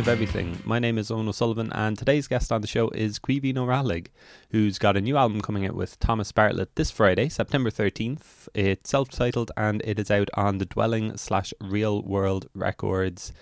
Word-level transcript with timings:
of 0.00 0.08
Everything. 0.08 0.58
My 0.64 0.78
name 0.78 0.96
is 0.96 1.10
Owen 1.10 1.28
O'Sullivan, 1.28 1.70
and 1.72 1.98
today's 1.98 2.26
guest 2.26 2.50
on 2.50 2.62
the 2.62 2.66
show 2.66 2.88
is 2.90 3.18
Caoimhín 3.18 3.58
Ó 3.58 4.10
who's 4.50 4.78
got 4.78 4.96
a 4.96 5.00
new 5.00 5.18
album 5.18 5.42
coming 5.42 5.66
out 5.66 5.74
with 5.74 5.98
Thomas 5.98 6.32
Bartlett 6.32 6.74
this 6.76 6.90
Friday, 6.90 7.28
September 7.28 7.70
13th. 7.70 8.48
It's 8.54 8.88
self 8.88 9.10
titled 9.10 9.52
and 9.58 9.82
it 9.84 9.98
is 9.98 10.10
out 10.10 10.30
on 10.34 10.56
the 10.56 10.64
Dwelling 10.64 11.18
slash 11.18 11.52
Real 11.60 12.02
World 12.02 12.46
Records. 12.54 13.34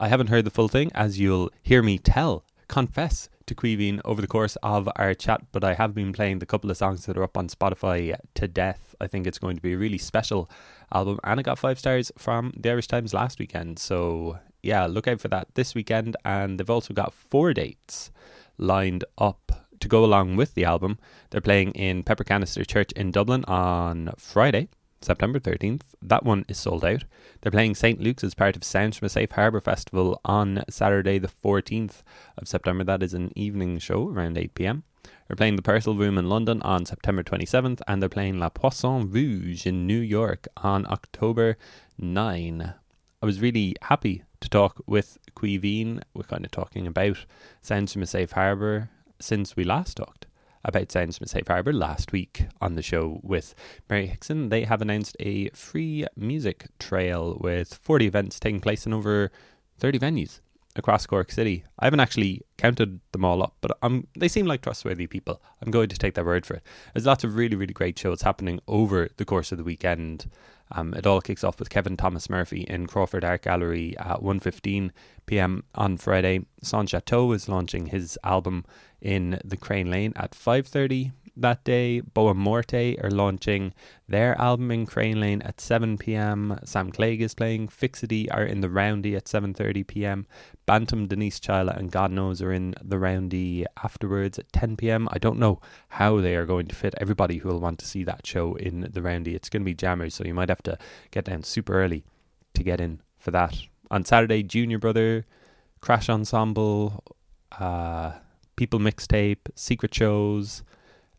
I 0.00 0.08
haven't 0.08 0.28
heard 0.28 0.46
the 0.46 0.50
full 0.50 0.68
thing, 0.68 0.90
as 0.94 1.20
you'll 1.20 1.50
hear 1.62 1.82
me 1.82 1.98
tell, 1.98 2.46
confess 2.68 3.28
to 3.44 3.54
Caoimhín 3.54 4.00
over 4.04 4.22
the 4.22 4.28
course 4.28 4.56
of 4.62 4.88
our 4.96 5.12
chat, 5.12 5.42
but 5.52 5.62
I 5.62 5.74
have 5.74 5.94
been 5.94 6.14
playing 6.14 6.38
the 6.38 6.46
couple 6.46 6.70
of 6.70 6.78
songs 6.78 7.04
that 7.04 7.18
are 7.18 7.22
up 7.22 7.36
on 7.36 7.48
Spotify 7.48 8.16
to 8.34 8.48
death. 8.48 8.94
I 8.98 9.08
think 9.08 9.26
it's 9.26 9.38
going 9.38 9.56
to 9.56 9.62
be 9.62 9.74
a 9.74 9.78
really 9.78 9.98
special 9.98 10.48
album, 10.92 11.20
and 11.22 11.38
it 11.38 11.42
got 11.42 11.58
five 11.58 11.78
stars 11.78 12.10
from 12.16 12.54
the 12.56 12.70
Irish 12.70 12.88
Times 12.88 13.12
last 13.12 13.38
weekend. 13.38 13.78
So 13.78 14.38
yeah, 14.66 14.86
look 14.86 15.06
out 15.08 15.20
for 15.20 15.28
that 15.28 15.54
this 15.54 15.74
weekend. 15.74 16.16
And 16.24 16.58
they've 16.58 16.68
also 16.68 16.92
got 16.92 17.14
four 17.14 17.54
dates 17.54 18.10
lined 18.58 19.04
up 19.16 19.66
to 19.80 19.88
go 19.88 20.04
along 20.04 20.36
with 20.36 20.54
the 20.54 20.64
album. 20.64 20.98
They're 21.30 21.40
playing 21.40 21.72
in 21.72 22.02
Pepper 22.02 22.24
Canister 22.24 22.64
Church 22.64 22.92
in 22.92 23.12
Dublin 23.12 23.44
on 23.44 24.12
Friday, 24.18 24.68
September 25.00 25.38
13th. 25.38 25.82
That 26.02 26.24
one 26.24 26.44
is 26.48 26.58
sold 26.58 26.84
out. 26.84 27.04
They're 27.40 27.52
playing 27.52 27.74
St. 27.74 28.00
Luke's 28.00 28.24
as 28.24 28.34
part 28.34 28.56
of 28.56 28.64
Sounds 28.64 28.96
from 28.96 29.06
a 29.06 29.10
Safe 29.10 29.30
Harbour 29.30 29.60
Festival 29.60 30.20
on 30.24 30.64
Saturday, 30.68 31.18
the 31.18 31.28
14th 31.28 32.02
of 32.36 32.48
September. 32.48 32.84
That 32.84 33.02
is 33.02 33.14
an 33.14 33.32
evening 33.36 33.78
show 33.78 34.08
around 34.08 34.38
8 34.38 34.54
pm. 34.54 34.82
They're 35.28 35.36
playing 35.36 35.56
the 35.56 35.62
Purcell 35.62 35.96
Room 35.96 36.18
in 36.18 36.28
London 36.28 36.62
on 36.62 36.86
September 36.86 37.22
27th, 37.22 37.80
and 37.86 38.00
they're 38.00 38.08
playing 38.08 38.38
La 38.38 38.48
Poisson 38.48 39.10
Rouge 39.10 39.66
in 39.66 39.86
New 39.86 40.00
York 40.00 40.48
on 40.56 40.86
October 40.86 41.56
9. 41.98 42.74
I 43.22 43.26
was 43.26 43.40
really 43.40 43.74
happy 43.82 44.22
to 44.46 44.50
talk 44.50 44.80
with 44.86 45.18
Caoimhín. 45.34 46.02
We're 46.14 46.22
kind 46.22 46.44
of 46.44 46.52
talking 46.52 46.86
about 46.86 47.26
Sounds 47.62 47.92
from 47.92 48.02
a 48.02 48.06
Safe 48.06 48.30
Harbour 48.30 48.90
since 49.18 49.56
we 49.56 49.64
last 49.64 49.96
talked 49.96 50.26
about 50.64 50.92
Sounds 50.92 51.18
from 51.18 51.24
a 51.24 51.28
Safe 51.28 51.48
Harbour 51.48 51.72
last 51.72 52.12
week 52.12 52.46
on 52.60 52.74
the 52.74 52.82
show 52.82 53.18
with 53.24 53.56
Mary 53.90 54.06
Hickson. 54.06 54.50
They 54.50 54.62
have 54.62 54.80
announced 54.80 55.16
a 55.18 55.48
free 55.48 56.06
music 56.16 56.66
trail 56.78 57.36
with 57.40 57.74
40 57.74 58.06
events 58.06 58.38
taking 58.38 58.60
place 58.60 58.86
in 58.86 58.92
over 58.92 59.32
30 59.78 59.98
venues 59.98 60.38
across 60.76 61.06
Cork 61.06 61.32
City. 61.32 61.64
I 61.80 61.86
haven't 61.86 62.00
actually 62.00 62.42
counted 62.56 63.00
them 63.10 63.24
all 63.24 63.42
up, 63.42 63.56
but 63.60 63.76
um, 63.82 64.06
they 64.16 64.28
seem 64.28 64.46
like 64.46 64.62
trustworthy 64.62 65.08
people. 65.08 65.42
I'm 65.60 65.72
going 65.72 65.88
to 65.88 65.98
take 65.98 66.14
their 66.14 66.24
word 66.24 66.46
for 66.46 66.54
it. 66.54 66.62
There's 66.94 67.06
lots 67.06 67.24
of 67.24 67.34
really, 67.34 67.56
really 67.56 67.74
great 67.74 67.98
shows 67.98 68.22
happening 68.22 68.60
over 68.68 69.08
the 69.16 69.24
course 69.24 69.50
of 69.50 69.58
the 69.58 69.64
weekend. 69.64 70.30
Um, 70.72 70.94
it 70.94 71.06
all 71.06 71.20
kicks 71.20 71.44
off 71.44 71.58
with 71.58 71.70
Kevin 71.70 71.96
Thomas 71.96 72.28
Murphy 72.28 72.62
in 72.62 72.86
Crawford 72.86 73.24
Art 73.24 73.42
Gallery 73.42 73.96
at 73.98 74.20
1.15 74.20 74.90
p.m. 75.26 75.64
on 75.74 75.96
Friday. 75.96 76.46
Son 76.62 76.86
Chateau 76.86 77.32
is 77.32 77.48
launching 77.48 77.86
his 77.86 78.18
album 78.24 78.64
in 79.00 79.40
the 79.44 79.56
Crane 79.56 79.90
Lane 79.90 80.12
at 80.16 80.32
5.30 80.32 81.12
that 81.36 81.64
day. 81.64 82.00
Boa 82.00 82.34
Morte 82.34 82.96
are 83.02 83.10
launching 83.10 83.74
their 84.08 84.40
album 84.40 84.70
in 84.70 84.86
Crane 84.86 85.20
Lane 85.20 85.42
at 85.42 85.60
7 85.60 85.98
pm. 85.98 86.58
Sam 86.64 86.90
Clegg 86.90 87.20
is 87.20 87.34
playing. 87.34 87.68
Fixity 87.68 88.30
are 88.30 88.44
in 88.44 88.60
the 88.60 88.70
Roundy 88.70 89.14
at 89.16 89.26
7:30 89.26 89.86
pm. 89.86 90.26
Bantum, 90.66 91.06
Denise 91.06 91.38
Chaila, 91.38 91.76
and 91.76 91.92
God 91.92 92.10
knows 92.10 92.42
are 92.42 92.52
in 92.52 92.74
the 92.82 92.98
Roundy 92.98 93.64
afterwards 93.82 94.38
at 94.38 94.52
10 94.52 94.76
pm. 94.76 95.08
I 95.12 95.18
don't 95.18 95.38
know 95.38 95.60
how 95.90 96.20
they 96.20 96.34
are 96.36 96.46
going 96.46 96.66
to 96.66 96.74
fit 96.74 96.94
everybody 96.98 97.38
who 97.38 97.48
will 97.48 97.60
want 97.60 97.78
to 97.80 97.86
see 97.86 98.04
that 98.04 98.26
show 98.26 98.54
in 98.54 98.88
the 98.92 99.02
Roundy. 99.02 99.34
It's 99.34 99.48
going 99.48 99.62
to 99.62 99.66
be 99.66 99.74
jammers, 99.74 100.14
so 100.14 100.24
you 100.24 100.34
might 100.34 100.48
have 100.48 100.62
to 100.64 100.78
get 101.10 101.26
down 101.26 101.42
super 101.42 101.74
early 101.74 102.04
to 102.54 102.62
get 102.62 102.80
in 102.80 103.00
for 103.18 103.30
that. 103.30 103.56
On 103.90 104.04
Saturday, 104.04 104.42
Junior 104.42 104.78
Brother, 104.78 105.26
Crash 105.80 106.08
Ensemble, 106.08 107.04
uh, 107.58 108.12
People 108.56 108.80
Mixtape, 108.80 109.50
Secret 109.54 109.94
Shows. 109.94 110.62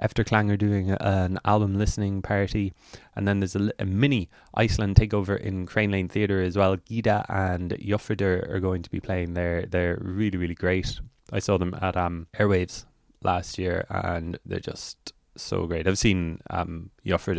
Efterklang 0.01 0.51
are 0.51 0.57
doing 0.57 0.91
an 0.91 1.39
album 1.45 1.77
listening 1.77 2.21
party, 2.21 2.73
and 3.15 3.27
then 3.27 3.39
there's 3.39 3.55
a, 3.55 3.71
a, 3.79 3.85
mini 3.85 4.29
Iceland 4.53 4.95
takeover 4.95 5.39
in 5.39 5.65
Crane 5.65 5.91
Lane 5.91 6.07
Theatre 6.07 6.41
as 6.41 6.57
well. 6.57 6.77
Gyða 6.77 7.25
and 7.29 7.71
Jófríður 7.71 8.49
are 8.49 8.59
going 8.59 8.83
to 8.83 8.89
be 8.89 8.99
playing 8.99 9.33
there. 9.33 9.65
They're 9.65 9.97
really, 9.99 10.37
really 10.37 10.55
great. 10.55 10.99
I 11.31 11.39
saw 11.39 11.57
them 11.57 11.75
at 11.81 11.97
um, 11.97 12.27
Airwaves 12.37 12.85
last 13.23 13.57
year, 13.57 13.85
and 13.89 14.37
they're 14.45 14.59
just 14.59 15.13
so 15.43 15.67
great. 15.67 15.87
I've 15.87 15.97
seen 15.97 16.41
um, 16.49 16.89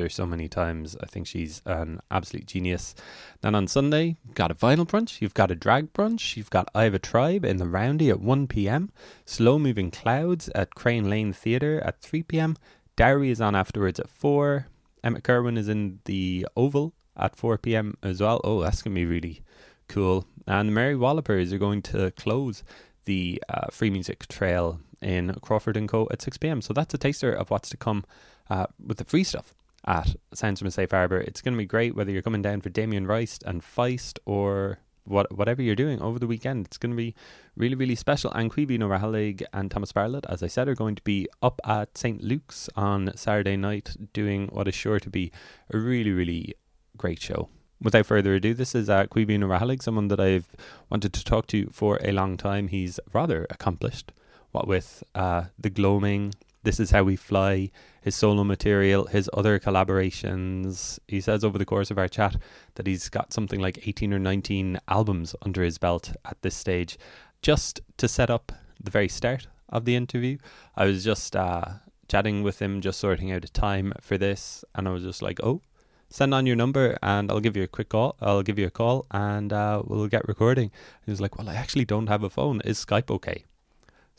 so 0.08 0.26
many 0.26 0.48
times. 0.48 0.96
I 1.02 1.06
think 1.06 1.26
she's 1.26 1.62
an 1.66 2.00
absolute 2.10 2.46
genius. 2.46 2.94
Then 3.40 3.54
on 3.54 3.66
Sunday, 3.66 4.16
you've 4.24 4.34
got 4.34 4.50
a 4.50 4.54
vinyl 4.54 4.86
brunch, 4.86 5.20
you've 5.20 5.34
got 5.34 5.50
a 5.50 5.54
drag 5.54 5.92
brunch, 5.92 6.36
you've 6.36 6.50
got 6.50 6.68
I 6.74 6.84
Have 6.84 6.94
a 6.94 6.98
Tribe 6.98 7.44
in 7.44 7.58
the 7.58 7.68
Roundy 7.68 8.10
at 8.10 8.20
1 8.20 8.46
pm, 8.46 8.90
Slow 9.24 9.58
Moving 9.58 9.90
Clouds 9.90 10.48
at 10.54 10.74
Crane 10.74 11.08
Lane 11.08 11.32
Theatre 11.32 11.80
at 11.80 12.00
3 12.00 12.22
pm, 12.22 12.56
Dowry 12.96 13.30
is 13.30 13.40
on 13.40 13.54
afterwards 13.54 14.00
at 14.00 14.08
4, 14.08 14.66
Emmet 15.04 15.24
Kirwan 15.24 15.56
is 15.56 15.68
in 15.68 16.00
the 16.04 16.46
Oval 16.56 16.94
at 17.16 17.36
4 17.36 17.58
pm 17.58 17.96
as 18.02 18.20
well. 18.20 18.40
Oh, 18.44 18.62
that's 18.62 18.82
going 18.82 18.94
to 18.94 19.00
be 19.00 19.06
really 19.06 19.42
cool. 19.88 20.26
And 20.46 20.68
the 20.68 20.72
Mary 20.72 20.96
Wallopers 20.96 21.52
are 21.52 21.58
going 21.58 21.82
to 21.82 22.10
close 22.12 22.62
the 23.04 23.42
uh, 23.48 23.68
free 23.70 23.90
music 23.90 24.26
trail 24.28 24.80
in 25.00 25.34
Crawford 25.40 25.76
and 25.76 25.88
Co 25.88 26.08
at 26.10 26.22
6 26.22 26.38
pm. 26.38 26.62
So 26.62 26.72
that's 26.72 26.94
a 26.94 26.98
taster 26.98 27.32
of 27.32 27.50
what's 27.50 27.68
to 27.70 27.76
come 27.76 28.04
uh, 28.50 28.66
with 28.84 28.98
the 28.98 29.04
free 29.04 29.24
stuff 29.24 29.54
at 29.86 30.16
Sounds 30.34 30.58
from 30.58 30.68
a 30.68 30.70
Safe 30.70 30.90
Harbour. 30.90 31.20
It's 31.20 31.40
going 31.40 31.54
to 31.54 31.58
be 31.58 31.66
great 31.66 31.94
whether 31.94 32.10
you're 32.10 32.22
coming 32.22 32.42
down 32.42 32.60
for 32.60 32.68
Damien 32.68 33.06
Rice 33.06 33.38
and 33.44 33.62
Feist 33.62 34.18
or 34.26 34.78
what, 35.04 35.34
whatever 35.36 35.62
you're 35.62 35.74
doing 35.74 36.00
over 36.02 36.18
the 36.18 36.26
weekend. 36.26 36.66
It's 36.66 36.78
going 36.78 36.92
to 36.92 36.96
be 36.96 37.14
really, 37.56 37.74
really 37.74 37.94
special. 37.94 38.30
And 38.32 38.52
Caoimhín 38.52 38.82
Ó 38.82 39.46
and 39.52 39.70
Thomas 39.70 39.92
Bartlett, 39.92 40.26
as 40.28 40.42
I 40.42 40.48
said, 40.48 40.68
are 40.68 40.74
going 40.74 40.96
to 40.96 41.02
be 41.02 41.28
up 41.42 41.60
at 41.64 41.96
St. 41.96 42.22
Luke's 42.22 42.68
on 42.76 43.12
Saturday 43.16 43.56
night 43.56 43.96
doing 44.12 44.48
what 44.48 44.68
is 44.68 44.74
sure 44.74 45.00
to 45.00 45.10
be 45.10 45.32
a 45.72 45.78
really, 45.78 46.12
really 46.12 46.54
great 46.96 47.22
show 47.22 47.48
without 47.80 48.06
further 48.06 48.34
ado, 48.34 48.54
this 48.54 48.74
is 48.74 48.88
uh, 48.88 49.06
Caoimhín 49.06 49.44
Ó 49.44 49.82
someone 49.82 50.08
that 50.08 50.20
I've 50.20 50.48
wanted 50.90 51.12
to 51.12 51.24
talk 51.24 51.46
to 51.48 51.68
for 51.72 51.98
a 52.02 52.12
long 52.12 52.36
time. 52.36 52.68
He's 52.68 52.98
rather 53.12 53.46
accomplished 53.50 54.12
what 54.52 54.66
with 54.66 55.02
uh, 55.14 55.44
the 55.58 55.70
gloaming, 55.70 56.34
this 56.62 56.80
is 56.80 56.90
how 56.90 57.02
we 57.02 57.16
fly, 57.16 57.70
his 58.02 58.14
solo 58.14 58.44
material, 58.44 59.06
his 59.06 59.30
other 59.32 59.58
collaborations. 59.58 60.98
He 61.06 61.20
says 61.20 61.44
over 61.44 61.58
the 61.58 61.64
course 61.64 61.90
of 61.90 61.98
our 61.98 62.08
chat 62.08 62.36
that 62.74 62.86
he's 62.86 63.08
got 63.08 63.32
something 63.32 63.60
like 63.60 63.86
18 63.86 64.12
or 64.12 64.18
19 64.18 64.78
albums 64.88 65.34
under 65.42 65.62
his 65.62 65.78
belt 65.78 66.12
at 66.24 66.40
this 66.42 66.54
stage. 66.54 66.98
Just 67.42 67.80
to 67.96 68.08
set 68.08 68.30
up 68.30 68.52
the 68.82 68.90
very 68.90 69.08
start 69.08 69.46
of 69.68 69.84
the 69.84 69.94
interview, 69.94 70.38
I 70.76 70.86
was 70.86 71.04
just 71.04 71.36
uh, 71.36 71.64
chatting 72.08 72.42
with 72.42 72.60
him, 72.60 72.80
just 72.80 72.98
sorting 72.98 73.30
out 73.30 73.44
a 73.44 73.48
time 73.48 73.92
for 74.00 74.18
this, 74.18 74.64
and 74.74 74.88
I 74.88 74.90
was 74.90 75.04
just 75.04 75.22
like, 75.22 75.40
oh, 75.42 75.62
send 76.10 76.34
on 76.34 76.46
your 76.46 76.56
number 76.56 76.96
and 77.02 77.30
I'll 77.30 77.40
give 77.40 77.56
you 77.56 77.62
a 77.62 77.68
quick 77.68 77.90
call. 77.90 78.16
I'll 78.20 78.42
give 78.42 78.58
you 78.58 78.66
a 78.66 78.70
call 78.70 79.06
and 79.10 79.52
uh, 79.52 79.82
we'll 79.84 80.08
get 80.08 80.26
recording. 80.26 80.70
He 81.04 81.10
was 81.10 81.20
like, 81.20 81.38
well, 81.38 81.48
I 81.48 81.54
actually 81.54 81.84
don't 81.84 82.08
have 82.08 82.22
a 82.22 82.30
phone. 82.30 82.60
Is 82.64 82.84
Skype 82.84 83.10
okay? 83.10 83.44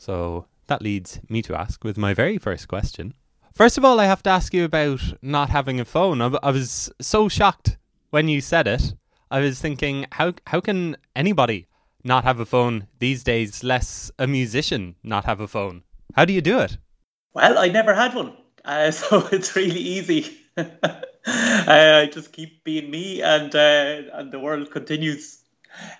So 0.00 0.46
that 0.68 0.80
leads 0.80 1.20
me 1.28 1.42
to 1.42 1.54
ask 1.54 1.84
with 1.84 1.98
my 1.98 2.14
very 2.14 2.38
first 2.38 2.68
question. 2.68 3.12
First 3.52 3.76
of 3.76 3.84
all, 3.84 4.00
I 4.00 4.06
have 4.06 4.22
to 4.22 4.30
ask 4.30 4.54
you 4.54 4.64
about 4.64 5.02
not 5.20 5.50
having 5.50 5.78
a 5.78 5.84
phone. 5.84 6.22
I, 6.22 6.28
I 6.42 6.52
was 6.52 6.90
so 7.02 7.28
shocked 7.28 7.76
when 8.08 8.26
you 8.26 8.40
said 8.40 8.66
it. 8.66 8.94
I 9.30 9.40
was 9.40 9.60
thinking, 9.60 10.06
how 10.12 10.32
how 10.46 10.60
can 10.60 10.96
anybody 11.14 11.66
not 12.02 12.24
have 12.24 12.40
a 12.40 12.46
phone 12.46 12.86
these 12.98 13.22
days? 13.22 13.62
Less 13.62 14.10
a 14.18 14.26
musician 14.26 14.96
not 15.02 15.26
have 15.26 15.38
a 15.38 15.46
phone. 15.46 15.82
How 16.14 16.24
do 16.24 16.32
you 16.32 16.40
do 16.40 16.60
it? 16.60 16.78
Well, 17.34 17.58
I 17.58 17.68
never 17.68 17.92
had 17.92 18.14
one, 18.14 18.32
uh, 18.64 18.90
so 19.00 19.28
it's 19.30 19.54
really 19.54 19.80
easy. 19.80 20.34
I 21.26 22.08
just 22.10 22.32
keep 22.32 22.64
being 22.64 22.90
me, 22.90 23.20
and 23.20 23.54
uh, 23.54 24.02
and 24.14 24.32
the 24.32 24.40
world 24.40 24.70
continues 24.70 25.39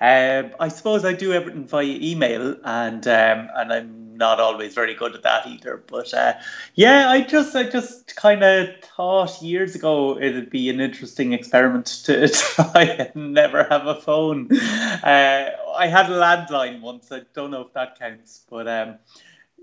um, 0.00 0.52
I 0.58 0.69
suppose 0.69 1.05
I 1.05 1.12
do 1.12 1.32
everything 1.32 1.67
via 1.67 1.99
email, 2.00 2.56
and 2.64 3.06
um, 3.06 3.49
and 3.55 3.72
I'm 3.72 4.17
not 4.17 4.38
always 4.38 4.75
very 4.75 4.94
good 4.94 5.14
at 5.14 5.22
that 5.22 5.46
either. 5.46 5.82
But 5.87 6.12
uh, 6.14 6.34
yeah, 6.75 7.11
I 7.11 7.22
just 7.22 7.56
I 7.56 7.64
just 7.64 8.14
kind 8.17 8.43
of 8.43 8.69
thought 8.96 9.43
years 9.43 9.75
ago 9.75 10.19
it'd 10.19 10.50
be 10.50 10.70
an 10.70 10.81
interesting 10.81 11.32
experiment 11.32 11.87
to 12.05 12.28
try 12.28 12.82
and 13.14 13.34
never 13.34 13.64
have 13.64 13.87
a 13.87 14.00
phone. 14.00 14.49
Uh, 14.52 15.50
I 15.76 15.87
had 15.87 16.06
a 16.06 16.14
landline 16.14 16.81
once. 16.81 17.11
I 17.11 17.22
don't 17.34 17.50
know 17.50 17.62
if 17.62 17.72
that 17.72 17.99
counts, 17.99 18.44
but 18.49 18.69
um, 18.69 18.96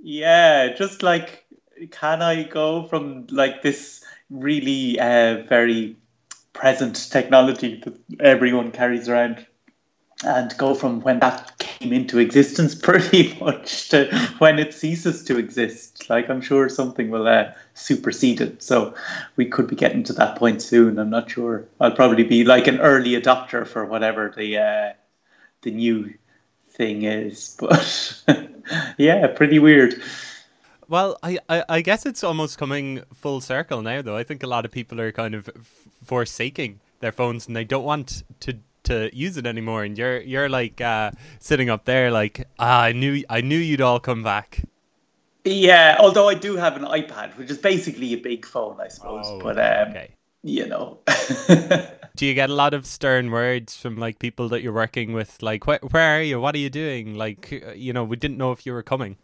yeah, 0.01 0.74
just 0.74 1.04
like 1.04 1.45
can 1.92 2.21
I 2.21 2.44
go 2.44 2.83
from 2.88 3.27
like 3.30 3.62
this 3.62 4.04
really 4.30 5.00
uh, 5.00 5.44
very 5.48 5.95
present 6.54 7.12
technology 7.12 7.81
that 7.86 7.95
everyone 8.19 8.71
carries 8.71 9.07
around 9.07 9.45
and 10.24 10.58
go 10.58 10.74
from 10.74 11.02
when 11.02 11.19
that 11.19 11.58
came 11.60 11.94
into 11.94 12.18
existence 12.18 12.74
pretty 12.90 13.38
much 13.40 13.90
to 13.90 14.14
when 14.40 14.60
it 14.60 14.74
ceases 14.74 15.24
to 15.25 15.38
exist. 15.38 16.10
Like 16.10 16.30
I'm 16.30 16.42
sure 16.42 16.69
something 16.69 17.10
will 17.10 17.28
uh, 17.28 17.52
supersede 17.74 18.42
it. 18.42 18.64
So 18.64 18.96
we 19.36 19.46
could 19.46 19.68
be 19.68 19.75
getting 19.75 20.04
to 20.04 20.14
that 20.14 20.38
point 20.38 20.62
soon. 20.62 20.98
I'm 20.98 21.10
not 21.10 21.30
sure. 21.30 21.66
I'll 21.80 21.92
probably 21.92 22.24
be 22.24 22.44
like 22.44 22.68
an 22.68 22.80
early 22.80 23.12
adopter 23.12 23.66
for 23.66 23.86
whatever 23.86 24.34
the 24.36 24.58
uh, 24.58 24.94
the 25.62 25.72
new 25.72 26.14
thing 26.69 27.04
is. 27.04 27.58
But 28.28 28.54
yeah, 28.98 29.28
pretty 29.28 29.60
weird. 29.60 30.02
Well, 30.90 31.18
I, 31.22 31.38
I, 31.50 31.64
I 31.68 31.81
guess 31.81 32.06
it's 32.06 32.24
almost 32.24 32.58
coming 32.58 33.04
full 33.14 33.42
circle 33.42 33.81
now, 33.81 34.02
though. 34.02 34.16
I 34.16 34.24
think 34.24 34.42
a 34.44 34.48
lot 34.48 34.66
of 34.66 34.72
people 34.72 35.02
are 35.02 35.12
kind 35.12 35.36
of 35.36 35.50
forsaking 36.04 36.80
their 37.02 37.12
phones 37.12 37.48
and 37.48 37.56
they 37.56 37.66
don't 37.66 37.84
want 37.84 38.24
to 38.42 38.58
to 38.88 39.16
use 39.16 39.38
it 39.38 39.45
anymore. 39.45 39.84
And 39.84 39.98
you're 39.98 40.19
you're 40.22 40.50
like 40.50 40.81
uh, 40.81 41.12
sitting 41.39 41.69
up 41.69 41.86
there, 41.86 42.12
like 42.12 42.48
ah, 42.60 42.81
I 42.84 42.92
knew 42.92 43.24
I 43.30 43.42
knew 43.42 43.57
you'd 43.57 43.81
all 43.81 44.00
come 44.00 44.24
back. 44.24 44.63
Yeah, 45.45 45.95
although 46.00 46.28
I 46.28 46.34
do 46.34 46.57
have 46.57 46.75
an 46.75 46.84
iPad, 46.84 47.38
which 47.38 47.50
is 47.50 47.57
basically 47.57 48.13
a 48.13 48.18
big 48.18 48.45
phone, 48.45 48.81
I 48.81 48.89
suppose. 48.89 49.25
Oh, 49.28 49.39
but 49.39 49.57
um, 49.57 49.89
okay. 49.89 50.12
you 50.44 50.66
know. 50.66 51.00
do 52.18 52.25
you 52.25 52.34
get 52.34 52.50
a 52.50 52.54
lot 52.54 52.74
of 52.74 52.86
stern 52.86 53.31
words 53.31 53.78
from 53.78 53.95
like 53.95 54.19
people 54.19 54.50
that 54.50 54.62
you're 54.62 54.74
working 54.74 55.13
with? 55.13 55.42
Like, 55.42 55.66
where 55.66 55.80
where 55.92 56.18
are 56.18 56.22
you? 56.22 56.42
What 56.42 56.56
are 56.56 56.60
you 56.60 56.69
doing? 56.69 57.16
Like, 57.16 57.63
uh, 57.66 57.72
you 57.72 57.94
know, 57.94 58.04
we 58.04 58.18
didn't 58.18 58.38
know 58.38 58.51
if 58.51 58.66
you 58.66 58.74
were 58.74 58.83
coming 58.83 59.18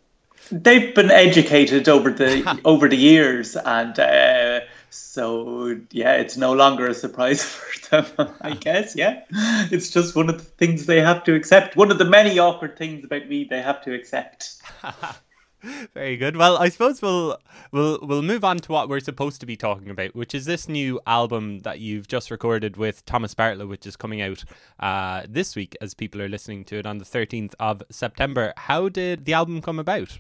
they've 0.51 0.93
been 0.93 1.11
educated 1.11 1.87
over 1.87 2.11
the 2.11 2.59
over 2.65 2.87
the 2.87 2.97
years, 2.97 3.55
and 3.55 3.97
uh, 3.97 4.52
so 4.93 5.79
yeah, 5.91 6.15
it's 6.15 6.37
no 6.37 6.53
longer 6.53 6.87
a 6.87 6.93
surprise 6.93 7.43
for 7.43 7.89
them. 7.89 8.35
I 8.41 8.51
guess 8.53 8.95
yeah, 8.95 9.23
it's 9.31 9.89
just 9.89 10.15
one 10.15 10.29
of 10.29 10.37
the 10.37 10.43
things 10.43 10.85
they 10.85 11.01
have 11.01 11.23
to 11.25 11.35
accept. 11.35 11.75
One 11.75 11.91
of 11.91 11.97
the 11.97 12.05
many 12.05 12.39
awkward 12.39 12.77
things 12.77 13.03
about 13.03 13.27
me 13.27 13.45
they 13.49 13.61
have 13.61 13.83
to 13.83 13.93
accept. 13.93 14.61
Very 15.93 16.17
good. 16.17 16.35
Well, 16.35 16.57
I 16.57 16.69
suppose 16.69 17.01
we'll 17.01 17.37
we'll 17.71 17.99
we'll 18.01 18.21
move 18.21 18.43
on 18.43 18.57
to 18.57 18.71
what 18.71 18.89
we're 18.89 18.99
supposed 18.99 19.39
to 19.39 19.45
be 19.45 19.55
talking 19.55 19.89
about, 19.89 20.15
which 20.15 20.35
is 20.35 20.45
this 20.45 20.67
new 20.67 20.99
album 21.07 21.59
that 21.59 21.79
you've 21.79 22.07
just 22.07 22.29
recorded 22.29 22.75
with 22.75 23.05
Thomas 23.05 23.33
Bartlett, 23.33 23.69
which 23.69 23.87
is 23.87 23.95
coming 23.95 24.21
out 24.21 24.43
uh, 24.79 25.23
this 25.27 25.55
week 25.55 25.77
as 25.79 25.93
people 25.93 26.21
are 26.21 26.29
listening 26.29 26.65
to 26.65 26.77
it 26.77 26.85
on 26.85 26.97
the 26.97 27.05
thirteenth 27.05 27.55
of 27.59 27.81
September. 27.89 28.53
How 28.57 28.89
did 28.89 29.25
the 29.25 29.33
album 29.33 29.61
come 29.61 29.79
about? 29.79 30.19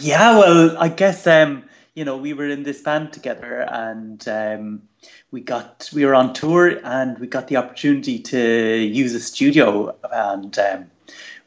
Yeah, 0.00 0.38
well, 0.38 0.76
I 0.78 0.88
guess 0.88 1.26
um, 1.26 1.64
you 1.94 2.04
know 2.04 2.16
we 2.16 2.32
were 2.32 2.48
in 2.48 2.64
this 2.64 2.82
band 2.82 3.12
together, 3.12 3.60
and 3.60 4.26
um, 4.28 4.82
we 5.30 5.40
got 5.40 5.88
we 5.92 6.04
were 6.04 6.14
on 6.14 6.34
tour, 6.34 6.80
and 6.84 7.18
we 7.18 7.26
got 7.26 7.48
the 7.48 7.56
opportunity 7.56 8.18
to 8.18 8.38
use 8.38 9.14
a 9.14 9.20
studio, 9.20 9.96
and 10.12 10.58
um, 10.58 10.90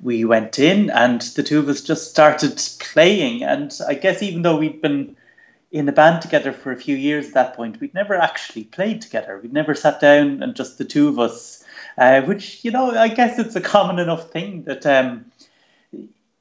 we 0.02 0.24
went 0.26 0.58
in, 0.60 0.90
and 0.90 1.22
the 1.22 1.44
two 1.44 1.60
of 1.60 1.68
us 1.68 1.82
just 1.82 2.10
started 2.10 2.62
playing. 2.80 3.44
And 3.44 3.78
I 3.88 3.94
guess 3.94 4.24
even 4.24 4.42
though 4.42 4.58
we'd 4.58 4.82
been 4.82 5.18
in 5.72 5.86
the 5.86 5.92
band 5.92 6.22
together 6.22 6.54
for 6.54 6.72
a 6.72 6.78
few 6.78 6.96
years 6.96 7.28
at 7.28 7.34
that 7.34 7.56
point, 7.56 7.82
we'd 7.82 7.94
never 7.94 8.16
actually 8.16 8.64
played 8.64 9.02
together. 9.02 9.38
We'd 9.38 9.54
never 9.54 9.76
sat 9.76 10.00
down 10.00 10.42
and 10.42 10.56
just 10.56 10.78
the 10.78 10.86
two 10.86 11.10
of 11.10 11.20
us, 11.20 11.64
uh, 11.98 12.22
which 12.22 12.64
you 12.64 12.72
know 12.72 12.92
I 12.92 13.10
guess 13.10 13.38
it's 13.38 13.56
a 13.58 13.62
common 13.62 14.00
enough 14.00 14.32
thing 14.32 14.64
that. 14.64 14.86
Um, 14.86 15.26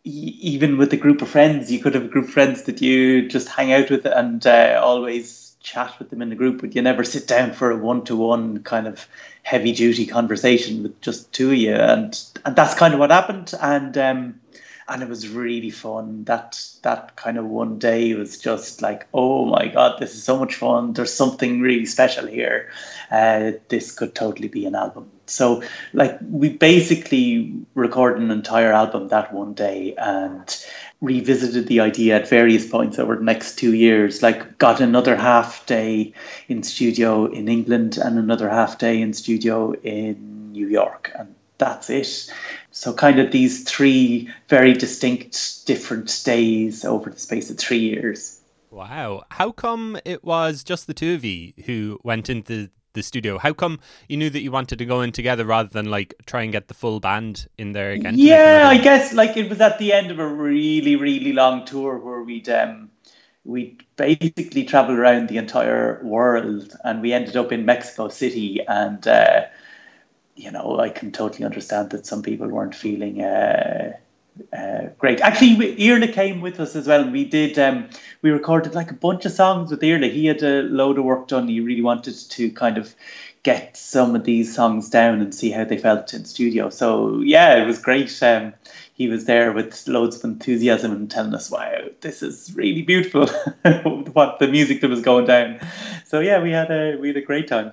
even 0.06 0.78
with 0.78 0.92
a 0.92 0.96
group 0.96 1.20
of 1.20 1.28
friends, 1.28 1.70
you 1.70 1.80
could 1.80 1.94
have 1.94 2.04
a 2.04 2.08
group 2.08 2.26
of 2.26 2.32
friends 2.32 2.62
that 2.64 2.80
you 2.80 3.28
just 3.28 3.48
hang 3.48 3.72
out 3.72 3.90
with 3.90 4.06
and 4.06 4.46
uh, 4.46 4.80
always 4.82 5.56
chat 5.60 5.98
with 5.98 6.10
them 6.10 6.22
in 6.22 6.28
the 6.28 6.36
group, 6.36 6.60
but 6.60 6.76
you 6.76 6.82
never 6.82 7.02
sit 7.02 7.26
down 7.26 7.52
for 7.52 7.72
a 7.72 7.76
one-to-one 7.76 8.62
kind 8.62 8.86
of 8.86 9.08
heavy-duty 9.42 10.06
conversation 10.06 10.84
with 10.84 11.00
just 11.00 11.32
two 11.32 11.50
of 11.50 11.56
you, 11.56 11.74
and 11.74 12.22
and 12.44 12.54
that's 12.54 12.74
kind 12.74 12.94
of 12.94 13.00
what 13.00 13.10
happened, 13.10 13.52
and 13.60 13.98
um, 13.98 14.40
and 14.88 15.02
it 15.02 15.08
was 15.08 15.28
really 15.28 15.70
fun. 15.70 16.22
That 16.24 16.64
that 16.82 17.16
kind 17.16 17.36
of 17.36 17.46
one 17.46 17.80
day 17.80 18.14
was 18.14 18.38
just 18.38 18.82
like, 18.82 19.08
oh 19.12 19.44
my 19.46 19.66
god, 19.66 19.98
this 19.98 20.14
is 20.14 20.22
so 20.22 20.38
much 20.38 20.54
fun. 20.54 20.92
There's 20.92 21.12
something 21.12 21.60
really 21.60 21.86
special 21.86 22.28
here. 22.28 22.70
Uh, 23.10 23.52
this 23.68 23.90
could 23.90 24.14
totally 24.14 24.48
be 24.48 24.66
an 24.66 24.76
album. 24.76 25.10
So, 25.26 25.62
like, 25.92 26.18
we 26.22 26.50
basically 26.50 27.54
recorded 27.74 28.22
an 28.22 28.30
entire 28.30 28.72
album 28.72 29.08
that 29.08 29.32
one 29.32 29.54
day 29.54 29.94
and 29.96 30.66
revisited 31.00 31.66
the 31.66 31.80
idea 31.80 32.16
at 32.16 32.28
various 32.28 32.66
points 32.68 32.98
over 32.98 33.16
the 33.16 33.24
next 33.24 33.56
two 33.56 33.74
years. 33.74 34.22
Like, 34.22 34.58
got 34.58 34.80
another 34.80 35.16
half 35.16 35.66
day 35.66 36.14
in 36.48 36.62
studio 36.62 37.26
in 37.26 37.48
England 37.48 37.98
and 37.98 38.18
another 38.18 38.48
half 38.48 38.78
day 38.78 39.00
in 39.00 39.12
studio 39.12 39.72
in 39.72 40.52
New 40.52 40.68
York, 40.68 41.10
and 41.18 41.34
that's 41.58 41.90
it. 41.90 42.32
So, 42.70 42.92
kind 42.92 43.18
of 43.18 43.32
these 43.32 43.64
three 43.64 44.30
very 44.48 44.74
distinct, 44.74 45.66
different 45.66 46.22
days 46.24 46.84
over 46.84 47.10
the 47.10 47.18
space 47.18 47.50
of 47.50 47.58
three 47.58 47.80
years. 47.80 48.40
Wow. 48.70 49.24
How 49.30 49.52
come 49.52 49.98
it 50.04 50.22
was 50.22 50.62
just 50.62 50.86
the 50.86 50.94
two 50.94 51.14
of 51.14 51.24
you 51.24 51.52
who 51.64 51.98
went 52.04 52.28
into 52.28 52.68
the 52.96 53.02
studio. 53.04 53.38
How 53.38 53.52
come 53.52 53.78
you 54.08 54.16
knew 54.16 54.30
that 54.30 54.40
you 54.40 54.50
wanted 54.50 54.80
to 54.80 54.84
go 54.84 55.02
in 55.02 55.12
together 55.12 55.44
rather 55.44 55.68
than 55.68 55.86
like 55.86 56.14
try 56.26 56.42
and 56.42 56.50
get 56.50 56.66
the 56.66 56.74
full 56.74 56.98
band 56.98 57.46
in 57.56 57.70
there 57.70 57.92
again? 57.92 58.14
Yeah, 58.16 58.66
I 58.68 58.78
guess 58.78 59.12
like 59.12 59.36
it 59.36 59.48
was 59.48 59.60
at 59.60 59.78
the 59.78 59.92
end 59.92 60.10
of 60.10 60.18
a 60.18 60.26
really 60.26 60.96
really 60.96 61.32
long 61.32 61.64
tour 61.64 61.98
where 61.98 62.22
we'd 62.22 62.48
um 62.48 62.90
we 63.44 63.78
basically 63.94 64.64
traveled 64.64 64.98
around 64.98 65.28
the 65.28 65.36
entire 65.36 66.00
world 66.02 66.76
and 66.82 67.00
we 67.00 67.12
ended 67.12 67.36
up 67.36 67.52
in 67.52 67.64
Mexico 67.64 68.08
City 68.08 68.60
and 68.66 69.06
uh, 69.06 69.42
you 70.34 70.50
know 70.50 70.80
I 70.80 70.88
can 70.88 71.12
totally 71.12 71.44
understand 71.44 71.90
that 71.90 72.06
some 72.06 72.22
people 72.22 72.48
weren't 72.48 72.74
feeling 72.74 73.22
uh, 73.22 73.92
uh, 74.56 74.88
great. 74.98 75.20
Actually, 75.20 75.82
Iarla 75.82 76.08
came 76.08 76.40
with 76.40 76.60
us 76.60 76.76
as 76.76 76.86
well, 76.86 77.02
and 77.02 77.12
we 77.12 77.24
did. 77.24 77.58
Um, 77.58 77.88
we 78.22 78.30
recorded 78.30 78.74
like 78.74 78.90
a 78.90 78.94
bunch 78.94 79.24
of 79.24 79.32
songs 79.32 79.70
with 79.70 79.82
Iarla. 79.82 80.08
He 80.08 80.26
had 80.26 80.42
a 80.42 80.62
load 80.62 80.98
of 80.98 81.04
work 81.04 81.28
done. 81.28 81.48
He 81.48 81.60
really 81.60 81.82
wanted 81.82 82.14
to 82.30 82.50
kind 82.50 82.78
of 82.78 82.94
get 83.42 83.76
some 83.76 84.16
of 84.16 84.24
these 84.24 84.54
songs 84.54 84.90
down 84.90 85.20
and 85.20 85.34
see 85.34 85.50
how 85.50 85.64
they 85.64 85.78
felt 85.78 86.12
in 86.12 86.24
studio. 86.24 86.68
So 86.68 87.20
yeah, 87.20 87.62
it 87.62 87.66
was 87.66 87.80
great. 87.80 88.22
Um, 88.22 88.54
he 88.92 89.08
was 89.08 89.24
there 89.24 89.52
with 89.52 89.86
loads 89.86 90.16
of 90.16 90.24
enthusiasm 90.24 90.92
and 90.92 91.10
telling 91.10 91.34
us, 91.34 91.50
"Wow, 91.50 91.88
this 92.00 92.22
is 92.22 92.52
really 92.54 92.82
beautiful." 92.82 93.26
what 94.12 94.38
the 94.38 94.48
music 94.48 94.80
that 94.80 94.90
was 94.90 95.02
going 95.02 95.26
down. 95.26 95.60
So 96.04 96.20
yeah, 96.20 96.42
we 96.42 96.50
had 96.50 96.70
a 96.70 96.96
we 96.96 97.08
had 97.08 97.16
a 97.16 97.22
great 97.22 97.48
time. 97.48 97.72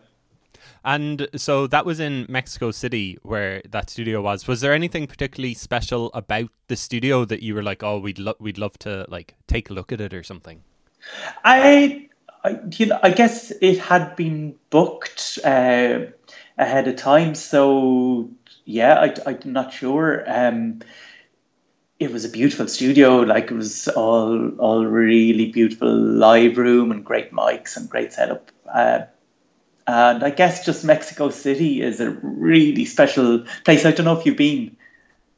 And 0.86 1.28
so 1.36 1.68
that 1.68 1.86
was 1.86 2.00
in 2.00 2.26
Mexico 2.28 2.72
City 2.72 3.18
where 3.24 3.62
that 3.70 3.90
studio 3.90 4.22
was. 4.22 4.48
Was 4.48 4.62
there 4.62 4.74
anything 4.74 5.08
particularly 5.08 5.54
special 5.54 6.12
about 6.14 6.50
the 6.68 6.76
studio 6.76 7.26
that 7.26 7.42
you 7.42 7.56
were 7.56 7.64
like, 7.64 7.84
"Oh, 7.84 8.00
we'd 8.00 8.20
lo- 8.20 8.36
we'd 8.40 8.58
love 8.58 8.78
to 8.80 9.06
like 9.08 9.36
take 9.48 9.70
a 9.70 9.74
look 9.74 9.92
at 9.92 10.02
it 10.02 10.14
or 10.14 10.24
something"? 10.24 10.62
I, 11.44 12.10
I 12.44 12.60
you 12.78 12.88
know, 12.88 13.00
I 13.02 13.12
guess 13.12 13.52
it 13.62 13.80
had 13.80 14.16
been 14.16 14.56
booked 14.70 15.40
uh, 15.46 16.00
ahead 16.58 16.88
of 16.88 16.96
time, 16.98 17.36
so 17.36 18.30
yeah, 18.66 19.00
I, 19.00 19.16
I'm 19.26 19.54
not 19.54 19.74
sure. 19.74 20.24
Um, 20.28 20.82
it 22.00 22.12
was 22.12 22.26
a 22.26 22.30
beautiful 22.30 22.68
studio, 22.68 23.20
like 23.20 23.52
it 23.52 23.56
was 23.56 23.88
all 23.88 24.50
all 24.58 24.86
really 24.86 25.52
beautiful 25.52 25.96
live 25.96 26.58
room 26.58 26.92
and 26.92 27.06
great 27.06 27.32
mics 27.32 27.78
and 27.78 27.90
great 27.90 28.12
setup. 28.12 28.52
Uh, 28.72 29.04
and 29.88 30.24
I 30.24 30.30
guess 30.30 30.66
just 30.66 30.86
Mexico 30.86 31.30
City 31.30 31.82
is 31.82 32.00
a 32.00 32.12
really 32.12 32.86
special 32.86 33.46
place. 33.66 33.86
I 33.86 33.92
don't 33.92 34.06
know 34.06 34.18
if 34.18 34.26
you've 34.26 34.38
been. 34.38 34.78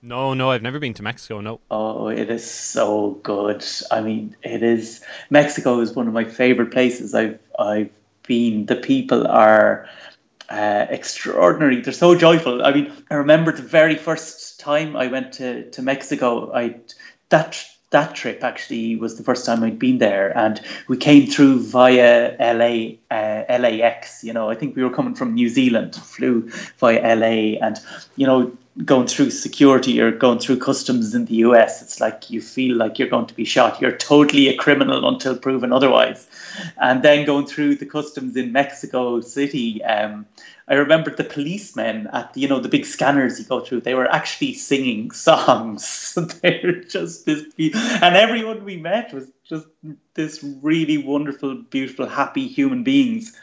No, 0.01 0.35
no, 0.35 0.51
I've 0.51 0.61
never 0.61 0.79
been 0.79 0.93
to 0.95 1.03
Mexico. 1.03 1.41
No. 1.41 1.59
Oh, 1.71 2.09
it 2.09 2.29
is 2.29 2.49
so 2.49 3.19
good. 3.23 3.65
I 3.89 4.01
mean, 4.01 4.35
it 4.43 4.61
is. 4.61 5.03
Mexico 5.31 5.79
is 5.79 5.95
one 5.95 6.07
of 6.07 6.13
my 6.13 6.25
favorite 6.25 6.71
places 6.71 7.15
I've 7.15 7.39
I've 7.57 7.89
been. 8.27 8.67
The 8.67 8.75
people 8.75 9.25
are 9.25 9.89
uh, 10.47 10.85
extraordinary. 10.89 11.81
They're 11.81 11.93
so 11.93 12.15
joyful. 12.15 12.63
I 12.63 12.71
mean, 12.71 12.93
I 13.09 13.15
remember 13.15 13.51
the 13.51 13.63
very 13.63 13.95
first 13.95 14.59
time 14.59 14.95
I 14.95 15.07
went 15.07 15.33
to 15.33 15.71
to 15.71 15.81
Mexico. 15.81 16.53
I 16.53 16.81
that 17.29 17.65
that 17.91 18.15
trip 18.15 18.43
actually 18.43 18.95
was 18.95 19.17
the 19.17 19.23
first 19.23 19.45
time 19.45 19.63
I'd 19.63 19.79
been 19.79 19.99
there, 19.99 20.35
and 20.37 20.59
we 20.87 20.97
came 20.97 21.27
through 21.27 21.59
via 21.59 22.35
LA, 22.39 22.95
uh, 23.15 23.45
LAX. 23.59 24.23
You 24.23 24.33
know, 24.33 24.49
I 24.49 24.55
think 24.55 24.75
we 24.75 24.83
were 24.83 24.89
coming 24.89 25.15
from 25.15 25.33
New 25.33 25.49
Zealand, 25.49 25.95
flew 26.15 26.49
via 26.79 27.15
LA, 27.15 27.59
and 27.65 27.79
you 28.15 28.25
know, 28.25 28.51
going 28.84 29.08
through 29.08 29.29
security 29.29 30.01
or 30.01 30.12
going 30.12 30.39
through 30.39 30.60
customs 30.60 31.15
in 31.15 31.25
the 31.25 31.36
US, 31.36 31.82
it's 31.82 32.01
like 32.01 32.29
you 32.29 32.41
feel 32.41 32.75
like 32.75 33.00
you're 33.00 33.08
going 33.08 33.27
to 33.27 33.34
be 33.34 33.46
shot. 33.46 33.79
You're 33.79 33.96
totally 33.96 34.50
a 34.50 34.58
criminal 34.58 35.08
until 35.08 35.38
proven 35.38 35.72
otherwise. 35.72 36.27
And 36.77 37.01
then 37.01 37.25
going 37.25 37.46
through 37.46 37.75
the 37.75 37.86
customs 37.86 38.36
in 38.36 38.51
Mexico 38.51 39.22
City, 39.22 39.82
um, 39.84 40.25
I 40.67 40.74
remember 40.74 41.12
the 41.12 41.24
policemen 41.24 42.08
at 42.12 42.34
the, 42.34 42.41
you 42.41 42.48
know 42.48 42.60
the 42.60 42.70
big 42.70 42.86
scanners 42.86 43.39
you 43.39 43.46
go 43.46 43.60
through. 43.60 43.82
They 43.82 43.94
were 43.94 44.12
actually 44.12 44.55
singing 44.55 45.12
songs. 45.27 46.17
they 46.41 46.60
were 46.63 46.82
just 46.82 47.25
this, 47.25 47.44
and 47.58 48.15
everyone 48.15 48.65
we 48.65 48.77
met 48.77 49.13
was 49.13 49.32
just 49.44 49.67
this 50.15 50.44
really 50.62 50.98
wonderful, 50.98 51.55
beautiful, 51.70 52.08
happy 52.08 52.48
human 52.48 52.84
beings. 52.84 53.38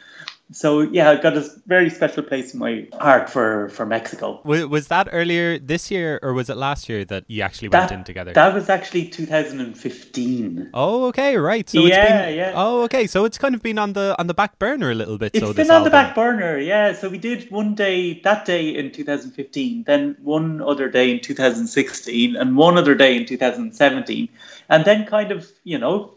So 0.51 0.81
yeah, 0.81 1.09
I 1.09 1.15
got 1.15 1.35
a 1.37 1.49
very 1.65 1.89
special 1.89 2.21
place 2.21 2.53
in 2.53 2.59
my 2.59 2.87
heart 2.99 3.29
for 3.29 3.69
for 3.69 3.85
Mexico. 3.85 4.41
Was, 4.43 4.65
was 4.65 4.87
that 4.89 5.07
earlier 5.11 5.57
this 5.57 5.89
year 5.89 6.19
or 6.21 6.33
was 6.33 6.49
it 6.49 6.57
last 6.57 6.89
year 6.89 7.05
that 7.05 7.23
you 7.27 7.41
actually 7.41 7.69
went 7.69 7.91
in 7.91 8.03
together? 8.03 8.33
That 8.33 8.53
was 8.53 8.69
actually 8.69 9.07
2015. 9.07 10.69
Oh, 10.73 11.05
okay, 11.05 11.37
right. 11.37 11.67
So 11.69 11.81
yeah, 11.85 12.25
been, 12.27 12.37
yeah. 12.37 12.53
Oh, 12.55 12.83
okay. 12.83 13.07
So 13.07 13.25
it's 13.25 13.37
kind 13.37 13.55
of 13.55 13.63
been 13.63 13.79
on 13.79 13.93
the 13.93 14.15
on 14.19 14.27
the 14.27 14.33
back 14.33 14.59
burner 14.59 14.91
a 14.91 14.95
little 14.95 15.17
bit. 15.17 15.31
It's 15.33 15.45
so 15.45 15.53
been 15.53 15.71
on 15.71 15.77
album. 15.77 15.85
the 15.85 15.89
back 15.91 16.13
burner, 16.13 16.57
yeah. 16.59 16.93
So 16.93 17.09
we 17.09 17.17
did 17.17 17.49
one 17.49 17.73
day 17.73 18.19
that 18.21 18.45
day 18.45 18.69
in 18.69 18.91
2015, 18.91 19.83
then 19.83 20.17
one 20.21 20.61
other 20.61 20.89
day 20.89 21.09
in 21.11 21.19
2016, 21.21 22.35
and 22.35 22.57
one 22.57 22.77
other 22.77 22.95
day 22.95 23.15
in 23.15 23.25
2017, 23.25 24.29
and 24.69 24.85
then 24.85 25.05
kind 25.05 25.31
of 25.31 25.49
you 25.63 25.79
know 25.79 26.15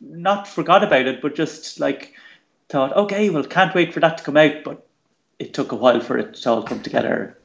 not 0.00 0.46
forgot 0.46 0.84
about 0.84 1.06
it, 1.06 1.20
but 1.20 1.34
just 1.34 1.80
like 1.80 2.14
thought, 2.68 2.96
okay, 2.96 3.30
well, 3.30 3.44
can't 3.44 3.74
wait 3.74 3.92
for 3.92 4.00
that 4.00 4.18
to 4.18 4.24
come 4.24 4.36
out, 4.36 4.64
but 4.64 4.86
it 5.38 5.54
took 5.54 5.72
a 5.72 5.76
while 5.76 6.00
for 6.00 6.18
it 6.18 6.34
to 6.34 6.50
all 6.50 6.62
come 6.62 6.82
together. 6.82 7.36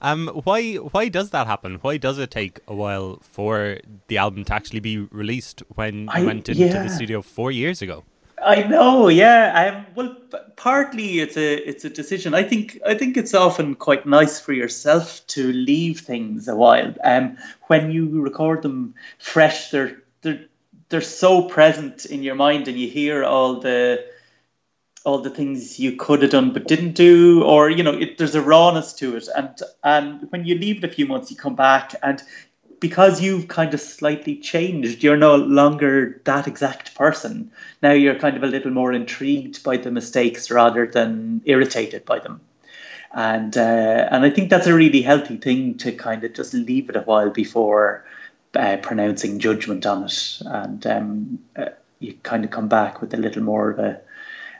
Um, 0.00 0.28
why 0.44 0.74
why 0.74 1.08
does 1.08 1.30
that 1.30 1.46
happen? 1.46 1.76
Why 1.82 1.98
does 1.98 2.18
it 2.18 2.30
take 2.30 2.60
a 2.66 2.74
while 2.74 3.18
for 3.22 3.78
the 4.08 4.18
album 4.18 4.44
to 4.46 4.54
actually 4.54 4.80
be 4.80 4.98
released 4.98 5.62
when 5.74 6.02
you 6.02 6.08
I, 6.10 6.24
went 6.24 6.48
into 6.48 6.62
yeah. 6.62 6.82
the 6.82 6.88
studio 6.88 7.22
four 7.22 7.50
years 7.50 7.82
ago? 7.82 8.04
I 8.42 8.62
know, 8.64 9.08
yeah. 9.08 9.74
Um, 9.74 9.86
well, 9.94 10.16
partly 10.56 11.20
it's 11.20 11.36
a 11.36 11.54
it's 11.68 11.84
a 11.84 11.90
decision. 11.90 12.34
I 12.34 12.42
think 12.42 12.78
I 12.86 12.94
think 12.94 13.16
it's 13.16 13.34
often 13.34 13.74
quite 13.74 14.06
nice 14.06 14.40
for 14.40 14.52
yourself 14.52 15.26
to 15.28 15.52
leave 15.52 16.00
things 16.00 16.48
a 16.48 16.56
while. 16.56 16.94
Um, 17.02 17.36
when 17.68 17.90
you 17.90 18.20
record 18.22 18.62
them 18.62 18.94
fresh, 19.18 19.70
they're 19.70 19.96
they're 20.22 20.44
they're 20.88 21.00
so 21.00 21.42
present 21.42 22.04
in 22.04 22.22
your 22.22 22.34
mind 22.34 22.68
and 22.68 22.78
you 22.78 22.88
hear 22.88 23.24
all 23.24 23.60
the 23.60 24.04
all 25.04 25.18
the 25.18 25.30
things 25.30 25.78
you 25.78 25.92
could 25.92 26.22
have 26.22 26.32
done 26.32 26.52
but 26.52 26.66
didn't 26.66 26.94
do 26.94 27.44
or 27.44 27.70
you 27.70 27.82
know 27.82 27.96
it, 27.96 28.18
there's 28.18 28.34
a 28.34 28.42
rawness 28.42 28.92
to 28.94 29.16
it. 29.16 29.28
And 29.34 29.60
and 29.82 30.30
when 30.30 30.44
you 30.44 30.56
leave 30.56 30.82
it 30.82 30.90
a 30.90 30.92
few 30.92 31.06
months 31.06 31.30
you 31.30 31.36
come 31.36 31.54
back 31.54 31.94
and 32.02 32.22
because 32.78 33.22
you've 33.22 33.48
kind 33.48 33.72
of 33.72 33.80
slightly 33.80 34.36
changed 34.36 35.02
you're 35.02 35.16
no 35.16 35.36
longer 35.36 36.20
that 36.24 36.46
exact 36.46 36.94
person. 36.94 37.50
Now 37.82 37.92
you're 37.92 38.18
kind 38.18 38.36
of 38.36 38.42
a 38.42 38.48
little 38.48 38.72
more 38.72 38.92
intrigued 38.92 39.62
by 39.64 39.76
the 39.76 39.90
mistakes 39.90 40.50
rather 40.50 40.86
than 40.86 41.40
irritated 41.44 42.04
by 42.04 42.18
them. 42.18 42.40
And 43.12 43.56
uh, 43.56 44.08
and 44.10 44.24
I 44.24 44.30
think 44.30 44.50
that's 44.50 44.66
a 44.66 44.74
really 44.74 45.00
healthy 45.00 45.36
thing 45.36 45.78
to 45.78 45.92
kind 45.92 46.22
of 46.24 46.34
just 46.34 46.52
leave 46.52 46.90
it 46.90 46.96
a 46.96 47.00
while 47.00 47.30
before 47.30 48.04
uh, 48.56 48.76
pronouncing 48.78 49.38
judgment 49.38 49.86
on 49.86 50.04
it, 50.04 50.38
and 50.44 50.86
um, 50.86 51.38
uh, 51.56 51.66
you 51.98 52.14
kind 52.22 52.44
of 52.44 52.50
come 52.50 52.68
back 52.68 53.00
with 53.00 53.14
a 53.14 53.16
little 53.16 53.42
more 53.42 53.70
of 53.70 53.78
a 53.78 54.00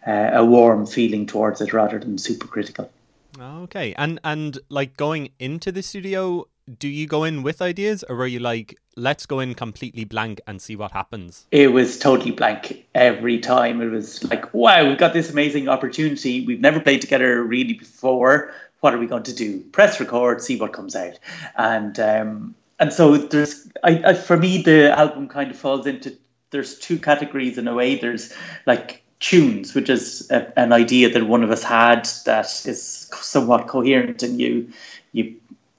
uh, 0.07 0.31
a 0.35 0.45
warm 0.45 0.87
feeling 0.87 1.27
towards 1.27 1.61
it 1.61 1.73
rather 1.73 1.99
than 1.99 2.19
super 2.19 2.47
critical. 2.47 2.91
Okay, 3.39 3.95
and 3.99 4.21
and 4.25 4.59
like 4.69 4.97
going 4.97 5.31
into 5.39 5.73
the 5.73 5.83
studio, 5.83 6.47
do 6.79 6.89
you 6.89 7.07
go 7.07 7.25
in 7.25 7.43
with 7.43 7.61
ideas, 7.61 8.05
or 8.09 8.17
were 8.17 8.27
you 8.27 8.39
like, 8.39 8.77
let's 8.97 9.27
go 9.27 9.41
in 9.41 9.55
completely 9.55 10.05
blank 10.05 10.41
and 10.47 10.61
see 10.63 10.77
what 10.77 10.93
happens? 10.93 11.47
It 11.51 11.73
was 11.73 11.99
totally 11.99 12.31
blank 12.31 12.87
every 12.95 13.39
time. 13.41 13.83
It 13.83 13.91
was 13.91 14.25
like, 14.25 14.55
wow, 14.55 14.89
we've 14.89 14.99
got 14.99 15.13
this 15.13 15.31
amazing 15.31 15.69
opportunity. 15.69 16.47
We've 16.47 16.61
never 16.61 16.81
played 16.81 17.03
together 17.03 17.43
really 17.43 17.75
before. 17.75 18.53
What 18.81 18.95
are 18.95 18.99
we 18.99 19.07
going 19.07 19.25
to 19.25 19.35
do? 19.35 19.61
Press 19.61 20.01
record, 20.01 20.43
see 20.43 20.59
what 20.59 20.73
comes 20.73 20.95
out, 20.97 21.19
and 21.57 21.99
um, 21.99 22.55
and 22.79 22.93
so 22.93 23.17
there's 23.17 23.69
I, 23.83 24.03
I, 24.07 24.15
for 24.15 24.37
me 24.37 24.63
the 24.63 24.97
album 24.97 25.29
kind 25.29 25.51
of 25.51 25.57
falls 25.57 25.87
into 25.87 26.17
there's 26.51 26.79
two 26.79 26.99
categories 26.99 27.59
in 27.59 27.69
a 27.69 27.75
way. 27.75 27.97
There's 27.97 28.33
like 28.67 29.03
tunes 29.19 29.75
which 29.75 29.89
is 29.89 30.31
a, 30.31 30.59
an 30.59 30.73
idea 30.73 31.11
that 31.11 31.27
one 31.27 31.43
of 31.43 31.51
us 31.51 31.63
had 31.63 32.05
that 32.27 32.47
is 32.67 33.11
somewhat 33.15 33.67
coherent 33.67 34.23
and 34.23 34.39
you 34.39 34.71
you 35.13 35.35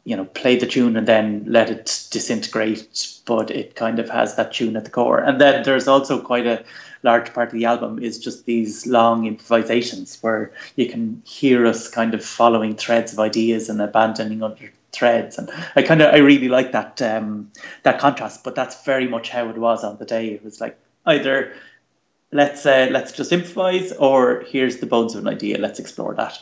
you 0.05 0.15
know 0.17 0.25
play 0.25 0.55
the 0.55 0.65
tune 0.65 0.97
and 0.97 1.07
then 1.07 1.43
let 1.47 1.69
it 1.69 2.07
disintegrate 2.09 3.19
but 3.25 3.51
it 3.51 3.75
kind 3.75 3.99
of 3.99 4.09
has 4.09 4.35
that 4.35 4.53
tune 4.53 4.75
at 4.77 4.85
the 4.85 4.89
core. 4.91 5.19
And 5.19 5.39
then 5.39 5.63
there's 5.63 5.87
also 5.87 6.19
quite 6.19 6.47
a 6.47 6.63
large 7.03 7.33
part 7.33 7.49
of 7.49 7.53
the 7.53 7.65
album 7.65 7.99
is 7.99 8.17
just 8.17 8.45
these 8.45 8.87
long 8.87 9.27
improvisations 9.27 10.17
where 10.21 10.51
you 10.75 10.89
can 10.89 11.21
hear 11.25 11.67
us 11.67 11.89
kind 11.89 12.13
of 12.13 12.25
following 12.25 12.75
threads 12.75 13.13
of 13.13 13.19
ideas 13.19 13.69
and 13.69 13.81
abandoning 13.81 14.41
other 14.41 14.71
threads. 14.97 15.37
And 15.37 15.49
I 15.75 15.81
kind 15.81 16.01
of 16.01 16.13
I 16.13 16.17
really 16.17 16.49
like 16.49 16.71
that 16.71 17.01
um, 17.01 17.51
that 17.83 17.99
contrast 17.99 18.43
but 18.43 18.55
that's 18.55 18.83
very 18.83 19.07
much 19.07 19.29
how 19.29 19.49
it 19.49 19.57
was 19.57 19.83
on 19.83 19.97
the 19.97 20.05
day. 20.05 20.29
It 20.29 20.43
was 20.43 20.59
like 20.59 20.77
either 21.05 21.53
let's 22.31 22.65
uh, 22.65 22.87
let's 22.91 23.11
just 23.11 23.31
improvise 23.31 23.91
or 23.93 24.43
here's 24.47 24.77
the 24.77 24.85
bones 24.85 25.15
of 25.15 25.21
an 25.21 25.27
idea. 25.27 25.57
Let's 25.57 25.79
explore 25.79 26.15
that 26.15 26.41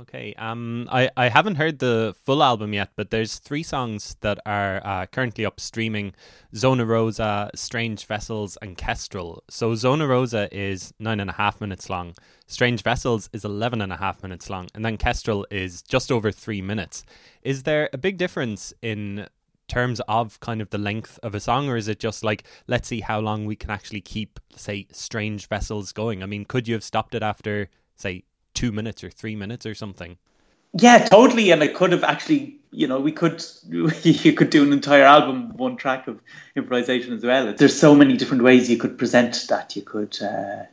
Okay. 0.00 0.34
Um, 0.36 0.88
I, 0.92 1.08
I 1.16 1.28
haven't 1.28 1.54
heard 1.54 1.78
the 1.78 2.14
full 2.24 2.42
album 2.42 2.74
yet, 2.74 2.90
but 2.94 3.10
there's 3.10 3.38
three 3.38 3.62
songs 3.62 4.16
that 4.20 4.38
are 4.44 4.84
uh, 4.84 5.06
currently 5.06 5.46
up 5.46 5.60
streaming 5.60 6.12
Zona 6.54 6.84
Rosa, 6.84 7.50
Strange 7.54 8.04
Vessels, 8.04 8.58
and 8.60 8.76
Kestrel. 8.76 9.42
So 9.48 9.74
Zona 9.74 10.06
Rosa 10.06 10.48
is 10.52 10.92
nine 10.98 11.20
and 11.20 11.30
a 11.30 11.34
half 11.34 11.60
minutes 11.60 11.88
long, 11.88 12.14
Strange 12.52 12.82
Vessels 12.82 13.30
is 13.32 13.46
11 13.46 13.80
and 13.80 13.90
a 13.90 13.96
half 13.96 14.22
minutes 14.22 14.50
long, 14.50 14.68
and 14.74 14.84
then 14.84 14.98
Kestrel 14.98 15.46
is 15.50 15.80
just 15.80 16.12
over 16.12 16.30
three 16.30 16.60
minutes. 16.60 17.02
Is 17.42 17.62
there 17.62 17.88
a 17.94 17.98
big 17.98 18.18
difference 18.18 18.74
in 18.82 19.26
terms 19.68 20.02
of 20.06 20.38
kind 20.40 20.60
of 20.60 20.68
the 20.68 20.76
length 20.76 21.18
of 21.22 21.34
a 21.34 21.40
song, 21.40 21.70
or 21.70 21.78
is 21.78 21.88
it 21.88 21.98
just 21.98 22.22
like, 22.22 22.44
let's 22.66 22.88
see 22.88 23.00
how 23.00 23.20
long 23.20 23.46
we 23.46 23.56
can 23.56 23.70
actually 23.70 24.02
keep, 24.02 24.38
say, 24.54 24.86
Strange 24.92 25.48
Vessels 25.48 25.92
going? 25.92 26.22
I 26.22 26.26
mean, 26.26 26.44
could 26.44 26.68
you 26.68 26.74
have 26.74 26.84
stopped 26.84 27.14
it 27.14 27.22
after, 27.22 27.70
say, 27.96 28.24
two 28.54 28.72
minutes 28.72 29.02
or 29.02 29.10
three 29.10 29.36
minutes 29.36 29.66
or 29.66 29.74
something. 29.74 30.16
Yeah, 30.74 30.98
totally. 31.06 31.50
And 31.50 31.62
it 31.62 31.74
could 31.74 31.92
have 31.92 32.04
actually, 32.04 32.56
you 32.70 32.86
know, 32.86 33.00
we 33.00 33.12
could 33.12 33.44
you 33.68 34.32
could 34.32 34.50
do 34.50 34.62
an 34.62 34.72
entire 34.72 35.04
album, 35.04 35.56
one 35.56 35.76
track 35.76 36.08
of 36.08 36.20
improvisation 36.56 37.14
as 37.14 37.24
well. 37.24 37.52
There's 37.52 37.78
so 37.78 37.94
many 37.94 38.16
different 38.16 38.42
ways 38.42 38.70
you 38.70 38.78
could 38.78 38.98
present 38.98 39.46
that. 39.48 39.76
You 39.76 39.82
could 39.82 40.20
uh, 40.22 40.64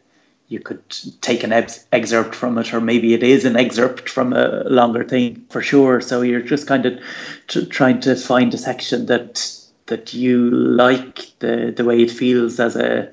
you 0.47 0.59
could 0.59 0.83
take 1.21 1.43
an 1.43 1.51
ex- 1.51 1.85
excerpt 1.91 2.33
from 2.33 2.57
it, 2.57 2.73
or 2.73 2.81
maybe 2.81 3.13
it 3.13 3.23
is 3.23 3.45
an 3.45 3.55
excerpt 3.55 4.09
from 4.09 4.33
a 4.33 4.63
longer 4.65 5.03
thing 5.03 5.45
for 5.49 5.61
sure. 5.61 6.01
So 6.01 6.21
you're 6.21 6.41
just 6.41 6.65
kind 6.65 6.85
of 6.85 6.99
t- 7.47 7.65
trying 7.65 7.99
to 8.01 8.15
find 8.15 8.53
a 8.53 8.57
section 8.57 9.05
that 9.07 9.55
that 9.87 10.13
you 10.13 10.49
like 10.49 11.37
the 11.39 11.73
the 11.75 11.83
way 11.83 12.01
it 12.01 12.11
feels 12.11 12.59
as 12.59 12.75
a 12.77 13.11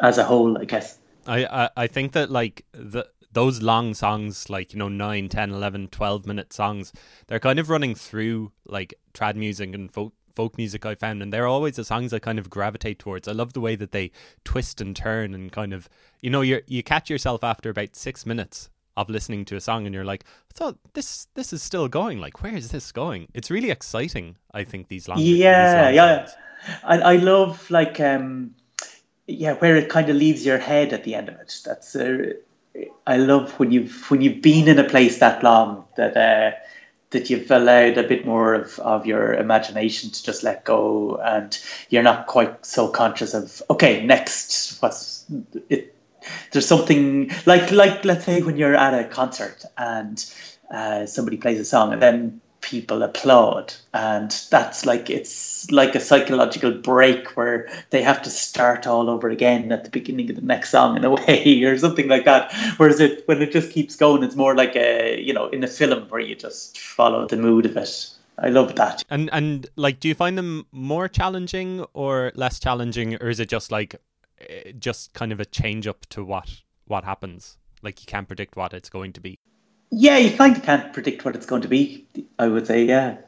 as 0.00 0.18
a 0.18 0.24
whole, 0.24 0.58
I 0.58 0.64
guess. 0.64 0.98
I, 1.26 1.44
I, 1.44 1.70
I 1.76 1.86
think 1.86 2.12
that 2.12 2.30
like 2.30 2.64
the 2.72 3.06
those 3.36 3.60
long 3.60 3.92
songs 3.92 4.48
like 4.48 4.72
you 4.72 4.78
know 4.78 4.88
9 4.88 5.28
10 5.28 5.50
11 5.50 5.88
12 5.88 6.26
minute 6.26 6.54
songs 6.54 6.90
they're 7.26 7.38
kind 7.38 7.58
of 7.58 7.68
running 7.68 7.94
through 7.94 8.50
like 8.64 8.94
trad 9.12 9.36
music 9.36 9.74
and 9.74 9.92
folk 9.92 10.14
folk 10.34 10.56
music 10.56 10.86
i 10.86 10.94
found 10.94 11.20
and 11.22 11.34
they're 11.34 11.46
always 11.46 11.76
the 11.76 11.84
songs 11.84 12.14
i 12.14 12.18
kind 12.18 12.38
of 12.38 12.48
gravitate 12.48 12.98
towards. 12.98 13.28
I 13.28 13.32
love 13.32 13.52
the 13.52 13.60
way 13.60 13.76
that 13.76 13.92
they 13.92 14.10
twist 14.44 14.80
and 14.80 14.96
turn 14.96 15.34
and 15.34 15.52
kind 15.52 15.74
of 15.74 15.86
you 16.22 16.30
know 16.30 16.40
you 16.40 16.62
you 16.66 16.82
catch 16.82 17.10
yourself 17.10 17.44
after 17.44 17.68
about 17.68 17.94
six 17.94 18.24
minutes 18.24 18.70
of 18.96 19.10
listening 19.10 19.44
to 19.44 19.56
a 19.56 19.60
song 19.60 19.84
and 19.84 19.94
you're 19.94 20.10
like 20.12 20.24
i 20.50 20.54
thought 20.54 20.78
this 20.94 21.28
this 21.34 21.52
is 21.52 21.62
still 21.62 21.88
going. 21.88 22.18
Like 22.18 22.42
where 22.42 22.56
is 22.56 22.70
this 22.70 22.90
going? 22.90 23.28
It's 23.34 23.50
really 23.50 23.70
exciting 23.70 24.36
i 24.54 24.64
think 24.64 24.88
these 24.88 25.08
long 25.08 25.18
yeah 25.18 25.26
these 25.26 25.74
long 25.74 25.94
yeah 25.94 26.30
I, 26.84 26.96
I 27.12 27.16
love 27.16 27.70
like 27.70 28.00
um 28.00 28.54
yeah 29.26 29.52
where 29.54 29.76
it 29.76 29.90
kind 29.90 30.08
of 30.08 30.16
leaves 30.16 30.46
your 30.46 30.58
head 30.58 30.94
at 30.94 31.04
the 31.04 31.14
end 31.14 31.28
of 31.28 31.34
it. 31.34 31.52
That's 31.66 31.94
uh, 31.94 32.32
I 33.06 33.16
love 33.18 33.58
when 33.58 33.70
you've 33.70 34.10
when 34.10 34.20
you've 34.20 34.42
been 34.42 34.68
in 34.68 34.78
a 34.78 34.88
place 34.88 35.18
that 35.18 35.42
long 35.42 35.84
that 35.96 36.16
uh, 36.16 36.56
that 37.10 37.30
you've 37.30 37.50
allowed 37.50 37.98
a 37.98 38.02
bit 38.02 38.26
more 38.26 38.54
of, 38.54 38.78
of 38.80 39.06
your 39.06 39.34
imagination 39.34 40.10
to 40.10 40.24
just 40.24 40.42
let 40.42 40.64
go 40.64 41.16
and 41.16 41.58
you're 41.88 42.02
not 42.02 42.26
quite 42.26 42.66
so 42.66 42.88
conscious 42.88 43.34
of 43.34 43.62
okay 43.70 44.04
next 44.04 44.82
what's 44.82 45.24
it 45.68 45.94
there's 46.50 46.66
something 46.66 47.30
like 47.46 47.70
like 47.70 48.04
let's 48.04 48.24
say 48.24 48.42
when 48.42 48.56
you're 48.56 48.74
at 48.74 48.94
a 48.94 49.08
concert 49.08 49.64
and 49.78 50.32
uh, 50.70 51.06
somebody 51.06 51.36
plays 51.36 51.60
a 51.60 51.64
song 51.64 51.92
and 51.92 52.02
then 52.02 52.40
people 52.66 53.04
applaud 53.04 53.72
and 53.94 54.44
that's 54.50 54.84
like 54.84 55.08
it's 55.08 55.70
like 55.70 55.94
a 55.94 56.00
psychological 56.00 56.72
break 56.72 57.36
where 57.36 57.68
they 57.90 58.02
have 58.02 58.20
to 58.20 58.28
start 58.28 58.88
all 58.88 59.08
over 59.08 59.30
again 59.30 59.70
at 59.70 59.84
the 59.84 59.90
beginning 59.90 60.28
of 60.28 60.34
the 60.34 60.42
next 60.42 60.70
song 60.70 60.96
in 60.96 61.04
a 61.04 61.10
way 61.14 61.62
or 61.62 61.78
something 61.78 62.08
like 62.08 62.24
that 62.24 62.52
whereas 62.76 62.98
it 62.98 63.22
when 63.28 63.40
it 63.40 63.52
just 63.52 63.70
keeps 63.70 63.94
going 63.94 64.24
it's 64.24 64.34
more 64.34 64.56
like 64.56 64.74
a 64.74 65.22
you 65.22 65.32
know 65.32 65.46
in 65.48 65.62
a 65.62 65.68
film 65.68 66.08
where 66.08 66.20
you 66.20 66.34
just 66.34 66.76
follow 66.78 67.24
the 67.28 67.36
mood 67.36 67.64
of 67.66 67.76
it 67.76 68.10
I 68.38 68.50
love 68.50 68.74
that. 68.74 69.02
And 69.08 69.30
and 69.32 69.66
like, 69.76 69.98
do 69.98 70.08
you 70.08 70.14
find 70.14 70.36
them 70.36 70.66
more 70.70 71.08
challenging 71.08 71.86
or 71.94 72.32
less 72.34 72.60
challenging, 72.60 73.14
or 73.14 73.30
is 73.30 73.40
it 73.40 73.48
just 73.48 73.72
like, 73.72 73.96
eh, 74.40 74.72
just 74.78 75.14
kind 75.14 75.32
of 75.32 75.40
a 75.40 75.46
change 75.46 75.86
up 75.86 76.04
to 76.10 76.22
what 76.22 76.60
what 76.84 77.04
happens? 77.04 77.56
Like 77.82 77.98
you 78.02 78.06
can't 78.06 78.28
predict 78.28 78.54
what 78.54 78.74
it's 78.74 78.90
going 78.90 79.14
to 79.14 79.22
be. 79.22 79.38
Yeah, 79.90 80.18
you 80.18 80.36
kind 80.36 80.56
of 80.56 80.62
can't 80.62 80.92
predict 80.92 81.24
what 81.24 81.36
it's 81.36 81.46
going 81.46 81.62
to 81.62 81.68
be. 81.68 82.06
I 82.38 82.48
would 82.48 82.66
say, 82.66 82.84
yeah. 82.84 83.18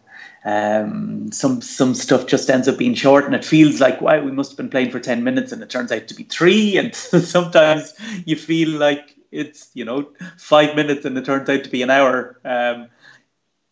Um, 0.44 1.30
some 1.32 1.60
some 1.60 1.94
stuff 1.94 2.26
just 2.26 2.48
ends 2.48 2.68
up 2.68 2.78
being 2.78 2.94
short, 2.94 3.24
and 3.26 3.34
it 3.34 3.44
feels 3.44 3.80
like 3.80 4.00
wow, 4.00 4.20
we 4.22 4.30
must 4.32 4.52
have 4.52 4.56
been 4.56 4.70
playing 4.70 4.90
for 4.90 5.00
ten 5.00 5.24
minutes, 5.24 5.52
and 5.52 5.62
it 5.62 5.70
turns 5.70 5.92
out 5.92 6.08
to 6.08 6.14
be 6.14 6.24
three. 6.24 6.76
And 6.78 6.94
sometimes 6.94 7.94
you 8.24 8.36
feel 8.36 8.70
like 8.78 9.14
it's 9.30 9.70
you 9.74 9.84
know 9.84 10.08
five 10.38 10.74
minutes 10.74 11.04
and 11.04 11.16
it 11.18 11.24
turns 11.24 11.48
out 11.48 11.64
to 11.64 11.70
be 11.70 11.82
an 11.82 11.90
hour. 11.90 12.38
Um, 12.44 12.88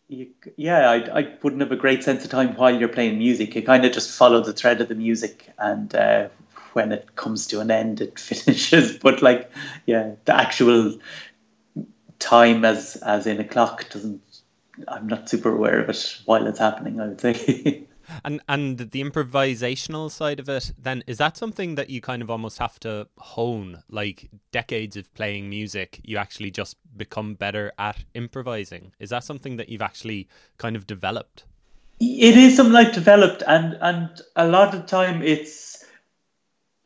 you, 0.07 0.27
yeah, 0.55 0.89
I, 0.89 1.19
I 1.19 1.37
wouldn't 1.41 1.61
have 1.61 1.71
a 1.71 1.75
great 1.75 2.03
sense 2.03 2.23
of 2.23 2.31
time 2.31 2.55
while 2.55 2.77
you're 2.77 2.87
playing 2.87 3.17
music. 3.17 3.55
You 3.55 3.61
kind 3.63 3.83
of 3.85 3.91
just 3.91 4.17
follow 4.17 4.41
the 4.41 4.53
thread 4.53 4.79
of 4.79 4.87
the 4.87 4.95
music, 4.95 5.49
and 5.57 5.93
uh, 5.93 6.29
when 6.73 6.91
it 6.93 7.15
comes 7.15 7.47
to 7.47 7.59
an 7.59 7.71
end, 7.71 7.99
it 8.01 8.17
finishes. 8.19 8.97
But 8.97 9.21
like, 9.21 9.51
yeah, 9.85 10.11
the 10.25 10.35
actual 10.35 10.97
time 12.19 12.65
as 12.65 12.95
as 12.97 13.27
in 13.27 13.39
a 13.39 13.43
clock 13.43 13.89
doesn't. 13.89 14.21
I'm 14.87 15.07
not 15.07 15.27
super 15.27 15.51
aware 15.51 15.81
of 15.81 15.89
it 15.89 16.21
while 16.25 16.45
it's 16.45 16.59
happening. 16.59 16.99
I 16.99 17.07
would 17.07 17.21
say. 17.21 17.87
And 18.23 18.41
and 18.47 18.77
the 18.77 19.03
improvisational 19.03 20.09
side 20.09 20.39
of 20.39 20.47
it, 20.49 20.71
then 20.77 21.03
is 21.07 21.17
that 21.17 21.37
something 21.37 21.75
that 21.75 21.89
you 21.89 22.01
kind 22.01 22.21
of 22.21 22.29
almost 22.29 22.57
have 22.59 22.79
to 22.81 23.07
hone? 23.17 23.83
Like 23.89 24.29
decades 24.51 24.95
of 24.95 25.13
playing 25.13 25.49
music, 25.49 25.99
you 26.03 26.17
actually 26.17 26.51
just 26.51 26.77
become 26.95 27.35
better 27.35 27.73
at 27.77 28.05
improvising. 28.13 28.93
Is 28.99 29.09
that 29.09 29.23
something 29.23 29.57
that 29.57 29.69
you've 29.69 29.81
actually 29.81 30.27
kind 30.57 30.75
of 30.75 30.87
developed? 30.87 31.43
It 31.99 32.37
is 32.37 32.55
something 32.55 32.75
I've 32.75 32.93
developed, 32.93 33.43
and 33.45 33.77
and 33.81 34.21
a 34.35 34.47
lot 34.47 34.73
of 34.73 34.85
time 34.85 35.21
it's 35.21 35.83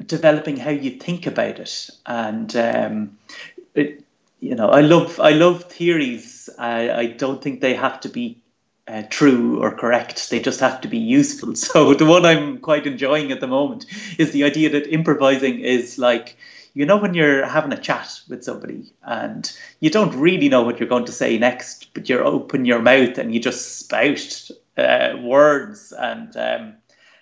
developing 0.06 0.58
how 0.58 0.72
you 0.72 0.92
think 0.92 1.28
about 1.28 1.60
it, 1.60 1.90
and 2.06 2.56
um, 2.56 3.18
it, 3.76 4.04
you 4.42 4.56
know, 4.56 4.70
I 4.70 4.82
love 4.82 5.20
I 5.20 5.32
love 5.32 5.66
theories. 5.66 6.50
I, 6.58 6.92
I 6.92 7.06
don't 7.06 7.42
think 7.42 7.62
they 7.62 7.76
have 7.76 8.02
to 8.02 8.10
be 8.10 8.42
uh, 8.88 9.04
true 9.10 9.62
or 9.62 9.72
correct. 9.72 10.30
They 10.32 10.40
just 10.40 10.60
have 10.60 10.82
to 10.82 10.88
be 10.90 10.98
useful. 10.98 11.54
So 11.56 11.94
the 11.94 12.06
one 12.06 12.26
I'm 12.26 12.58
quite 12.58 12.88
enjoying 12.88 13.32
at 13.32 13.40
the 13.40 13.48
moment 13.48 13.86
is 14.18 14.32
the 14.32 14.44
idea 14.44 14.72
that 14.72 14.92
improvising 14.92 15.60
is 15.60 16.00
like 16.00 16.38
you 16.74 16.86
know 16.86 16.98
when 16.98 17.14
you're 17.14 17.46
having 17.46 17.72
a 17.72 17.82
chat 17.82 18.20
with 18.30 18.44
somebody 18.44 18.94
and 19.04 19.52
you 19.80 19.92
don't 19.92 20.16
really 20.16 20.50
know 20.50 20.64
what 20.64 20.80
you're 20.80 20.90
going 20.90 21.06
to 21.06 21.12
say 21.12 21.38
next, 21.38 21.94
but 21.94 22.10
you 22.10 22.18
open 22.20 22.66
your 22.66 22.82
mouth 22.82 23.20
and 23.20 23.34
you 23.34 23.40
just 23.40 23.78
spout 23.78 24.50
uh, 24.76 25.18
words 25.22 25.94
and 25.96 26.36
um, 26.36 26.74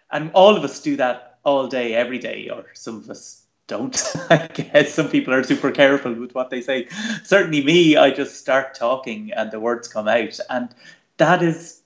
and 0.09 0.31
all 0.33 0.55
of 0.55 0.63
us 0.63 0.81
do 0.81 0.95
that 0.95 1.38
all 1.43 1.67
day, 1.67 1.95
every 1.95 2.19
day, 2.19 2.49
or 2.49 2.65
some 2.73 2.97
of 2.97 3.09
us 3.09 3.38
don't. 3.69 4.03
I 4.29 4.47
guess 4.47 4.93
some 4.93 5.07
people 5.07 5.33
are 5.33 5.43
super 5.43 5.71
careful 5.71 6.13
with 6.13 6.35
what 6.35 6.49
they 6.49 6.59
say. 6.59 6.89
Certainly, 7.23 7.63
me, 7.63 7.95
I 7.95 8.11
just 8.11 8.35
start 8.35 8.75
talking 8.75 9.31
and 9.31 9.49
the 9.49 9.61
words 9.61 9.88
come 9.88 10.09
out, 10.09 10.38
and 10.49 10.67
that 11.17 11.41
is 11.41 11.79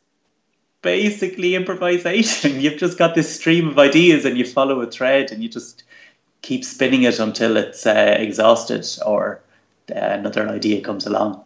basically 0.82 1.54
improvisation. 1.54 2.60
You've 2.60 2.80
just 2.80 2.98
got 2.98 3.14
this 3.14 3.36
stream 3.36 3.68
of 3.68 3.78
ideas 3.78 4.26
and 4.26 4.38
you 4.38 4.46
follow 4.46 4.82
a 4.82 4.90
thread 4.90 5.32
and 5.32 5.44
you 5.44 5.50
just 5.50 5.84
keep 6.42 6.66
spinning 6.66 7.04
it 7.04 7.20
until 7.20 7.58
it's 7.58 7.86
uh, 7.86 8.16
exhausted 8.20 8.86
or 9.06 9.42
uh, 9.90 10.00
another 10.00 10.48
idea 10.48 10.82
comes 10.82 11.08
along. 11.08 11.44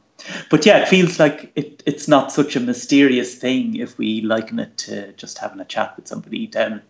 But 0.50 0.65
yeah, 0.65 0.79
it 0.79 0.88
feels 0.88 1.20
like 1.20 1.51
it, 1.56 1.84
it's 1.86 2.08
not 2.08 2.32
such 2.32 2.56
a 2.56 2.60
mysterious 2.60 3.36
thing 3.36 3.75
if 3.75 3.98
we 4.00 4.22
liken 4.22 4.60
it 4.60 4.75
to 4.79 5.13
just 5.13 5.38
having 5.38 5.60
a 5.60 5.65
chat 5.65 5.96
with 5.96 6.08
somebody 6.08 6.48
down 6.48 6.82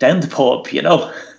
down 0.00 0.18
the 0.18 0.26
pub, 0.26 0.68
you 0.68 0.82
know, 0.82 1.14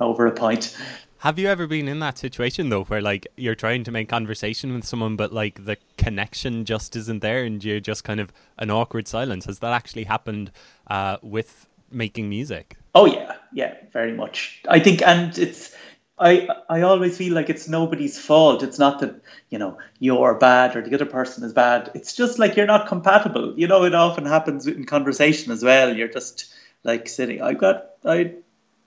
over 0.00 0.26
a 0.26 0.32
pint. 0.32 0.76
Have 1.18 1.36
you 1.38 1.48
ever 1.48 1.66
been 1.66 1.88
in 1.88 1.98
that 1.98 2.16
situation 2.16 2.68
though, 2.68 2.84
where 2.84 3.02
like 3.02 3.26
you're 3.36 3.56
trying 3.56 3.82
to 3.84 3.90
make 3.90 4.08
conversation 4.08 4.72
with 4.72 4.84
someone, 4.84 5.16
but 5.16 5.32
like 5.32 5.64
the 5.64 5.76
connection 5.96 6.64
just 6.64 6.94
isn't 6.94 7.20
there, 7.20 7.42
and 7.42 7.62
you're 7.62 7.80
just 7.80 8.04
kind 8.04 8.20
of 8.20 8.32
an 8.58 8.70
awkward 8.70 9.08
silence? 9.08 9.46
Has 9.46 9.58
that 9.58 9.72
actually 9.72 10.04
happened 10.04 10.52
uh, 10.86 11.16
with 11.22 11.66
making 11.90 12.28
music? 12.28 12.76
Oh 12.94 13.06
yeah, 13.06 13.34
yeah, 13.52 13.74
very 13.92 14.12
much. 14.12 14.62
I 14.68 14.78
think, 14.78 15.02
and 15.02 15.36
it's 15.36 15.74
I 16.20 16.48
I 16.68 16.82
always 16.82 17.16
feel 17.16 17.34
like 17.34 17.50
it's 17.50 17.68
nobody's 17.68 18.16
fault. 18.18 18.62
It's 18.62 18.78
not 18.78 19.00
that 19.00 19.20
you 19.50 19.58
know 19.58 19.78
you're 19.98 20.34
bad 20.34 20.76
or 20.76 20.82
the 20.82 20.94
other 20.94 21.06
person 21.06 21.42
is 21.42 21.52
bad. 21.52 21.90
It's 21.94 22.14
just 22.14 22.38
like 22.38 22.56
you're 22.56 22.66
not 22.66 22.86
compatible. 22.86 23.58
You 23.58 23.66
know, 23.66 23.84
it 23.84 23.94
often 23.94 24.24
happens 24.24 24.68
in 24.68 24.84
conversation 24.84 25.52
as 25.52 25.64
well. 25.64 25.96
You're 25.96 26.08
just 26.08 26.52
like 26.84 27.08
sitting. 27.08 27.42
I 27.42 27.54
got 27.54 27.90
I 28.04 28.34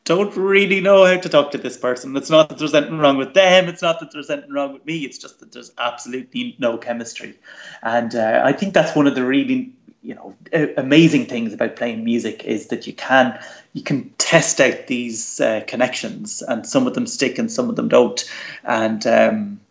don't 0.03 0.35
really 0.35 0.81
know 0.81 1.05
how 1.05 1.17
to 1.17 1.29
talk 1.29 1.51
to 1.51 1.57
this 1.57 1.77
person. 1.77 2.15
It's 2.17 2.29
not 2.29 2.49
that 2.49 2.57
there's 2.57 2.73
anything 2.73 2.97
wrong 2.97 3.17
with 3.17 3.33
them. 3.33 3.69
It's 3.69 3.81
not 3.81 3.99
that 3.99 4.11
there's 4.11 4.29
anything 4.29 4.51
wrong 4.51 4.73
with 4.73 4.85
me. 4.85 4.99
It's 4.99 5.17
just 5.17 5.39
that 5.39 5.51
there's 5.51 5.71
absolutely 5.77 6.55
no 6.57 6.77
chemistry. 6.77 7.37
And 7.83 8.15
uh, 8.15 8.41
I 8.43 8.53
think 8.53 8.73
that's 8.73 8.95
one 8.95 9.05
of 9.05 9.13
the 9.13 9.23
really, 9.23 9.71
you 10.01 10.15
know, 10.15 10.35
amazing 10.77 11.27
things 11.27 11.53
about 11.53 11.75
playing 11.75 12.03
music 12.03 12.43
is 12.43 12.67
that 12.67 12.87
you 12.87 12.93
can 12.93 13.39
you 13.73 13.83
can 13.83 14.09
test 14.17 14.59
out 14.59 14.87
these 14.87 15.39
uh, 15.39 15.61
connections, 15.67 16.41
and 16.41 16.65
some 16.65 16.87
of 16.87 16.95
them 16.95 17.05
stick 17.05 17.37
and 17.37 17.51
some 17.51 17.69
of 17.69 17.75
them 17.75 17.87
don't. 17.87 18.29
And 18.63 19.05
um, 19.05 19.61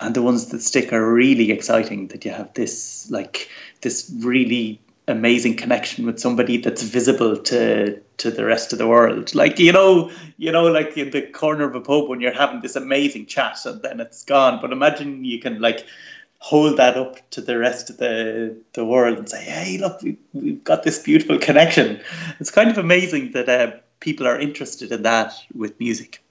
and 0.00 0.14
the 0.14 0.22
ones 0.22 0.48
that 0.48 0.62
stick 0.62 0.92
are 0.92 1.12
really 1.12 1.52
exciting. 1.52 2.08
That 2.08 2.24
you 2.24 2.32
have 2.32 2.52
this 2.54 3.08
like 3.10 3.48
this 3.80 4.12
really 4.18 4.80
amazing 5.10 5.56
connection 5.56 6.06
with 6.06 6.18
somebody 6.18 6.58
that's 6.58 6.82
visible 6.82 7.36
to 7.36 8.00
to 8.18 8.30
the 8.30 8.44
rest 8.44 8.72
of 8.72 8.78
the 8.78 8.86
world. 8.86 9.34
Like 9.34 9.58
you 9.58 9.72
know, 9.72 10.10
you 10.36 10.52
know, 10.52 10.66
like 10.66 10.96
in 10.96 11.10
the 11.10 11.22
corner 11.22 11.64
of 11.64 11.74
a 11.74 11.80
pub 11.80 12.08
when 12.08 12.20
you're 12.20 12.32
having 12.32 12.60
this 12.60 12.76
amazing 12.76 13.26
chat 13.26 13.58
and 13.66 13.82
then 13.82 14.00
it's 14.00 14.24
gone. 14.24 14.60
But 14.60 14.72
imagine 14.72 15.24
you 15.24 15.40
can 15.40 15.60
like 15.60 15.86
hold 16.38 16.78
that 16.78 16.96
up 16.96 17.18
to 17.30 17.40
the 17.42 17.58
rest 17.58 17.90
of 17.90 17.98
the 17.98 18.56
the 18.72 18.84
world 18.84 19.18
and 19.18 19.28
say, 19.28 19.44
"Hey, 19.44 19.78
look, 19.78 20.00
we, 20.02 20.18
we've 20.32 20.64
got 20.64 20.82
this 20.82 20.98
beautiful 20.98 21.38
connection." 21.38 22.00
It's 22.38 22.50
kind 22.50 22.70
of 22.70 22.78
amazing 22.78 23.32
that 23.32 23.48
uh, 23.48 23.72
people 24.00 24.26
are 24.26 24.38
interested 24.38 24.92
in 24.92 25.02
that 25.02 25.34
with 25.54 25.78
music. 25.78 26.22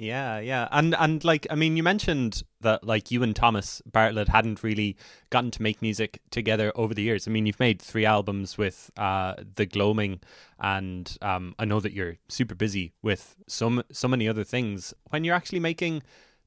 Yeah, 0.00 0.38
yeah. 0.38 0.68
And 0.70 0.94
and 0.94 1.24
like 1.24 1.48
I 1.50 1.56
mean 1.56 1.76
you 1.76 1.82
mentioned 1.82 2.44
that 2.60 2.84
like 2.84 3.10
you 3.10 3.24
and 3.24 3.34
Thomas 3.34 3.82
Bartlett 3.84 4.28
hadn't 4.28 4.62
really 4.62 4.96
gotten 5.30 5.50
to 5.50 5.62
make 5.62 5.82
music 5.82 6.20
together 6.30 6.70
over 6.76 6.94
the 6.94 7.02
years. 7.02 7.26
I 7.26 7.32
mean 7.32 7.46
you've 7.46 7.58
made 7.58 7.82
three 7.82 8.06
albums 8.06 8.56
with 8.56 8.92
uh 8.96 9.34
The 9.56 9.66
Gloaming 9.66 10.20
and 10.60 11.18
um 11.20 11.56
I 11.58 11.64
know 11.64 11.80
that 11.80 11.92
you're 11.92 12.16
super 12.28 12.54
busy 12.54 12.92
with 13.02 13.34
some 13.48 13.82
so 13.90 14.06
many 14.06 14.28
other 14.28 14.44
things. 14.44 14.94
When 15.10 15.24
you're 15.24 15.34
actually 15.34 15.58
making 15.60 16.04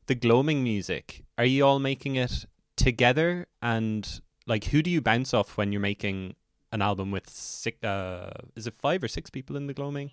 the 0.08 0.16
Gloaming 0.16 0.64
music, 0.64 1.22
are 1.38 1.44
you 1.44 1.66
all 1.66 1.80
making 1.80 2.16
it 2.16 2.46
together 2.78 3.48
and 3.62 4.22
like 4.48 4.64
who 4.66 4.82
do 4.82 4.90
you 4.90 5.02
bounce 5.02 5.34
off 5.34 5.58
when 5.58 5.74
you're 5.74 5.82
making 5.82 6.36
an 6.72 6.82
album 6.82 7.12
with 7.12 7.30
six 7.30 7.84
uh 7.84 8.32
is 8.56 8.66
it 8.66 8.74
five 8.74 9.04
or 9.04 9.10
six 9.10 9.30
people 9.30 9.58
in 9.58 9.68
the 9.68 9.74
gloaming 9.74 10.10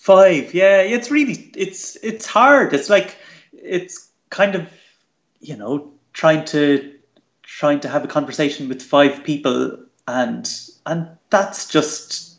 Five, 0.00 0.54
yeah, 0.54 0.80
it's 0.80 1.10
really 1.10 1.50
it's 1.54 1.94
it's 1.96 2.24
hard. 2.24 2.72
It's 2.72 2.88
like 2.88 3.18
it's 3.52 4.08
kind 4.30 4.54
of 4.54 4.66
you 5.40 5.58
know 5.58 5.92
trying 6.14 6.46
to 6.46 6.94
trying 7.42 7.80
to 7.80 7.88
have 7.88 8.02
a 8.02 8.08
conversation 8.08 8.70
with 8.70 8.80
five 8.80 9.22
people 9.24 9.78
and 10.08 10.50
and 10.86 11.06
that's 11.28 11.68
just 11.68 12.29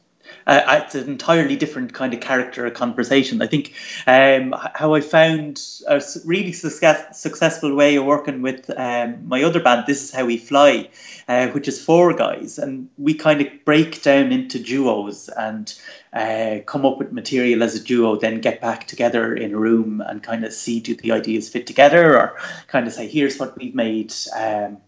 uh, 0.51 0.81
it's 0.83 0.95
an 0.95 1.07
entirely 1.07 1.55
different 1.55 1.93
kind 1.93 2.13
of 2.13 2.19
character 2.19 2.65
of 2.65 2.73
conversation. 2.73 3.41
I 3.41 3.47
think 3.47 3.73
um, 4.05 4.53
how 4.75 4.93
I 4.93 5.01
found 5.01 5.61
a 5.87 6.01
really 6.25 6.51
success, 6.51 7.21
successful 7.21 7.73
way 7.73 7.95
of 7.95 8.05
working 8.05 8.41
with 8.41 8.69
um, 8.75 9.27
my 9.27 9.43
other 9.43 9.61
band, 9.61 9.85
This 9.87 10.03
Is 10.03 10.11
How 10.11 10.25
We 10.25 10.37
Fly, 10.37 10.89
uh, 11.27 11.47
which 11.47 11.69
is 11.69 11.83
four 11.83 12.13
guys, 12.13 12.59
and 12.59 12.89
we 12.97 13.13
kind 13.13 13.39
of 13.41 13.47
break 13.63 14.03
down 14.03 14.33
into 14.33 14.59
duos 14.59 15.29
and 15.29 15.73
uh, 16.11 16.57
come 16.65 16.85
up 16.85 16.97
with 16.97 17.13
material 17.13 17.63
as 17.63 17.75
a 17.75 17.83
duo, 17.83 18.17
then 18.17 18.41
get 18.41 18.59
back 18.59 18.87
together 18.87 19.33
in 19.33 19.53
a 19.53 19.57
room 19.57 20.01
and 20.01 20.21
kind 20.21 20.43
of 20.43 20.51
see 20.51 20.81
do 20.81 20.95
the 20.95 21.13
ideas 21.13 21.47
fit 21.47 21.65
together, 21.65 22.17
or 22.17 22.37
kind 22.67 22.87
of 22.87 22.93
say, 22.93 23.07
here's 23.07 23.39
what 23.39 23.57
we've 23.57 23.75
made. 23.75 24.13
Um, 24.35 24.79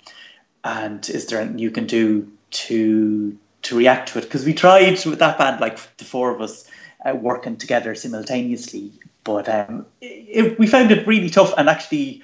and 0.66 1.10
is 1.10 1.28
there 1.28 1.40
anything 1.40 1.60
you 1.60 1.72
can 1.72 1.88
do 1.88 2.32
to 2.52 3.38
to 3.64 3.78
react 3.78 4.10
to 4.10 4.20
it 4.20 4.24
because 4.24 4.46
we 4.46 4.54
tried 4.54 5.04
with 5.06 5.20
that 5.20 5.38
band, 5.38 5.60
like 5.60 5.78
the 5.98 6.06
four 6.06 6.32
of 6.32 6.42
us 6.42 6.70
uh, 7.06 7.16
working 7.16 7.58
together 7.58 7.96
simultaneously, 7.96 8.92
but 9.24 9.50
um, 9.50 9.86
it, 10.02 10.60
we 10.60 10.68
found 10.68 10.92
it 10.92 11.08
really 11.08 11.30
tough 11.30 11.54
and 11.58 11.70
actually 11.70 12.22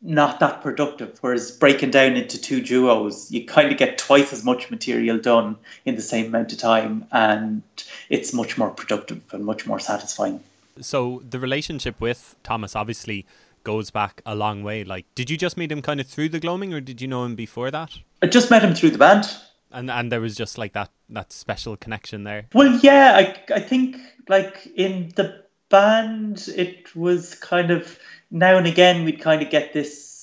not 0.00 0.40
that 0.40 0.62
productive. 0.62 1.18
Whereas 1.20 1.50
breaking 1.50 1.90
down 1.90 2.16
into 2.16 2.40
two 2.40 2.60
duos, 2.60 3.30
you 3.30 3.46
kind 3.46 3.72
of 3.72 3.78
get 3.78 3.98
twice 3.98 4.32
as 4.32 4.44
much 4.44 4.70
material 4.70 5.18
done 5.18 5.56
in 5.84 5.96
the 5.96 6.02
same 6.02 6.26
amount 6.26 6.52
of 6.52 6.58
time, 6.58 7.06
and 7.10 7.62
it's 8.10 8.32
much 8.32 8.58
more 8.58 8.70
productive 8.70 9.22
and 9.32 9.44
much 9.44 9.66
more 9.66 9.80
satisfying. 9.80 10.40
So 10.80 11.22
the 11.28 11.38
relationship 11.38 12.00
with 12.00 12.36
Thomas 12.42 12.76
obviously 12.76 13.26
goes 13.62 13.90
back 13.90 14.20
a 14.26 14.34
long 14.34 14.62
way. 14.62 14.84
Like, 14.84 15.06
did 15.14 15.30
you 15.30 15.38
just 15.38 15.56
meet 15.56 15.72
him 15.72 15.80
kind 15.80 16.00
of 16.00 16.06
through 16.06 16.28
the 16.28 16.40
gloaming, 16.40 16.74
or 16.74 16.80
did 16.80 17.00
you 17.00 17.08
know 17.08 17.24
him 17.24 17.34
before 17.34 17.70
that? 17.70 17.92
I 18.20 18.26
just 18.26 18.50
met 18.50 18.62
him 18.62 18.74
through 18.74 18.90
the 18.90 18.98
band 18.98 19.26
and 19.70 19.90
and 19.90 20.10
there 20.10 20.20
was 20.20 20.36
just 20.36 20.58
like 20.58 20.72
that 20.72 20.90
that 21.10 21.32
special 21.32 21.76
connection 21.76 22.24
there. 22.24 22.46
Well, 22.54 22.78
yeah, 22.82 23.16
I 23.16 23.54
I 23.54 23.60
think 23.60 23.96
like 24.28 24.66
in 24.76 25.12
the 25.16 25.44
band, 25.68 26.48
it 26.54 26.94
was 26.94 27.34
kind 27.34 27.70
of 27.70 27.98
now 28.30 28.56
and 28.56 28.66
again 28.66 29.04
we'd 29.04 29.20
kind 29.20 29.42
of 29.42 29.50
get 29.50 29.72
this 29.72 30.14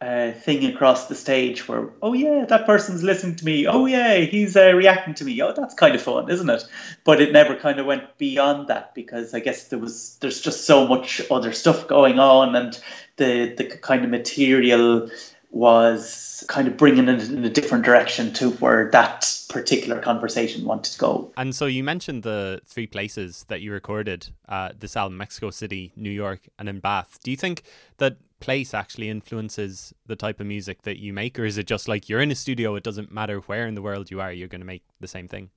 uh, 0.00 0.30
thing 0.30 0.64
across 0.64 1.08
the 1.08 1.14
stage 1.14 1.66
where, 1.66 1.90
oh 2.02 2.12
yeah, 2.12 2.44
that 2.44 2.66
person's 2.66 3.02
listening 3.02 3.34
to 3.36 3.44
me. 3.44 3.66
Oh 3.66 3.86
yeah, 3.86 4.16
he's 4.18 4.56
uh, 4.56 4.72
reacting 4.72 5.14
to 5.14 5.24
me. 5.24 5.42
Oh, 5.42 5.52
that's 5.52 5.74
kind 5.74 5.94
of 5.94 6.02
fun, 6.02 6.30
isn't 6.30 6.48
it? 6.48 6.64
But 7.04 7.20
it 7.20 7.32
never 7.32 7.56
kind 7.56 7.80
of 7.80 7.86
went 7.86 8.16
beyond 8.16 8.68
that 8.68 8.94
because 8.94 9.34
I 9.34 9.40
guess 9.40 9.68
there 9.68 9.78
was 9.78 10.16
there's 10.20 10.40
just 10.40 10.66
so 10.66 10.86
much 10.86 11.20
other 11.30 11.52
stuff 11.52 11.88
going 11.88 12.18
on, 12.20 12.54
and 12.54 12.80
the 13.16 13.54
the 13.56 13.64
kind 13.64 14.04
of 14.04 14.10
material 14.10 15.10
was 15.50 16.44
kind 16.48 16.68
of 16.68 16.76
bringing 16.76 17.08
it 17.08 17.28
in 17.30 17.44
a 17.44 17.50
different 17.50 17.84
direction 17.84 18.32
to 18.34 18.50
where 18.52 18.90
that 18.90 19.26
particular 19.48 20.00
conversation 20.00 20.64
wanted 20.64 20.92
to 20.92 20.98
go. 20.98 21.32
And 21.36 21.54
so 21.54 21.66
you 21.66 21.82
mentioned 21.82 22.22
the 22.22 22.60
three 22.66 22.86
places 22.86 23.44
that 23.48 23.60
you 23.60 23.72
recorded 23.72 24.28
uh, 24.48 24.70
this 24.78 24.96
album 24.96 25.16
Mexico 25.16 25.50
City, 25.50 25.92
New 25.96 26.10
York, 26.10 26.40
and 26.58 26.68
in 26.68 26.80
Bath. 26.80 27.18
Do 27.22 27.30
you 27.30 27.36
think 27.36 27.62
that 27.96 28.18
place 28.40 28.72
actually 28.74 29.08
influences 29.08 29.92
the 30.06 30.16
type 30.16 30.38
of 30.40 30.46
music 30.46 30.82
that 30.82 30.98
you 30.98 31.12
make, 31.12 31.38
or 31.38 31.44
is 31.44 31.58
it 31.58 31.66
just 31.66 31.88
like 31.88 32.08
you're 32.08 32.20
in 32.20 32.30
a 32.30 32.36
studio, 32.36 32.76
it 32.76 32.84
doesn't 32.84 33.10
matter 33.10 33.38
where 33.40 33.66
in 33.66 33.74
the 33.74 33.82
world 33.82 34.10
you 34.10 34.20
are, 34.20 34.32
you're 34.32 34.48
going 34.48 34.60
to 34.60 34.66
make 34.66 34.84
the 35.00 35.08
same 35.08 35.28
thing? 35.28 35.50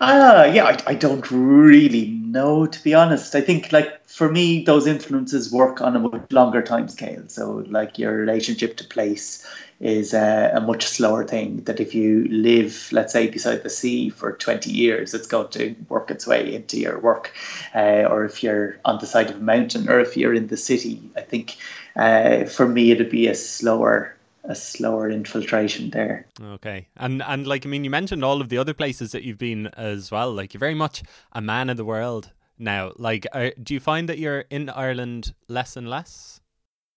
Ah, 0.00 0.44
yeah, 0.44 0.64
I, 0.64 0.78
I 0.92 0.94
don't 0.94 1.28
really 1.30 2.06
know 2.08 2.66
to 2.66 2.82
be 2.82 2.94
honest. 2.94 3.34
I 3.34 3.40
think 3.40 3.72
like 3.72 4.06
for 4.06 4.30
me, 4.30 4.64
those 4.64 4.86
influences 4.86 5.52
work 5.52 5.80
on 5.80 5.96
a 5.96 5.98
much 5.98 6.30
longer 6.30 6.62
time 6.62 6.88
scale. 6.88 7.24
So 7.28 7.64
like 7.68 7.98
your 7.98 8.12
relationship 8.12 8.76
to 8.78 8.84
place 8.84 9.46
is 9.80 10.14
a, 10.14 10.52
a, 10.54 10.60
much 10.60 10.86
slower 10.86 11.24
thing. 11.24 11.62
That 11.64 11.80
if 11.80 11.94
you 11.94 12.26
live, 12.28 12.88
let's 12.92 13.12
say, 13.12 13.28
beside 13.28 13.62
the 13.62 13.70
sea 13.70 14.10
for 14.10 14.32
twenty 14.32 14.70
years, 14.70 15.14
it's 15.14 15.26
going 15.26 15.50
to 15.50 15.74
work 15.88 16.10
its 16.10 16.26
way 16.26 16.54
into 16.54 16.78
your 16.78 16.98
work. 16.98 17.32
Uh, 17.74 18.04
or 18.10 18.24
if 18.24 18.42
you're 18.42 18.78
on 18.84 18.98
the 18.98 19.06
side 19.06 19.30
of 19.30 19.36
a 19.36 19.40
mountain, 19.40 19.88
or 19.88 20.00
if 20.00 20.16
you're 20.16 20.34
in 20.34 20.48
the 20.48 20.56
city, 20.56 21.10
I 21.16 21.22
think 21.22 21.56
uh, 21.96 22.44
for 22.44 22.66
me 22.66 22.90
it'd 22.90 23.10
be 23.10 23.28
a 23.28 23.34
slower 23.34 24.14
a 24.48 24.54
slower 24.54 25.10
infiltration 25.10 25.90
there. 25.90 26.26
Okay, 26.42 26.88
and 26.96 27.22
and 27.22 27.46
like 27.46 27.64
I 27.64 27.68
mean, 27.68 27.84
you 27.84 27.90
mentioned 27.90 28.24
all 28.24 28.40
of 28.40 28.48
the 28.48 28.58
other 28.58 28.74
places 28.74 29.12
that 29.12 29.22
you've 29.22 29.38
been 29.38 29.68
as 29.68 30.10
well. 30.10 30.32
Like 30.32 30.54
you're 30.54 30.58
very 30.58 30.74
much 30.74 31.02
a 31.32 31.40
man 31.40 31.70
of 31.70 31.76
the 31.76 31.84
world 31.84 32.32
now. 32.58 32.92
Like, 32.96 33.26
are, 33.32 33.52
do 33.62 33.74
you 33.74 33.80
find 33.80 34.08
that 34.08 34.18
you're 34.18 34.44
in 34.50 34.70
Ireland 34.70 35.34
less 35.46 35.76
and 35.76 35.88
less? 35.88 36.40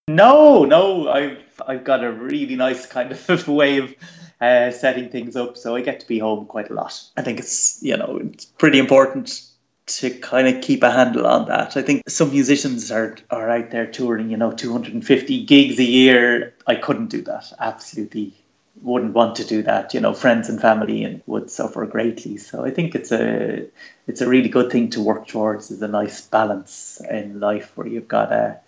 No, 0.07 0.63
no. 0.65 1.09
I've 1.09 1.61
I've 1.67 1.83
got 1.83 2.03
a 2.03 2.11
really 2.11 2.55
nice 2.55 2.85
kind 2.85 3.11
of 3.11 3.47
way 3.47 3.77
of 3.77 3.93
uh, 4.39 4.71
setting 4.71 5.09
things 5.09 5.35
up, 5.35 5.57
so 5.57 5.75
I 5.75 5.81
get 5.81 5.99
to 5.99 6.07
be 6.07 6.19
home 6.19 6.45
quite 6.45 6.69
a 6.69 6.73
lot. 6.73 7.01
I 7.17 7.21
think 7.21 7.39
it's 7.39 7.79
you 7.83 7.97
know 7.97 8.19
it's 8.23 8.45
pretty 8.45 8.79
important 8.79 9.50
to 9.99 10.09
kind 10.09 10.47
of 10.47 10.61
keep 10.61 10.83
a 10.83 10.91
handle 10.91 11.27
on 11.27 11.47
that. 11.47 11.77
I 11.77 11.81
think 11.81 12.03
some 12.07 12.31
musicians 12.31 12.91
are 12.91 13.17
are 13.29 13.49
out 13.49 13.71
there 13.71 13.87
touring, 13.87 14.29
you 14.29 14.37
know, 14.37 14.51
250 14.51 15.45
gigs 15.45 15.79
a 15.79 15.83
year. 15.83 16.53
I 16.67 16.75
couldn't 16.75 17.07
do 17.07 17.21
that. 17.23 17.51
Absolutely 17.59 18.33
wouldn't 18.81 19.13
want 19.13 19.35
to 19.35 19.45
do 19.45 19.63
that. 19.63 19.93
You 19.93 19.99
know, 19.99 20.13
friends 20.13 20.49
and 20.49 20.59
family 20.59 21.03
and 21.03 21.21
would 21.25 21.49
suffer 21.49 21.85
greatly. 21.85 22.37
So 22.37 22.65
I 22.65 22.71
think 22.71 22.95
it's 22.95 23.11
a 23.11 23.65
it's 24.07 24.21
a 24.21 24.27
really 24.27 24.49
good 24.49 24.71
thing 24.71 24.89
to 24.91 25.01
work 25.01 25.27
towards. 25.27 25.71
Is 25.71 25.81
a 25.81 25.87
nice 25.87 26.21
balance 26.21 27.01
in 27.09 27.39
life 27.39 27.75
where 27.75 27.87
you've 27.87 28.07
got 28.07 28.31
a 28.31 28.59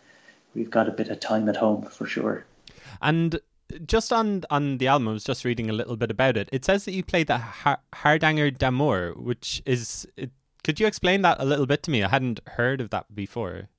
we've 0.53 0.71
got 0.71 0.87
a 0.87 0.91
bit 0.91 1.09
of 1.09 1.19
time 1.19 1.49
at 1.49 1.57
home 1.57 1.83
for 1.83 2.05
sure. 2.05 2.45
And 3.01 3.39
just 3.85 4.13
on 4.13 4.43
on 4.49 4.77
the 4.77 4.87
album, 4.87 5.07
I 5.07 5.13
was 5.13 5.23
just 5.23 5.45
reading 5.45 5.69
a 5.69 5.73
little 5.73 5.95
bit 5.95 6.11
about 6.11 6.37
it. 6.37 6.49
It 6.51 6.65
says 6.65 6.85
that 6.85 6.93
you 6.93 7.03
played 7.03 7.27
the 7.27 7.41
Hardanger 7.93 8.51
d'amore, 8.51 9.13
which 9.17 9.61
is 9.65 10.07
it, 10.17 10.31
could 10.63 10.79
you 10.79 10.87
explain 10.87 11.21
that 11.23 11.39
a 11.39 11.45
little 11.45 11.65
bit 11.65 11.83
to 11.83 11.91
me? 11.91 12.03
I 12.03 12.09
hadn't 12.09 12.39
heard 12.47 12.81
of 12.81 12.89
that 12.91 13.13
before. 13.13 13.69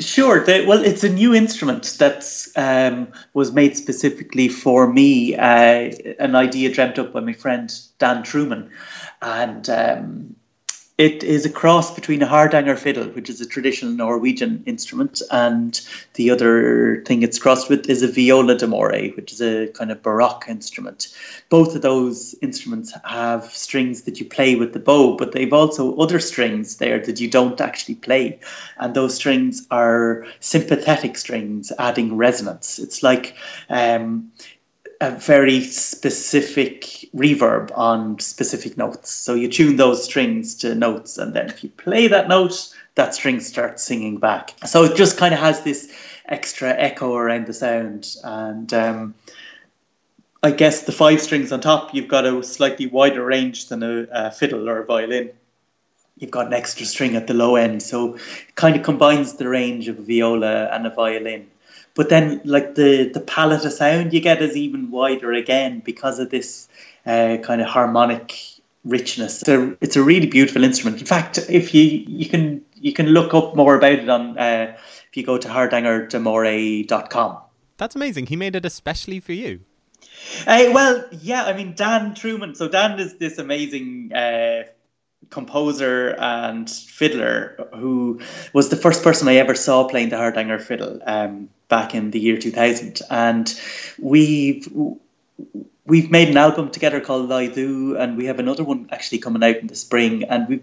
Sure. 0.00 0.44
The, 0.44 0.64
well, 0.66 0.82
it's 0.82 1.04
a 1.04 1.08
new 1.08 1.34
instrument 1.34 1.84
that 1.98 2.24
um, 2.56 3.12
was 3.32 3.52
made 3.52 3.76
specifically 3.76 4.48
for 4.48 4.92
me. 4.92 5.36
Uh, 5.36 5.92
an 6.18 6.34
idea 6.34 6.72
dreamt 6.72 6.98
up 6.98 7.12
by 7.12 7.20
my 7.20 7.32
friend 7.32 7.72
Dan 7.98 8.24
Trueman, 8.24 8.70
and 9.22 9.68
um, 9.70 10.36
it 10.96 11.24
is 11.24 11.44
a 11.44 11.50
cross 11.50 11.92
between 11.92 12.22
a 12.22 12.26
hardanger 12.26 12.76
fiddle, 12.76 13.06
which 13.06 13.28
is 13.28 13.40
a 13.40 13.46
traditional 13.46 13.92
Norwegian 13.92 14.62
instrument, 14.64 15.22
and 15.32 15.80
the 16.14 16.30
other 16.30 17.02
thing 17.04 17.24
it's 17.24 17.40
crossed 17.40 17.68
with 17.68 17.90
is 17.90 18.02
a 18.02 18.08
viola 18.08 18.56
d'amore, 18.56 19.12
which 19.16 19.32
is 19.32 19.42
a 19.42 19.66
kind 19.68 19.90
of 19.90 20.02
baroque 20.02 20.44
instrument. 20.46 21.12
Both 21.50 21.74
of 21.74 21.82
those 21.82 22.36
instruments 22.42 22.94
have 23.04 23.44
strings 23.46 24.02
that 24.02 24.20
you 24.20 24.26
play 24.26 24.54
with 24.54 24.72
the 24.72 24.78
bow, 24.78 25.16
but 25.16 25.32
they've 25.32 25.52
also 25.52 25.96
other 25.96 26.20
strings 26.20 26.76
there 26.76 27.00
that 27.00 27.20
you 27.20 27.28
don't 27.28 27.60
actually 27.60 27.96
play. 27.96 28.38
And 28.78 28.94
those 28.94 29.16
strings 29.16 29.66
are 29.72 30.24
sympathetic 30.38 31.18
strings 31.18 31.72
adding 31.76 32.16
resonance. 32.16 32.78
It's 32.78 33.02
like 33.02 33.34
um, 33.68 34.30
a 35.04 35.10
very 35.10 35.60
specific 35.60 36.84
reverb 37.14 37.70
on 37.76 38.18
specific 38.18 38.76
notes. 38.78 39.10
So 39.10 39.34
you 39.34 39.48
tune 39.48 39.76
those 39.76 40.04
strings 40.04 40.56
to 40.56 40.74
notes, 40.74 41.18
and 41.18 41.34
then 41.34 41.48
if 41.48 41.62
you 41.62 41.70
play 41.70 42.08
that 42.08 42.28
note, 42.28 42.74
that 42.94 43.14
string 43.14 43.40
starts 43.40 43.82
singing 43.82 44.18
back. 44.18 44.54
So 44.66 44.84
it 44.84 44.96
just 44.96 45.18
kind 45.18 45.34
of 45.34 45.40
has 45.40 45.62
this 45.62 45.92
extra 46.26 46.70
echo 46.70 47.14
around 47.14 47.46
the 47.46 47.52
sound. 47.52 48.16
And 48.24 48.72
um, 48.72 49.14
I 50.42 50.52
guess 50.52 50.82
the 50.82 50.92
five 50.92 51.20
strings 51.20 51.52
on 51.52 51.60
top, 51.60 51.94
you've 51.94 52.08
got 52.08 52.24
a 52.24 52.42
slightly 52.42 52.86
wider 52.86 53.24
range 53.24 53.68
than 53.68 53.82
a, 53.82 54.06
a 54.10 54.30
fiddle 54.30 54.68
or 54.68 54.80
a 54.80 54.86
violin. 54.86 55.30
You've 56.16 56.30
got 56.30 56.46
an 56.46 56.54
extra 56.54 56.86
string 56.86 57.16
at 57.16 57.26
the 57.26 57.34
low 57.34 57.56
end, 57.56 57.82
so 57.82 58.14
it 58.14 58.54
kind 58.54 58.76
of 58.76 58.84
combines 58.84 59.34
the 59.34 59.48
range 59.48 59.88
of 59.88 59.98
a 59.98 60.02
viola 60.02 60.66
and 60.66 60.86
a 60.86 60.90
violin 60.90 61.50
but 61.94 62.08
then 62.08 62.40
like 62.44 62.74
the 62.74 63.08
the 63.08 63.20
palette 63.20 63.64
of 63.64 63.72
sound 63.72 64.12
you 64.12 64.20
get 64.20 64.42
is 64.42 64.56
even 64.56 64.90
wider 64.90 65.32
again 65.32 65.80
because 65.80 66.18
of 66.18 66.30
this 66.30 66.68
uh, 67.06 67.38
kind 67.42 67.60
of 67.60 67.68
harmonic 67.68 68.34
richness. 68.84 69.42
It's 69.42 69.48
a, 69.48 69.76
it's 69.80 69.96
a 69.96 70.02
really 70.02 70.26
beautiful 70.26 70.64
instrument. 70.64 71.00
In 71.00 71.06
fact, 71.06 71.38
if 71.48 71.74
you 71.74 71.82
you 71.82 72.28
can 72.28 72.64
you 72.74 72.92
can 72.92 73.06
look 73.06 73.32
up 73.34 73.56
more 73.56 73.76
about 73.76 73.92
it 73.92 74.08
on 74.08 74.38
uh, 74.38 74.76
if 75.08 75.16
you 75.16 75.24
go 75.24 75.38
to 75.38 75.48
hardangerdamore.com. 75.48 77.38
That's 77.76 77.96
amazing. 77.96 78.26
He 78.26 78.36
made 78.36 78.56
it 78.56 78.64
especially 78.64 79.20
for 79.20 79.32
you. 79.32 79.60
Uh, 80.46 80.70
well, 80.72 81.04
yeah, 81.10 81.44
I 81.44 81.54
mean 81.54 81.74
Dan 81.74 82.14
Trueman. 82.14 82.56
So 82.56 82.68
Dan 82.68 82.98
is 82.98 83.16
this 83.16 83.38
amazing 83.38 84.12
uh, 84.12 84.64
composer 85.30 86.14
and 86.18 86.68
fiddler 86.68 87.68
who 87.74 88.20
was 88.52 88.68
the 88.68 88.76
first 88.76 89.02
person 89.02 89.28
I 89.28 89.36
ever 89.36 89.54
saw 89.54 89.88
playing 89.88 90.10
the 90.10 90.16
Hardanger 90.16 90.58
fiddle 90.60 91.00
um, 91.04 91.48
back 91.68 91.94
in 91.94 92.10
the 92.10 92.20
year 92.20 92.38
2000. 92.38 93.00
And 93.10 93.52
we've 93.98 94.68
we've 95.86 96.10
made 96.10 96.28
an 96.28 96.36
album 96.36 96.70
together 96.70 97.00
called 97.00 97.28
Laidu, 97.28 98.00
and 98.00 98.16
we 98.16 98.26
have 98.26 98.38
another 98.38 98.64
one 98.64 98.88
actually 98.90 99.18
coming 99.18 99.42
out 99.42 99.56
in 99.56 99.66
the 99.66 99.74
spring. 99.74 100.24
And 100.24 100.48
we 100.48 100.60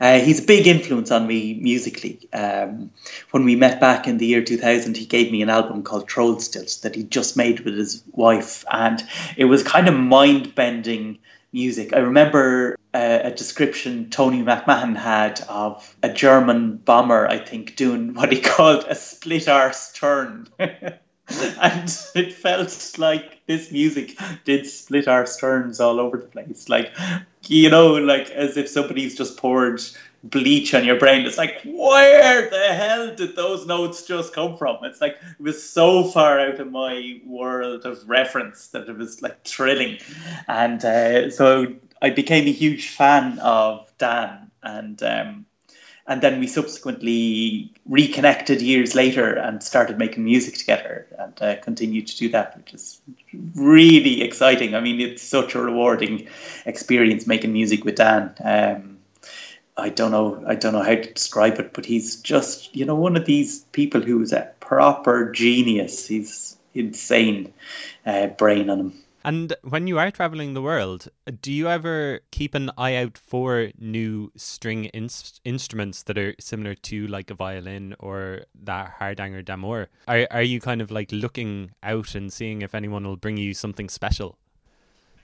uh, 0.00 0.18
he's 0.20 0.40
a 0.40 0.46
big 0.46 0.66
influence 0.66 1.10
on 1.10 1.26
me 1.26 1.54
musically. 1.54 2.28
Um, 2.32 2.90
when 3.32 3.44
we 3.44 3.56
met 3.56 3.80
back 3.80 4.06
in 4.06 4.18
the 4.18 4.26
year 4.26 4.42
2000, 4.42 4.96
he 4.96 5.06
gave 5.06 5.30
me 5.30 5.42
an 5.42 5.50
album 5.50 5.82
called 5.82 6.08
Trollstilt 6.08 6.80
that 6.82 6.94
he 6.94 7.02
just 7.02 7.36
made 7.36 7.60
with 7.60 7.76
his 7.76 8.02
wife, 8.12 8.64
and 8.70 9.02
it 9.36 9.44
was 9.44 9.62
kind 9.62 9.88
of 9.88 9.94
mind 9.94 10.54
bending 10.54 11.18
music. 11.52 11.94
I 11.94 11.98
remember 11.98 12.76
a 12.98 13.30
description 13.30 14.10
Tony 14.10 14.42
McMahon 14.42 14.96
had 14.96 15.40
of 15.48 15.96
a 16.02 16.12
German 16.12 16.76
bomber, 16.76 17.26
I 17.26 17.38
think, 17.38 17.76
doing 17.76 18.14
what 18.14 18.32
he 18.32 18.40
called 18.52 18.84
a 18.88 18.94
split 18.94 19.48
arse 19.48 19.92
turn. 19.92 20.48
and 20.58 21.98
it 22.14 22.32
felt 22.32 22.98
like 22.98 23.44
this 23.46 23.70
music 23.70 24.18
did 24.44 24.66
split 24.66 25.08
arse 25.08 25.36
turns 25.36 25.80
all 25.80 26.00
over 26.00 26.16
the 26.16 26.26
place. 26.26 26.68
Like, 26.68 26.92
you 27.46 27.70
know, 27.70 27.94
like 27.94 28.30
as 28.30 28.56
if 28.56 28.68
somebody's 28.68 29.16
just 29.16 29.36
poured 29.36 29.82
bleach 30.24 30.74
on 30.74 30.84
your 30.84 30.98
brain. 30.98 31.26
It's 31.26 31.38
like, 31.38 31.62
where 31.64 32.50
the 32.50 32.74
hell 32.74 33.14
did 33.14 33.36
those 33.36 33.66
notes 33.66 34.06
just 34.06 34.34
come 34.34 34.56
from? 34.56 34.78
It's 34.82 35.00
like 35.00 35.16
it 35.38 35.42
was 35.42 35.62
so 35.62 36.04
far 36.04 36.40
out 36.40 36.60
of 36.60 36.70
my 36.70 37.20
world 37.24 37.84
of 37.84 38.08
reference 38.08 38.68
that 38.68 38.88
it 38.88 38.96
was 38.96 39.22
like 39.22 39.44
thrilling, 39.44 39.98
and 40.48 40.84
uh, 40.84 41.30
so 41.30 41.74
I 42.00 42.10
became 42.10 42.46
a 42.46 42.52
huge 42.52 42.88
fan 42.88 43.38
of 43.40 43.90
Dan, 43.98 44.50
and 44.62 45.02
um, 45.02 45.46
and 46.06 46.22
then 46.22 46.40
we 46.40 46.46
subsequently 46.46 47.74
reconnected 47.86 48.62
years 48.62 48.94
later 48.94 49.34
and 49.34 49.62
started 49.62 49.98
making 49.98 50.24
music 50.24 50.56
together, 50.56 51.06
and 51.18 51.42
uh, 51.42 51.56
continued 51.60 52.06
to 52.08 52.16
do 52.16 52.28
that, 52.30 52.56
which 52.56 52.72
is 52.74 53.00
really 53.54 54.22
exciting. 54.22 54.74
I 54.74 54.80
mean, 54.80 55.00
it's 55.00 55.22
such 55.22 55.54
a 55.54 55.60
rewarding 55.60 56.28
experience 56.64 57.26
making 57.26 57.52
music 57.52 57.84
with 57.84 57.96
Dan. 57.96 58.34
Um, 58.42 58.98
I 59.76 59.90
don't 59.90 60.10
know 60.10 60.42
I 60.46 60.56
don't 60.56 60.72
know 60.72 60.82
how 60.82 60.96
to 60.96 61.12
describe 61.12 61.58
it, 61.60 61.72
but 61.72 61.86
he's 61.86 62.16
just 62.16 62.74
you 62.74 62.84
know 62.84 62.96
one 62.96 63.16
of 63.16 63.24
these 63.24 63.60
people 63.72 64.00
who's 64.00 64.32
a 64.32 64.50
proper 64.60 65.30
genius. 65.30 66.06
He's 66.06 66.56
insane 66.74 67.52
uh, 68.04 68.28
brain 68.28 68.70
on 68.70 68.80
him. 68.80 69.04
And 69.24 69.54
when 69.62 69.86
you 69.86 69.98
are 69.98 70.10
traveling 70.10 70.54
the 70.54 70.62
world, 70.62 71.08
do 71.42 71.52
you 71.52 71.68
ever 71.68 72.20
keep 72.30 72.54
an 72.54 72.70
eye 72.78 72.96
out 72.96 73.18
for 73.18 73.70
new 73.78 74.32
string 74.36 74.86
in- 74.86 75.08
instruments 75.44 76.02
that 76.04 76.16
are 76.16 76.34
similar 76.38 76.74
to 76.74 77.06
like 77.08 77.30
a 77.30 77.34
violin 77.34 77.94
or 77.98 78.42
that 78.62 78.94
hardanger 78.98 79.42
d'amore? 79.42 79.88
Are 80.06 80.26
are 80.30 80.42
you 80.42 80.60
kind 80.60 80.80
of 80.80 80.90
like 80.90 81.10
looking 81.12 81.72
out 81.82 82.14
and 82.14 82.32
seeing 82.32 82.62
if 82.62 82.74
anyone 82.74 83.04
will 83.04 83.16
bring 83.16 83.36
you 83.36 83.54
something 83.54 83.88
special? 83.88 84.38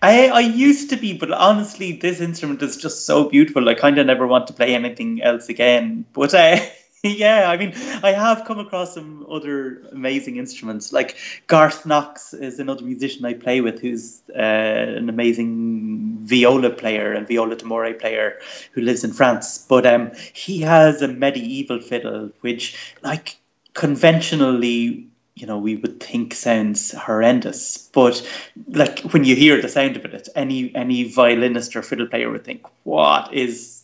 I, 0.02 0.28
I 0.28 0.40
used 0.40 0.90
to 0.90 0.96
be, 0.96 1.16
but 1.16 1.32
honestly, 1.32 1.92
this 1.92 2.20
instrument 2.20 2.62
is 2.62 2.76
just 2.76 3.06
so 3.06 3.30
beautiful. 3.30 3.66
I 3.70 3.74
kind 3.74 3.96
of 3.96 4.06
never 4.06 4.26
want 4.26 4.48
to 4.48 4.52
play 4.52 4.74
anything 4.74 5.22
else 5.22 5.48
again. 5.48 6.04
But 6.12 6.34
uh, 6.34 6.58
yeah, 7.08 7.50
I 7.50 7.58
mean, 7.58 7.74
I 8.02 8.12
have 8.12 8.46
come 8.46 8.58
across 8.58 8.94
some 8.94 9.26
other 9.30 9.82
amazing 9.92 10.38
instruments. 10.38 10.90
Like 10.90 11.18
Garth 11.46 11.84
Knox 11.84 12.32
is 12.32 12.58
another 12.58 12.82
musician 12.82 13.26
I 13.26 13.34
play 13.34 13.60
with, 13.60 13.80
who's 13.80 14.22
uh, 14.34 14.38
an 14.38 15.10
amazing 15.10 16.20
viola 16.22 16.70
player 16.70 17.12
and 17.12 17.28
viola 17.28 17.56
d'amore 17.56 17.92
player 17.92 18.38
who 18.72 18.80
lives 18.80 19.04
in 19.04 19.12
France. 19.12 19.66
But 19.68 19.84
um, 19.84 20.12
he 20.32 20.62
has 20.62 21.02
a 21.02 21.08
medieval 21.08 21.82
fiddle, 21.82 22.30
which, 22.40 22.74
like, 23.02 23.36
conventionally 23.74 25.08
you 25.34 25.46
know 25.46 25.58
we 25.58 25.74
would 25.74 26.00
think 26.00 26.32
sounds 26.32 26.92
horrendous 26.92 27.90
but 27.92 28.24
like 28.68 29.00
when 29.00 29.24
you 29.24 29.34
hear 29.34 29.60
the 29.60 29.68
sound 29.68 29.96
of 29.96 30.04
it 30.04 30.28
any 30.36 30.72
any 30.76 31.02
violinist 31.10 31.74
or 31.74 31.82
fiddle 31.82 32.06
player 32.06 32.30
would 32.30 32.44
think 32.44 32.64
what 32.84 33.34
is 33.34 33.82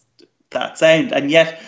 that 0.51 0.79
sound 0.79 1.13
and 1.13 1.29
yet 1.29 1.61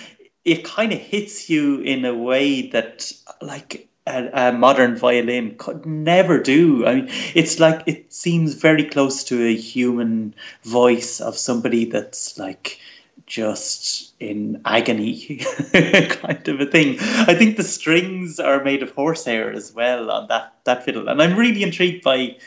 it 0.44 0.64
kind 0.64 0.92
of 0.92 0.98
hits 0.98 1.48
you 1.48 1.80
in 1.80 2.04
a 2.04 2.14
way 2.14 2.68
that 2.70 3.12
like 3.40 3.88
a, 4.06 4.48
a, 4.48 4.52
modern 4.52 4.96
violin 4.96 5.56
could 5.56 5.86
never 5.86 6.40
do. 6.40 6.86
I 6.86 6.94
mean, 6.96 7.08
it's 7.34 7.60
like 7.60 7.84
it 7.86 8.12
seems 8.12 8.54
very 8.54 8.84
close 8.84 9.24
to 9.24 9.46
a 9.46 9.54
human 9.54 10.34
voice 10.64 11.20
of 11.20 11.38
somebody 11.38 11.84
that's 11.86 12.38
like 12.38 12.80
just 13.26 14.14
in 14.18 14.62
agony, 14.64 15.36
kind 15.72 16.48
of 16.48 16.60
a 16.60 16.66
thing. 16.66 16.96
I 17.00 17.34
think 17.34 17.56
the 17.56 17.62
strings 17.62 18.40
are 18.40 18.64
made 18.64 18.82
of 18.82 18.90
horsehair 18.92 19.52
as 19.52 19.72
well 19.72 20.10
on 20.10 20.28
that 20.28 20.54
that 20.64 20.84
fiddle, 20.84 21.08
and 21.08 21.22
I'm 21.22 21.36
really 21.36 21.62
intrigued 21.62 22.02
by 22.02 22.38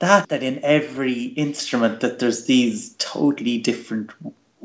that. 0.00 0.28
That 0.28 0.42
in 0.42 0.60
every 0.62 1.22
instrument 1.24 2.00
that 2.00 2.18
there's 2.18 2.44
these 2.44 2.94
totally 2.98 3.58
different 3.58 4.10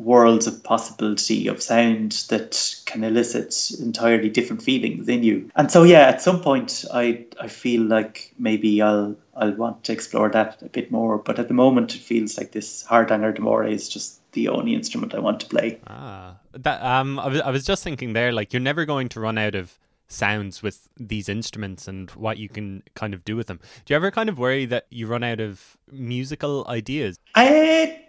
worlds 0.04 0.48
of 0.48 0.64
possibility 0.64 1.48
of 1.48 1.62
sound 1.62 2.12
that 2.30 2.82
can 2.86 3.04
elicit 3.04 3.72
entirely 3.80 4.30
different 4.30 4.62
feelings 4.62 5.08
in 5.08 5.24
you. 5.24 5.50
And 5.56 5.72
so 5.72 5.84
yeah, 5.84 6.08
at 6.08 6.22
some 6.22 6.42
point 6.42 6.86
I 6.94 7.26
I 7.40 7.48
feel 7.48 7.84
like 7.84 8.34
maybe 8.38 8.82
I'll 8.82 9.16
I'll 9.36 9.54
want 9.54 9.84
to 9.86 9.94
explore 9.94 10.30
that 10.30 10.62
a 10.62 10.70
bit 10.70 10.92
more. 10.92 11.18
But 11.18 11.40
at 11.40 11.48
the 11.48 11.54
moment 11.54 11.96
it 11.96 12.02
feels 12.02 12.38
like 12.38 12.52
this 12.52 12.84
hardanger 12.84 13.32
d'amore 13.32 13.66
is 13.66 13.90
just 13.90 14.20
the 14.34 14.50
only 14.50 14.74
instrument 14.74 15.14
I 15.14 15.20
want 15.20 15.40
to 15.42 15.48
play. 15.48 15.80
Ah. 15.88 16.38
That 16.54 16.82
um 16.84 17.20
I 17.20 17.28
was 17.28 17.42
I 17.42 17.50
was 17.50 17.66
just 17.66 17.84
thinking 17.84 18.14
there, 18.14 18.32
like 18.32 18.54
you're 18.54 18.60
never 18.60 18.86
going 18.86 19.10
to 19.10 19.20
run 19.20 19.38
out 19.38 19.56
of 19.56 19.80
sounds 20.08 20.62
with 20.62 20.90
these 20.98 21.28
instruments 21.28 21.88
and 21.88 22.12
what 22.12 22.38
you 22.38 22.48
can 22.48 22.84
kind 22.94 23.14
of 23.14 23.26
do 23.26 23.36
with 23.36 23.48
them. 23.48 23.60
Do 23.86 23.94
you 23.94 23.96
ever 23.96 24.12
kind 24.12 24.30
of 24.30 24.38
worry 24.38 24.66
that 24.66 24.86
you 24.90 25.08
run 25.08 25.24
out 25.24 25.40
of 25.40 25.78
musical 25.92 26.66
ideas? 26.68 27.18
I 27.36 28.00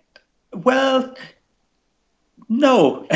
well, 0.52 1.14
no. 2.49 3.07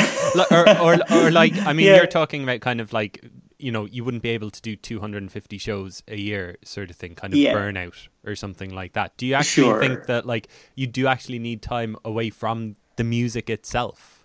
or, 0.50 0.68
or, 0.80 0.96
or 1.12 1.30
like, 1.30 1.56
I 1.58 1.72
mean, 1.72 1.86
yeah. 1.86 1.96
you're 1.96 2.06
talking 2.06 2.42
about 2.42 2.60
kind 2.60 2.80
of 2.80 2.92
like, 2.92 3.24
you 3.58 3.72
know, 3.72 3.86
you 3.86 4.04
wouldn't 4.04 4.22
be 4.22 4.30
able 4.30 4.50
to 4.50 4.62
do 4.62 4.76
250 4.76 5.58
shows 5.58 6.02
a 6.08 6.16
year, 6.16 6.56
sort 6.64 6.90
of 6.90 6.96
thing, 6.96 7.14
kind 7.14 7.32
of 7.32 7.38
yeah. 7.38 7.52
burnout 7.52 8.08
or 8.24 8.36
something 8.36 8.74
like 8.74 8.92
that. 8.92 9.16
Do 9.16 9.26
you 9.26 9.34
actually 9.34 9.68
sure. 9.68 9.80
think 9.80 10.06
that, 10.06 10.26
like, 10.26 10.48
you 10.76 10.86
do 10.86 11.06
actually 11.06 11.38
need 11.38 11.62
time 11.62 11.96
away 12.04 12.30
from 12.30 12.76
the 12.96 13.04
music 13.04 13.50
itself? 13.50 14.18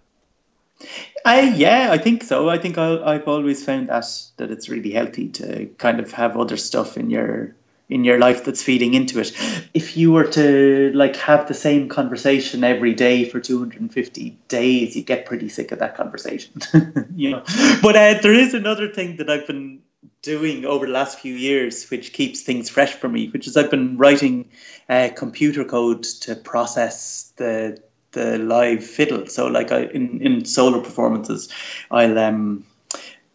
I 1.25 1.49
yeah, 1.49 1.89
I 1.91 1.97
think 1.97 2.23
so. 2.23 2.49
I 2.49 2.57
think 2.57 2.77
i 2.77 3.13
have 3.13 3.27
always 3.27 3.63
found 3.63 3.89
that 3.89 4.05
that 4.37 4.51
it's 4.51 4.67
really 4.67 4.91
healthy 4.91 5.29
to 5.29 5.67
kind 5.77 5.99
of 5.99 6.11
have 6.11 6.35
other 6.35 6.57
stuff 6.57 6.97
in 6.97 7.09
your 7.09 7.55
in 7.93 8.03
your 8.03 8.17
life 8.17 8.43
that's 8.43 8.63
feeding 8.63 8.93
into 8.93 9.19
it. 9.19 9.31
If 9.73 9.95
you 9.95 10.11
were 10.11 10.27
to 10.31 10.91
like 10.93 11.15
have 11.17 11.47
the 11.47 11.53
same 11.53 11.89
conversation 11.89 12.63
every 12.63 12.93
day 12.93 13.25
for 13.25 13.39
250 13.39 14.37
days, 14.47 14.95
you 14.95 15.03
get 15.03 15.25
pretty 15.25 15.49
sick 15.49 15.71
of 15.71 15.79
that 15.79 15.95
conversation. 15.95 16.53
you 17.15 17.31
know. 17.31 17.43
But 17.81 17.95
uh, 17.95 18.15
there 18.21 18.33
is 18.33 18.53
another 18.53 18.89
thing 18.89 19.17
that 19.17 19.29
I've 19.29 19.47
been 19.47 19.81
doing 20.21 20.65
over 20.65 20.87
the 20.87 20.91
last 20.91 21.19
few 21.19 21.35
years, 21.35 21.89
which 21.89 22.13
keeps 22.13 22.41
things 22.41 22.69
fresh 22.69 22.93
for 22.93 23.07
me, 23.07 23.29
which 23.29 23.47
is 23.47 23.55
I've 23.55 23.69
been 23.69 23.97
writing 23.97 24.49
uh, 24.89 25.09
computer 25.15 25.63
code 25.63 26.03
to 26.21 26.35
process 26.35 27.31
the 27.37 27.79
the 28.13 28.37
live 28.37 28.83
fiddle. 28.83 29.27
So 29.27 29.47
like 29.47 29.71
I 29.71 29.83
in 29.83 30.21
in 30.21 30.45
solo 30.45 30.81
performances, 30.81 31.49
I'll 31.91 32.17
um 32.17 32.65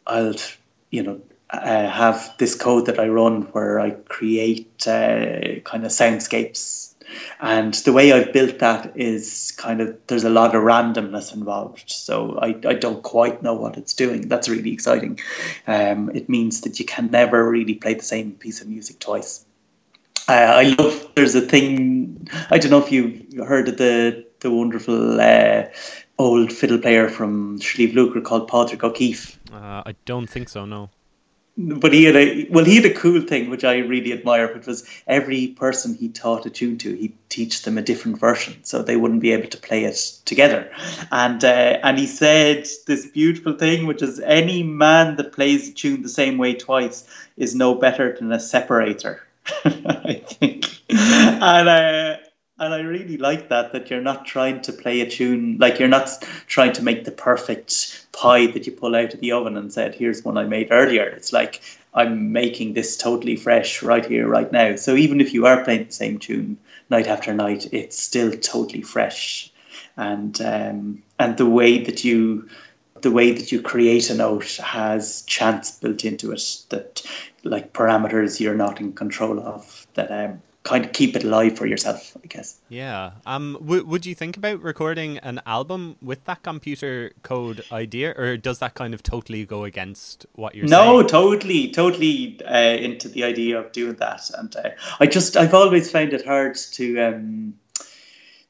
I'll 0.06 0.34
you 0.90 1.02
know 1.02 1.20
uh, 1.50 1.88
have 1.88 2.34
this 2.38 2.54
code 2.54 2.86
that 2.86 2.98
I 2.98 3.08
run 3.08 3.42
where 3.52 3.80
I 3.80 3.90
create 3.90 4.86
uh, 4.86 5.60
kind 5.64 5.84
of 5.84 5.90
soundscapes. 5.90 6.94
And 7.40 7.72
the 7.72 7.92
way 7.92 8.12
I've 8.12 8.34
built 8.34 8.58
that 8.58 8.92
is 8.96 9.52
kind 9.56 9.80
of 9.80 9.96
there's 10.08 10.24
a 10.24 10.30
lot 10.30 10.54
of 10.54 10.62
randomness 10.62 11.32
involved, 11.32 11.90
so 11.90 12.38
I, 12.38 12.48
I 12.66 12.74
don't 12.74 13.02
quite 13.02 13.42
know 13.42 13.54
what 13.54 13.78
it's 13.78 13.94
doing. 13.94 14.28
That's 14.28 14.48
really 14.48 14.72
exciting. 14.72 15.18
Um, 15.66 16.10
it 16.14 16.28
means 16.28 16.62
that 16.62 16.78
you 16.78 16.84
can 16.84 17.10
never 17.10 17.48
really 17.48 17.74
play 17.74 17.94
the 17.94 18.02
same 18.02 18.32
piece 18.32 18.60
of 18.60 18.68
music 18.68 18.98
twice. 18.98 19.46
Uh, 20.28 20.32
I 20.32 20.74
love. 20.78 21.08
There's 21.14 21.34
a 21.34 21.40
thing. 21.40 22.28
I 22.50 22.58
don't 22.58 22.70
know 22.70 22.84
if 22.84 22.92
you've 22.92 23.46
heard 23.48 23.68
of 23.68 23.78
the 23.78 24.26
the 24.40 24.50
wonderful 24.50 25.18
uh, 25.18 25.62
old 26.18 26.52
fiddle 26.52 26.78
player 26.78 27.08
from 27.08 27.58
Sliabh 27.58 27.94
Luachra 27.94 28.22
called 28.22 28.48
Patrick 28.48 28.84
O'Keeffe. 28.84 29.38
Uh, 29.50 29.82
I 29.86 29.94
don't 30.04 30.28
think 30.28 30.50
so. 30.50 30.66
No 30.66 30.90
but 31.58 31.92
he 31.92 32.04
had 32.04 32.16
a 32.16 32.46
well 32.50 32.64
he 32.64 32.76
had 32.76 32.84
a 32.84 32.94
cool 32.94 33.20
thing 33.20 33.50
which 33.50 33.64
i 33.64 33.78
really 33.78 34.12
admire 34.12 34.52
which 34.54 34.66
was 34.66 34.88
every 35.06 35.48
person 35.48 35.94
he 35.94 36.08
taught 36.08 36.46
a 36.46 36.50
tune 36.50 36.78
to 36.78 36.94
he'd 36.94 37.12
teach 37.28 37.62
them 37.62 37.76
a 37.78 37.82
different 37.82 38.18
version 38.18 38.54
so 38.62 38.82
they 38.82 38.96
wouldn't 38.96 39.20
be 39.20 39.32
able 39.32 39.48
to 39.48 39.58
play 39.58 39.84
it 39.84 39.96
together. 40.24 40.70
And 41.10 41.42
uh, 41.44 41.78
and 41.82 41.98
he 41.98 42.06
said 42.06 42.66
this 42.86 43.06
beautiful 43.06 43.54
thing 43.54 43.86
which 43.86 44.02
is 44.02 44.20
any 44.20 44.62
man 44.62 45.16
that 45.16 45.32
plays 45.32 45.68
a 45.68 45.72
tune 45.72 46.02
the 46.02 46.08
same 46.08 46.38
way 46.38 46.54
twice 46.54 47.08
is 47.36 47.54
no 47.54 47.74
better 47.74 48.16
than 48.18 48.32
a 48.32 48.40
separator. 48.40 49.22
I 49.64 50.22
think. 50.26 50.66
And 50.90 51.68
uh, 51.68 52.17
and 52.58 52.74
I 52.74 52.80
really 52.80 53.16
like 53.16 53.48
that 53.50 53.72
that 53.72 53.90
you're 53.90 54.00
not 54.00 54.26
trying 54.26 54.62
to 54.62 54.72
play 54.72 55.00
a 55.00 55.10
tune 55.10 55.58
like 55.58 55.78
you're 55.78 55.88
not 55.88 56.22
trying 56.46 56.72
to 56.74 56.82
make 56.82 57.04
the 57.04 57.12
perfect 57.12 58.06
pie 58.12 58.46
that 58.46 58.66
you 58.66 58.72
pull 58.72 58.96
out 58.96 59.14
of 59.14 59.20
the 59.20 59.32
oven 59.32 59.56
and 59.56 59.72
said 59.72 59.94
here's 59.94 60.24
one 60.24 60.36
I 60.36 60.44
made 60.44 60.68
earlier. 60.70 61.04
It's 61.04 61.32
like 61.32 61.62
I'm 61.94 62.32
making 62.32 62.74
this 62.74 62.96
totally 62.96 63.36
fresh 63.36 63.82
right 63.82 64.04
here 64.04 64.26
right 64.26 64.50
now. 64.50 64.76
So 64.76 64.96
even 64.96 65.20
if 65.20 65.34
you 65.34 65.46
are 65.46 65.64
playing 65.64 65.86
the 65.86 65.92
same 65.92 66.18
tune 66.18 66.58
night 66.90 67.06
after 67.06 67.32
night 67.32 67.72
it's 67.72 67.98
still 67.98 68.32
totally 68.32 68.82
fresh. 68.82 69.52
And 69.96 70.40
um, 70.40 71.02
and 71.18 71.36
the 71.36 71.46
way 71.46 71.84
that 71.84 72.04
you 72.04 72.48
the 73.00 73.10
way 73.12 73.32
that 73.32 73.52
you 73.52 73.62
create 73.62 74.10
a 74.10 74.14
note 74.14 74.56
has 74.56 75.22
chance 75.22 75.70
built 75.78 76.04
into 76.04 76.32
it 76.32 76.64
that 76.70 77.02
like 77.44 77.72
parameters 77.72 78.40
you're 78.40 78.56
not 78.56 78.80
in 78.80 78.92
control 78.92 79.38
of 79.38 79.86
that 79.94 80.10
um, 80.10 80.42
kind 80.68 80.84
of 80.84 80.92
keep 80.92 81.16
it 81.16 81.24
alive 81.24 81.56
for 81.56 81.66
yourself, 81.66 82.16
I 82.22 82.26
guess. 82.26 82.60
Yeah. 82.68 83.12
Um. 83.24 83.56
W- 83.60 83.84
would 83.84 84.04
you 84.04 84.14
think 84.14 84.36
about 84.36 84.62
recording 84.62 85.18
an 85.18 85.40
album 85.46 85.96
with 86.02 86.24
that 86.26 86.42
computer 86.42 87.12
code 87.22 87.64
idea, 87.72 88.14
or 88.16 88.36
does 88.36 88.58
that 88.58 88.74
kind 88.74 88.92
of 88.92 89.02
totally 89.02 89.46
go 89.46 89.64
against 89.64 90.26
what 90.34 90.54
you're 90.54 90.66
no, 90.66 90.98
saying? 90.98 91.08
totally, 91.08 91.70
totally 91.70 92.40
uh, 92.44 92.56
into 92.56 93.08
the 93.08 93.24
idea 93.24 93.58
of 93.58 93.72
doing 93.72 93.94
that, 93.96 94.30
and 94.36 94.54
uh, 94.56 94.70
I 95.00 95.06
just 95.06 95.36
I've 95.36 95.54
always 95.54 95.90
found 95.90 96.12
it 96.12 96.26
hard 96.26 96.56
to 96.72 97.00
um 97.00 97.54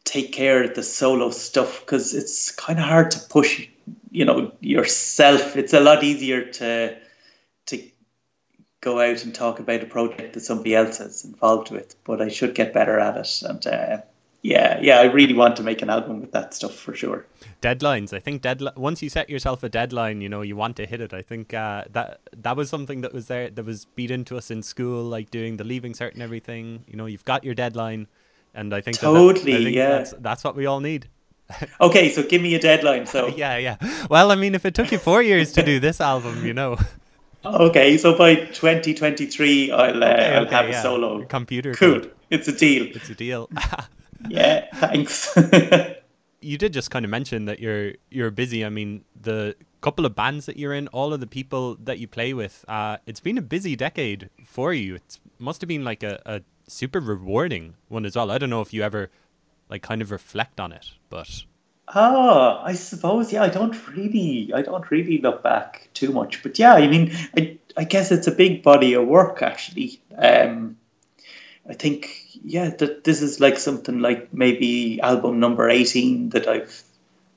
take 0.04 0.33
care 0.33 0.64
of 0.64 0.74
the 0.74 0.83
solo 0.83 1.31
stuff 1.31 1.81
because 1.81 2.14
it's 2.14 2.50
kind 2.50 2.78
of 2.78 2.85
hard 2.85 3.11
to 3.12 3.20
push, 3.20 3.68
you 4.11 4.24
know, 4.24 4.52
yourself. 4.61 5.57
It's 5.57 5.74
a 5.74 5.81
lot 5.81 6.02
easier 6.02 6.46
to 6.52 6.96
go 8.80 9.00
out 9.00 9.24
and 9.24 9.34
talk 9.34 9.58
about 9.58 9.82
a 9.82 9.86
project 9.86 10.34
that 10.34 10.40
somebody 10.40 10.74
else 10.74 11.00
is 11.00 11.24
involved 11.24 11.70
with, 11.70 11.96
but 12.04 12.22
I 12.22 12.28
should 12.28 12.54
get 12.54 12.72
better 12.72 12.98
at 12.98 13.16
it. 13.16 13.42
And 13.42 13.66
uh, 13.66 13.98
yeah, 14.42 14.78
yeah, 14.80 15.00
I 15.00 15.04
really 15.04 15.34
want 15.34 15.56
to 15.56 15.62
make 15.62 15.82
an 15.82 15.90
album 15.90 16.20
with 16.20 16.32
that 16.32 16.54
stuff 16.54 16.74
for 16.74 16.94
sure. 16.94 17.26
Deadlines. 17.60 18.12
I 18.12 18.20
think 18.20 18.42
deadline. 18.42 18.74
Once 18.76 19.02
you 19.02 19.08
set 19.08 19.28
yourself 19.28 19.62
a 19.64 19.68
deadline, 19.68 20.20
you 20.20 20.28
know 20.28 20.42
you 20.42 20.54
want 20.54 20.76
to 20.76 20.86
hit 20.86 21.00
it. 21.00 21.12
I 21.12 21.22
think 21.22 21.52
uh, 21.52 21.84
that 21.90 22.20
that 22.36 22.56
was 22.56 22.70
something 22.70 23.00
that 23.00 23.12
was 23.12 23.26
there 23.26 23.50
that 23.50 23.64
was 23.64 23.84
beat 23.84 24.12
into 24.12 24.36
us 24.36 24.50
in 24.50 24.62
school, 24.62 25.02
like 25.02 25.30
doing 25.30 25.56
the 25.56 25.64
leaving 25.64 25.92
cert 25.92 26.12
and 26.12 26.22
everything. 26.22 26.84
You 26.86 26.96
know, 26.96 27.06
you've 27.06 27.24
got 27.24 27.42
your 27.42 27.54
deadline, 27.54 28.06
and 28.54 28.72
I 28.72 28.80
think 28.80 28.98
totally, 28.98 29.52
that, 29.52 29.60
I 29.60 29.64
think 29.64 29.76
yeah, 29.76 29.88
that's, 29.88 30.14
that's 30.20 30.44
what 30.44 30.54
we 30.54 30.66
all 30.66 30.80
need. 30.80 31.08
okay, 31.80 32.10
so 32.10 32.22
give 32.22 32.40
me 32.40 32.54
a 32.54 32.60
deadline. 32.60 33.06
So 33.06 33.26
yeah, 33.36 33.56
yeah. 33.56 33.76
Well, 34.08 34.30
I 34.30 34.36
mean, 34.36 34.54
if 34.54 34.64
it 34.64 34.74
took 34.74 34.92
you 34.92 34.98
four 34.98 35.20
years 35.20 35.52
to 35.54 35.64
do 35.64 35.80
this 35.80 36.00
album, 36.00 36.46
you 36.46 36.54
know. 36.54 36.78
Okay, 37.44 37.96
so 37.98 38.16
by 38.16 38.35
2023, 38.35 39.70
I'll, 39.70 39.81
uh, 39.81 40.07
okay, 40.07 40.35
I'll 40.35 40.42
okay, 40.46 40.55
have 40.55 40.68
yeah. 40.68 40.79
a 40.79 40.83
solo 40.83 41.24
computer. 41.27 41.72
Cool, 41.72 42.01
code. 42.01 42.12
it's 42.31 42.48
a 42.48 42.53
deal. 42.53 42.87
It's 42.94 43.11
a 43.11 43.14
deal. 43.14 43.48
yeah, 44.29 44.66
thanks. 44.74 45.37
you 46.40 46.59
did 46.59 46.72
just 46.72 46.90
kind 46.90 47.05
of 47.05 47.11
mention 47.11 47.44
that 47.46 47.61
you're 47.61 47.92
you're 48.11 48.31
busy. 48.31 48.64
I 48.64 48.70
mean, 48.70 49.05
the 49.20 49.55
couple 49.81 50.05
of 50.05 50.14
bands 50.14 50.46
that 50.46 50.57
you're 50.57 50.74
in, 50.74 50.88
all 50.88 51.12
of 51.12 51.20
the 51.20 51.27
people 51.27 51.77
that 51.77 51.98
you 51.98 52.09
play 52.09 52.35
with, 52.35 52.64
uh, 52.66 52.98
it's 53.07 53.20
been 53.20 53.38
a 53.38 53.42
busy 53.42 53.77
decade 53.77 54.31
for 54.44 54.72
you. 54.74 54.96
It 54.96 55.18
must 55.38 55.61
have 55.61 55.68
been 55.68 55.85
like 55.85 56.03
a, 56.03 56.20
a 56.27 56.42
super 56.66 57.01
rewarding 57.01 57.74
one 57.88 58.05
as 58.05 58.16
well. 58.16 58.31
I 58.31 58.38
don't 58.38 58.51
know 58.51 58.61
if 58.61 58.72
you 58.72 58.83
ever 58.83 59.11
like 59.68 59.83
kind 59.83 60.03
of 60.03 60.11
reflect 60.11 60.59
on 60.59 60.72
it, 60.72 60.90
but 61.11 61.44
Oh, 61.94 62.61
I 62.62 62.74
suppose 62.74 63.33
yeah. 63.33 63.42
I 63.42 63.48
don't 63.48 63.77
really, 63.88 64.53
I 64.55 64.62
don't 64.62 64.90
really 64.90 65.18
look 65.18 65.42
back 65.42 65.88
too 65.94 66.12
much, 66.12 66.42
but 66.42 66.59
yeah, 66.59 66.74
I 66.74 66.87
mean, 66.87 67.12
I, 67.37 67.59
I 67.77 67.85
guess 67.85 68.12
it's 68.12 68.27
a 68.27 68.33
big 68.33 68.62
body 68.62 68.94
of 68.94 69.07
work 69.07 69.42
actually. 69.42 70.01
Um, 70.16 70.77
I 71.68 71.74
think 71.74 72.09
yeah, 72.44 72.70
that 72.70 73.05
this 73.05 73.22
is 73.22 73.40
like 73.40 73.59
something 73.59 74.01
like 74.01 74.33
maybe 74.33 75.01
album 75.01 75.40
number 75.40 75.68
eighteen 75.68 76.31
that 76.31 76.46
I've 76.46 76.83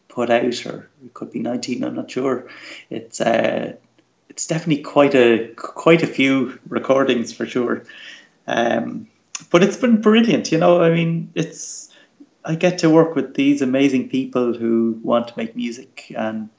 put 0.08 0.30
out, 0.30 0.66
or 0.66 0.90
it 1.06 1.14
could 1.14 1.32
be 1.32 1.40
nineteen. 1.40 1.84
I'm 1.84 1.96
not 1.96 2.12
sure. 2.12 2.48
It's 2.90 3.22
uh, 3.22 3.74
it's 4.30 4.48
definitely 4.48 4.84
quite 4.84 5.16
a 5.16 5.48
quite 5.56 6.04
a 6.04 6.08
few 6.08 6.60
recordings 6.68 7.34
for 7.34 7.46
sure. 7.46 7.84
Um, 8.48 9.08
but 9.50 9.64
it's 9.64 9.78
been 9.78 10.02
brilliant. 10.02 10.52
You 10.52 10.60
know, 10.60 10.82
I 10.82 10.92
mean, 10.92 11.32
it's 11.36 11.81
I 12.44 12.56
get 12.56 12.80
to 12.80 12.90
work 12.90 13.16
with 13.16 13.36
these 13.36 13.62
amazing 13.62 14.10
people 14.10 14.54
who 14.54 15.00
want 15.04 15.28
to 15.28 15.34
make 15.38 15.56
music 15.56 16.12
and 16.16 16.50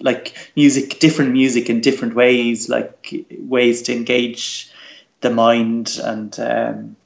like 0.00 0.52
music, 0.54 1.00
different 1.00 1.32
music 1.32 1.68
in 1.68 1.80
different 1.80 2.14
ways, 2.14 2.68
like 2.68 3.26
ways 3.38 3.82
to 3.82 3.96
engage 3.96 4.70
the 5.20 5.30
mind. 5.30 5.98
And 6.02 6.38
um, 6.38 6.96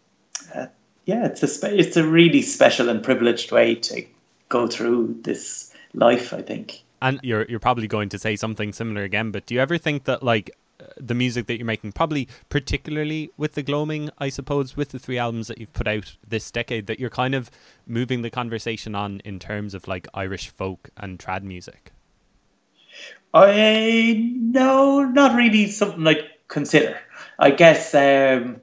uh, 0.54 0.66
yeah, 1.06 1.26
it's 1.26 1.42
a 1.42 1.48
spe- 1.48 1.64
it's 1.64 1.96
a 1.96 2.06
really 2.06 2.42
special 2.42 2.88
and 2.88 3.02
privileged 3.02 3.50
way 3.50 3.76
to 3.76 4.04
go 4.48 4.66
through 4.66 5.20
this 5.22 5.72
life. 5.94 6.34
I 6.34 6.42
think. 6.42 6.82
And 7.00 7.20
you're 7.22 7.46
you're 7.48 7.60
probably 7.60 7.88
going 7.88 8.10
to 8.10 8.18
say 8.18 8.36
something 8.36 8.72
similar 8.72 9.04
again, 9.04 9.30
but 9.30 9.46
do 9.46 9.54
you 9.54 9.60
ever 9.60 9.78
think 9.78 10.04
that 10.04 10.22
like 10.22 10.50
the 10.96 11.14
music 11.14 11.46
that 11.46 11.56
you're 11.56 11.66
making, 11.66 11.92
probably 11.92 12.28
particularly 12.48 13.30
with 13.36 13.54
the 13.54 13.62
gloaming, 13.62 14.10
I 14.18 14.28
suppose, 14.28 14.76
with 14.76 14.90
the 14.90 14.98
three 14.98 15.18
albums 15.18 15.48
that 15.48 15.58
you've 15.58 15.72
put 15.72 15.88
out 15.88 16.16
this 16.26 16.50
decade, 16.50 16.86
that 16.86 17.00
you're 17.00 17.10
kind 17.10 17.34
of 17.34 17.50
moving 17.86 18.22
the 18.22 18.30
conversation 18.30 18.94
on 18.94 19.20
in 19.24 19.38
terms 19.38 19.74
of 19.74 19.88
like 19.88 20.06
Irish 20.14 20.48
folk 20.48 20.90
and 20.96 21.18
trad 21.18 21.42
music? 21.42 21.92
I 23.34 24.32
no, 24.36 25.04
not 25.04 25.36
really 25.36 25.70
something 25.70 26.06
I 26.06 26.28
consider. 26.46 26.98
I 27.38 27.50
guess, 27.50 27.94
um, 27.94 28.60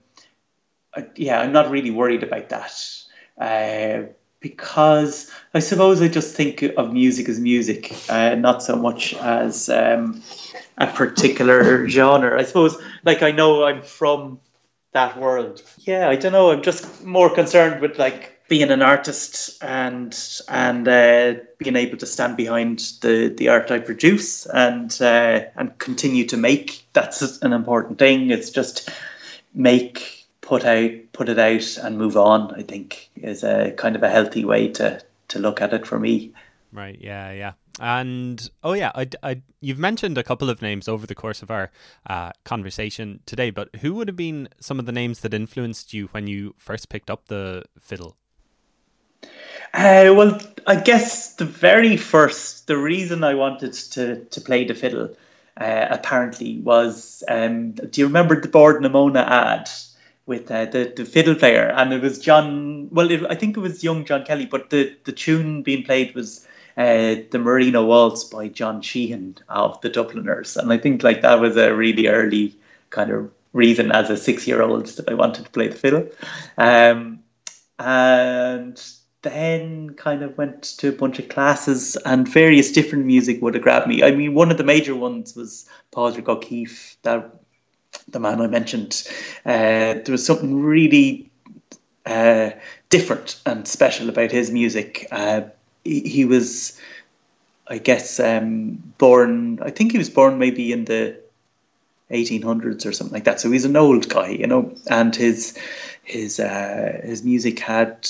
yeah, 1.15 1.39
I'm 1.39 1.51
not 1.51 1.69
really 1.69 1.91
worried 1.91 2.23
about 2.23 2.49
that. 2.49 2.91
Uh, 3.37 4.11
because 4.45 5.31
I 5.55 5.59
suppose 5.59 6.03
I 6.03 6.07
just 6.07 6.35
think 6.35 6.61
of 6.61 6.93
music 6.93 7.27
as 7.29 7.39
music, 7.39 7.91
uh, 8.07 8.35
not 8.35 8.61
so 8.61 8.75
much 8.75 9.15
as 9.15 9.69
um, 9.69 10.21
a 10.77 10.85
particular 10.85 11.89
genre. 11.89 12.39
I 12.39 12.43
suppose, 12.43 12.77
like 13.03 13.23
I 13.23 13.31
know 13.31 13.63
I'm 13.63 13.81
from 13.81 14.39
that 14.91 15.19
world. 15.19 15.63
Yeah, 15.79 16.07
I 16.07 16.15
don't 16.15 16.31
know. 16.31 16.51
I'm 16.51 16.61
just 16.61 17.03
more 17.03 17.33
concerned 17.33 17.81
with 17.81 17.97
like 17.97 18.47
being 18.47 18.69
an 18.69 18.83
artist 18.83 19.63
and 19.63 20.15
and 20.47 20.87
uh, 20.87 21.33
being 21.57 21.75
able 21.75 21.97
to 21.97 22.05
stand 22.05 22.37
behind 22.37 22.77
the 23.01 23.33
the 23.35 23.49
art 23.49 23.71
I 23.71 23.79
produce 23.79 24.45
and 24.45 24.95
uh, 25.01 25.45
and 25.55 25.75
continue 25.79 26.25
to 26.25 26.37
make. 26.37 26.85
That's 26.93 27.41
an 27.41 27.51
important 27.51 27.97
thing. 27.97 28.29
It's 28.29 28.51
just 28.51 28.91
make 29.55 30.24
put 30.45 30.63
out, 30.63 30.91
put 31.11 31.29
it 31.29 31.39
out, 31.39 31.77
and 31.77 31.97
move 31.97 32.15
on. 32.15 32.53
I 32.55 32.61
think 32.61 33.09
is 33.15 33.43
a 33.43 33.71
kind 33.71 33.95
of 33.95 34.03
a 34.03 34.09
healthy 34.09 34.45
way 34.45 34.69
to 34.73 35.01
to 35.29 35.39
look 35.39 35.61
at 35.61 35.73
it 35.73 35.87
for 35.87 35.99
me. 35.99 36.33
Right. 36.71 36.97
Yeah. 36.99 37.31
Yeah. 37.31 37.53
And 37.79 38.49
oh 38.63 38.73
yeah, 38.73 38.91
I, 38.95 39.09
I, 39.21 39.41
you've 39.59 39.79
mentioned 39.79 40.17
a 40.17 40.23
couple 40.23 40.49
of 40.49 40.61
names 40.61 40.87
over 40.87 41.05
the 41.05 41.15
course 41.15 41.41
of 41.41 41.51
our 41.51 41.71
uh, 42.07 42.31
conversation 42.45 43.19
today, 43.25 43.49
but 43.49 43.75
who 43.77 43.95
would 43.95 44.07
have 44.07 44.15
been 44.15 44.47
some 44.61 44.79
of 44.79 44.85
the 44.85 44.93
names 44.93 45.19
that 45.21 45.33
influenced 45.33 45.93
you 45.93 46.07
when 46.11 46.27
you 46.27 46.55
first 46.57 46.87
picked 46.87 47.09
up 47.09 47.25
the 47.25 47.63
fiddle? 47.79 48.15
Uh, 49.73 50.13
well, 50.15 50.39
I 50.65 50.77
guess 50.77 51.35
the 51.35 51.43
very 51.45 51.97
first, 51.97 52.67
the 52.67 52.77
reason 52.77 53.25
I 53.25 53.33
wanted 53.33 53.73
to 53.73 54.23
to 54.23 54.41
play 54.41 54.63
the 54.63 54.73
fiddle, 54.73 55.17
uh, 55.59 55.87
apparently 55.89 56.59
was, 56.59 57.23
um, 57.27 57.71
do 57.71 58.01
you 58.01 58.07
remember 58.07 58.39
the 58.39 58.47
Bord 58.47 58.81
na 58.81 58.89
Móna 58.89 59.25
ad? 59.27 59.69
With 60.27 60.49
uh, 60.49 60.65
the 60.65 60.91
the 60.95 61.05
fiddle 61.05 61.35
player, 61.35 61.67
and 61.67 61.93
it 61.93 62.01
was 62.01 62.17
John. 62.17 62.89
Well, 62.91 63.11
it, 63.11 63.23
I 63.29 63.35
think 63.35 63.57
it 63.57 63.59
was 63.59 63.83
young 63.83 64.05
John 64.05 64.25
Kelly, 64.25 64.47
but 64.47 64.71
the 64.71 64.95
the 65.03 65.11
tune 65.11 65.61
being 65.61 65.83
played 65.83 66.15
was 66.15 66.47
uh, 66.77 67.15
the 67.29 67.37
Marino 67.37 67.85
Waltz 67.85 68.23
by 68.23 68.47
John 68.47 68.81
Sheehan 68.81 69.37
of 69.49 69.79
the 69.81 69.89
Dubliners, 69.89 70.57
and 70.57 70.73
I 70.73 70.79
think 70.79 71.03
like 71.03 71.21
that 71.21 71.39
was 71.39 71.57
a 71.57 71.75
really 71.75 72.07
early 72.07 72.55
kind 72.89 73.11
of 73.11 73.31
reason 73.53 73.91
as 73.91 74.09
a 74.09 74.17
six 74.17 74.47
year 74.47 74.61
old 74.63 74.87
that 74.87 75.09
I 75.09 75.13
wanted 75.13 75.45
to 75.45 75.51
play 75.51 75.67
the 75.67 75.75
fiddle, 75.75 76.09
um, 76.57 77.19
and 77.77 78.81
then 79.21 79.91
kind 79.91 80.21
of 80.21 80.37
went 80.37 80.63
to 80.63 80.89
a 80.89 80.91
bunch 80.91 81.19
of 81.19 81.29
classes 81.29 81.95
and 81.97 82.27
various 82.27 82.71
different 82.71 83.05
music 83.05 83.41
would 83.41 83.55
have 83.55 83.63
grabbed 83.63 83.87
me. 83.87 84.03
I 84.03 84.11
mean, 84.11 84.33
one 84.33 84.51
of 84.51 84.57
the 84.57 84.63
major 84.63 84.95
ones 84.95 85.35
was 85.35 85.67
Padraig 85.91 86.29
O'Keeffe 86.29 86.97
that 87.01 87.39
the 88.09 88.19
man 88.19 88.41
I 88.41 88.47
mentioned, 88.47 89.07
uh, 89.45 89.95
there 89.95 90.03
was 90.07 90.25
something 90.25 90.61
really 90.61 91.29
uh, 92.05 92.51
different 92.89 93.39
and 93.45 93.67
special 93.67 94.09
about 94.09 94.31
his 94.31 94.51
music. 94.51 95.07
Uh, 95.11 95.41
he, 95.83 96.01
he, 96.01 96.25
was, 96.25 96.79
I 97.67 97.77
guess, 97.77 98.19
um, 98.19 98.93
born. 98.97 99.59
I 99.61 99.71
think 99.71 99.91
he 99.91 99.97
was 99.97 100.09
born 100.09 100.37
maybe 100.37 100.71
in 100.71 100.85
the 100.85 101.17
1800s 102.11 102.85
or 102.85 102.91
something 102.91 103.13
like 103.13 103.23
that. 103.23 103.39
So 103.39 103.51
he's 103.51 103.65
an 103.65 103.75
old 103.75 104.07
guy, 104.09 104.29
you 104.29 104.47
know, 104.47 104.75
and 104.89 105.15
his 105.15 105.57
his 106.03 106.39
uh, 106.39 107.01
his 107.03 107.23
music 107.23 107.59
had 107.59 108.07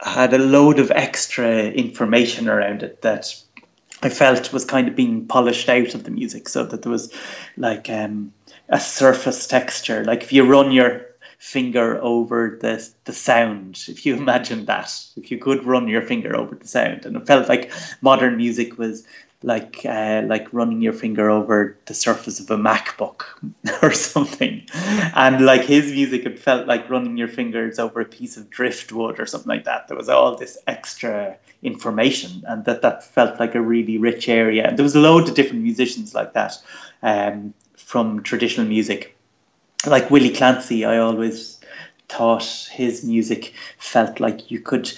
had 0.00 0.32
a 0.32 0.38
load 0.38 0.78
of 0.78 0.90
extra 0.90 1.64
information 1.64 2.48
around 2.48 2.82
it 2.82 3.02
that 3.02 3.34
I 4.02 4.08
felt 4.08 4.52
was 4.52 4.64
kind 4.64 4.88
of 4.88 4.96
being 4.96 5.26
polished 5.26 5.68
out 5.68 5.94
of 5.94 6.04
the 6.04 6.10
music, 6.10 6.48
so 6.48 6.64
that 6.64 6.82
there 6.82 6.92
was 6.92 7.12
like 7.56 7.90
um, 7.90 8.32
a 8.68 8.80
surface 8.80 9.46
texture. 9.46 10.04
Like 10.04 10.22
if 10.22 10.32
you 10.32 10.44
run 10.44 10.72
your 10.72 11.06
finger 11.38 12.02
over 12.02 12.58
the 12.60 12.88
the 13.04 13.12
sound, 13.12 13.84
if 13.88 14.06
you 14.06 14.16
imagine 14.24 14.64
that, 14.66 14.92
if 15.16 15.30
you 15.30 15.38
could 15.38 15.64
run 15.64 15.88
your 15.88 16.02
finger 16.02 16.36
over 16.36 16.54
the 16.54 16.68
sound, 16.68 17.06
and 17.06 17.16
it 17.16 17.26
felt 17.26 17.48
like 17.48 17.70
modern 18.00 18.36
music 18.36 18.78
was 18.78 19.06
like 19.42 19.84
uh, 19.84 20.22
like 20.26 20.52
running 20.52 20.80
your 20.80 20.94
finger 20.94 21.30
over 21.30 21.76
the 21.84 21.94
surface 21.94 22.40
of 22.40 22.50
a 22.50 22.56
MacBook 22.56 23.22
or 23.82 23.92
something, 23.92 24.66
and 25.14 25.44
like 25.44 25.62
his 25.62 25.92
music, 25.92 26.24
it 26.24 26.38
felt 26.38 26.66
like 26.66 26.90
running 26.90 27.16
your 27.16 27.28
fingers 27.28 27.78
over 27.78 28.00
a 28.00 28.04
piece 28.04 28.36
of 28.36 28.50
driftwood 28.50 29.20
or 29.20 29.26
something 29.26 29.48
like 29.48 29.64
that. 29.64 29.88
There 29.88 29.96
was 29.96 30.08
all 30.08 30.36
this 30.36 30.58
extra 30.66 31.36
information, 31.62 32.44
and 32.46 32.64
that 32.64 32.82
that 32.82 33.04
felt 33.04 33.38
like 33.38 33.54
a 33.54 33.60
really 33.60 33.98
rich 33.98 34.28
area. 34.28 34.66
And 34.66 34.78
there 34.78 34.84
was 34.84 34.96
a 34.96 35.00
load 35.00 35.28
of 35.28 35.34
different 35.34 35.62
musicians 35.62 36.14
like 36.14 36.32
that. 36.32 36.58
Um, 37.02 37.54
from 37.86 38.20
traditional 38.24 38.66
music. 38.66 39.16
Like 39.86 40.10
Willie 40.10 40.34
Clancy, 40.34 40.84
I 40.84 40.98
always 40.98 41.60
thought 42.08 42.44
his 42.72 43.04
music 43.04 43.54
felt 43.78 44.18
like 44.18 44.50
you 44.50 44.58
could 44.58 44.92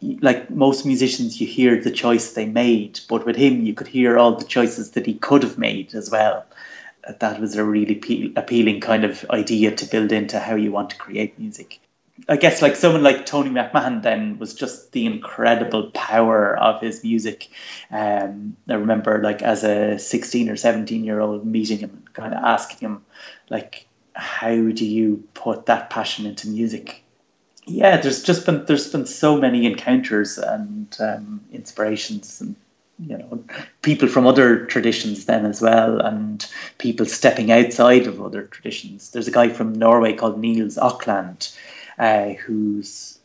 like 0.00 0.50
most 0.50 0.84
musicians 0.84 1.40
you 1.40 1.46
hear 1.46 1.80
the 1.80 1.90
choice 1.90 2.32
they 2.32 2.46
made 2.46 3.00
but 3.08 3.26
with 3.26 3.34
him 3.34 3.62
you 3.62 3.74
could 3.74 3.88
hear 3.88 4.16
all 4.16 4.36
the 4.36 4.44
choices 4.44 4.92
that 4.92 5.04
he 5.04 5.14
could 5.14 5.42
have 5.42 5.58
made 5.58 5.92
as 5.92 6.08
well 6.08 6.46
that 7.18 7.40
was 7.40 7.56
a 7.56 7.64
really 7.64 8.32
appealing 8.36 8.80
kind 8.80 9.04
of 9.04 9.28
idea 9.30 9.74
to 9.74 9.86
build 9.86 10.12
into 10.12 10.38
how 10.38 10.54
you 10.54 10.70
want 10.70 10.90
to 10.90 10.96
create 10.96 11.36
music 11.36 11.80
I 12.28 12.36
guess 12.36 12.62
like 12.62 12.76
someone 12.76 13.02
like 13.02 13.26
Tony 13.26 13.50
McMahon 13.50 14.02
then 14.02 14.38
was 14.38 14.54
just 14.54 14.92
the 14.92 15.06
incredible 15.06 15.90
power 15.92 16.56
of 16.56 16.80
his 16.80 17.02
music. 17.04 17.48
Um, 17.90 18.56
I 18.68 18.74
remember 18.74 19.22
like 19.22 19.42
as 19.42 19.64
a 19.64 19.98
16 19.98 20.48
or 20.48 20.56
17 20.56 21.04
year 21.04 21.20
old 21.20 21.46
meeting 21.46 21.78
him 21.78 22.04
kind 22.12 22.34
of 22.34 22.42
asking 22.42 22.88
him 22.88 23.04
like, 23.48 23.86
how 24.14 24.54
do 24.54 24.84
you 24.84 25.24
put 25.34 25.66
that 25.66 25.90
passion 25.90 26.26
into 26.26 26.48
music? 26.48 27.04
Yeah, 27.66 27.98
there's 27.98 28.22
just 28.22 28.46
been 28.46 28.64
there's 28.64 28.90
been 28.90 29.06
so 29.06 29.36
many 29.38 29.66
encounters 29.66 30.38
and 30.38 30.96
um, 30.98 31.42
inspirations 31.52 32.40
and 32.40 32.56
you 32.98 33.16
know 33.16 33.44
people 33.82 34.08
from 34.08 34.26
other 34.26 34.64
traditions 34.66 35.26
then 35.26 35.46
as 35.46 35.62
well 35.62 36.00
and 36.00 36.44
people 36.78 37.06
stepping 37.06 37.52
outside 37.52 38.06
of 38.06 38.20
other 38.20 38.42
traditions. 38.42 39.10
There's 39.10 39.28
a 39.28 39.32
guy 39.32 39.50
from 39.50 39.74
Norway 39.74 40.14
called 40.14 40.40
Nils 40.40 40.76
Økland 40.76 41.54
uh, 41.98 42.30
whose 42.30 43.18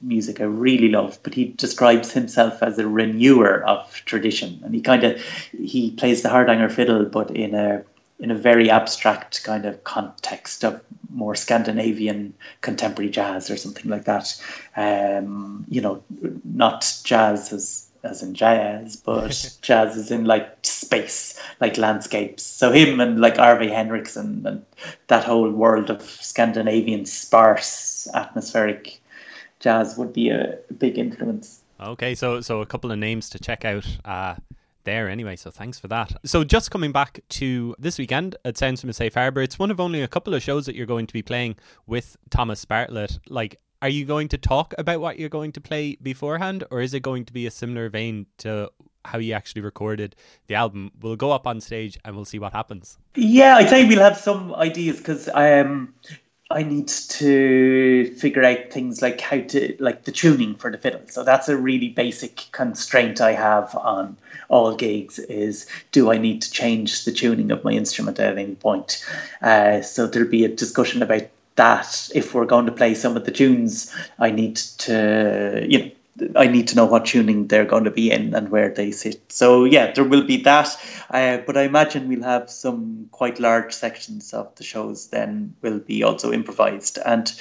music 0.00 0.40
I 0.40 0.44
really 0.44 0.88
love, 0.88 1.18
but 1.22 1.34
he 1.34 1.46
describes 1.46 2.12
himself 2.12 2.62
as 2.62 2.78
a 2.78 2.86
renewer 2.86 3.64
of 3.64 3.92
tradition, 4.04 4.60
and 4.64 4.74
he 4.74 4.80
kind 4.80 5.04
of 5.04 5.20
he 5.20 5.90
plays 5.90 6.22
the 6.22 6.28
hardanger 6.28 6.68
fiddle, 6.68 7.04
but 7.04 7.30
in 7.30 7.54
a 7.54 7.84
in 8.20 8.30
a 8.30 8.34
very 8.34 8.70
abstract 8.70 9.44
kind 9.44 9.64
of 9.64 9.84
context 9.84 10.64
of 10.64 10.82
more 11.08 11.34
Scandinavian 11.34 12.34
contemporary 12.60 13.10
jazz 13.10 13.50
or 13.50 13.56
something 13.56 13.88
like 13.90 14.04
that. 14.04 14.40
Um, 14.76 15.64
you 15.68 15.80
know, 15.80 16.02
not 16.44 16.92
jazz 17.04 17.52
as 17.52 17.87
as 18.02 18.22
in 18.22 18.34
jazz, 18.34 18.96
but 19.04 19.58
jazz 19.62 19.96
is 19.96 20.10
in 20.10 20.24
like 20.24 20.58
space, 20.62 21.40
like 21.60 21.76
landscapes. 21.76 22.42
So 22.42 22.72
him 22.72 23.00
and 23.00 23.20
like 23.20 23.38
Arve 23.38 23.68
Henriksen 23.68 24.46
and 24.46 24.64
that 25.08 25.24
whole 25.24 25.50
world 25.50 25.90
of 25.90 26.02
Scandinavian 26.02 27.06
sparse 27.06 28.08
atmospheric 28.14 29.00
jazz 29.60 29.96
would 29.98 30.12
be 30.12 30.30
a 30.30 30.58
big 30.78 30.98
influence. 30.98 31.60
Okay, 31.80 32.14
so 32.14 32.40
so 32.40 32.60
a 32.60 32.66
couple 32.66 32.90
of 32.90 32.98
names 32.98 33.28
to 33.30 33.38
check 33.38 33.64
out. 33.64 33.86
Uh, 34.04 34.34
there 34.88 35.10
anyway, 35.10 35.36
so 35.36 35.50
thanks 35.50 35.78
for 35.78 35.86
that. 35.88 36.12
So 36.24 36.44
just 36.44 36.70
coming 36.70 36.92
back 36.92 37.20
to 37.28 37.74
this 37.78 37.98
weekend 37.98 38.36
at 38.46 38.56
Sounds 38.56 38.80
from 38.80 38.88
a 38.88 38.94
Safe 38.94 39.12
Harbour, 39.12 39.42
it's 39.42 39.58
one 39.58 39.70
of 39.70 39.80
only 39.80 40.00
a 40.00 40.08
couple 40.08 40.32
of 40.32 40.42
shows 40.42 40.64
that 40.64 40.74
you're 40.74 40.86
going 40.86 41.06
to 41.06 41.12
be 41.12 41.20
playing 41.20 41.56
with 41.86 42.16
Thomas 42.30 42.64
Bartlett. 42.64 43.18
Like, 43.28 43.60
are 43.80 43.88
you 43.88 44.04
going 44.04 44.28
to 44.28 44.38
talk 44.38 44.74
about 44.78 45.00
what 45.00 45.18
you're 45.18 45.28
going 45.28 45.52
to 45.52 45.60
play 45.60 45.96
beforehand, 46.02 46.64
or 46.70 46.80
is 46.80 46.94
it 46.94 47.00
going 47.00 47.24
to 47.26 47.32
be 47.32 47.46
a 47.46 47.50
similar 47.50 47.88
vein 47.88 48.26
to 48.38 48.70
how 49.04 49.18
you 49.18 49.32
actually 49.32 49.62
recorded 49.62 50.16
the 50.48 50.54
album? 50.54 50.90
We'll 51.00 51.16
go 51.16 51.30
up 51.30 51.46
on 51.46 51.60
stage 51.60 51.98
and 52.04 52.16
we'll 52.16 52.24
see 52.24 52.38
what 52.38 52.52
happens. 52.52 52.98
Yeah, 53.14 53.56
I 53.56 53.64
think 53.64 53.88
we'll 53.88 54.00
have 54.00 54.18
some 54.18 54.54
ideas 54.54 54.98
because 54.98 55.28
um, 55.32 55.94
I 56.50 56.62
need 56.62 56.88
to 56.88 58.14
figure 58.16 58.42
out 58.42 58.70
things 58.70 59.02
like 59.02 59.20
how 59.20 59.40
to 59.40 59.76
like 59.78 60.04
the 60.04 60.12
tuning 60.12 60.54
for 60.54 60.70
the 60.72 60.78
fiddle. 60.78 61.02
So 61.08 61.22
that's 61.22 61.48
a 61.48 61.56
really 61.56 61.88
basic 61.88 62.46
constraint 62.52 63.20
I 63.20 63.32
have 63.32 63.74
on 63.76 64.16
all 64.48 64.74
gigs 64.74 65.18
is 65.18 65.66
do 65.92 66.10
I 66.10 66.16
need 66.16 66.42
to 66.42 66.50
change 66.50 67.04
the 67.04 67.12
tuning 67.12 67.50
of 67.50 67.64
my 67.64 67.72
instrument 67.72 68.18
at 68.18 68.38
any 68.38 68.54
point? 68.54 69.04
Uh, 69.42 69.82
so 69.82 70.06
there'll 70.06 70.28
be 70.28 70.46
a 70.46 70.48
discussion 70.48 71.02
about 71.02 71.28
that. 71.58 72.08
If 72.14 72.34
we're 72.34 72.46
going 72.46 72.66
to 72.66 72.72
play 72.72 72.94
some 72.94 73.16
of 73.16 73.24
the 73.24 73.30
tunes, 73.30 73.94
I 74.18 74.30
need 74.30 74.56
to 74.56 75.66
you 75.68 75.78
know 75.78 75.90
I 76.36 76.48
need 76.48 76.68
to 76.68 76.76
know 76.76 76.86
what 76.86 77.06
tuning 77.06 77.46
they're 77.46 77.64
going 77.64 77.84
to 77.84 77.90
be 77.90 78.10
in 78.10 78.34
and 78.34 78.48
where 78.48 78.70
they 78.70 78.90
sit. 78.90 79.30
So 79.30 79.64
yeah, 79.64 79.92
there 79.92 80.04
will 80.04 80.24
be 80.24 80.38
that. 80.42 80.76
Uh, 81.10 81.38
but 81.46 81.56
I 81.56 81.62
imagine 81.62 82.08
we'll 82.08 82.22
have 82.22 82.50
some 82.50 83.08
quite 83.12 83.38
large 83.38 83.72
sections 83.72 84.32
of 84.34 84.54
the 84.56 84.64
shows 84.64 85.08
then 85.08 85.54
will 85.62 85.78
be 85.78 86.02
also 86.02 86.32
improvised 86.32 86.98
and. 87.04 87.32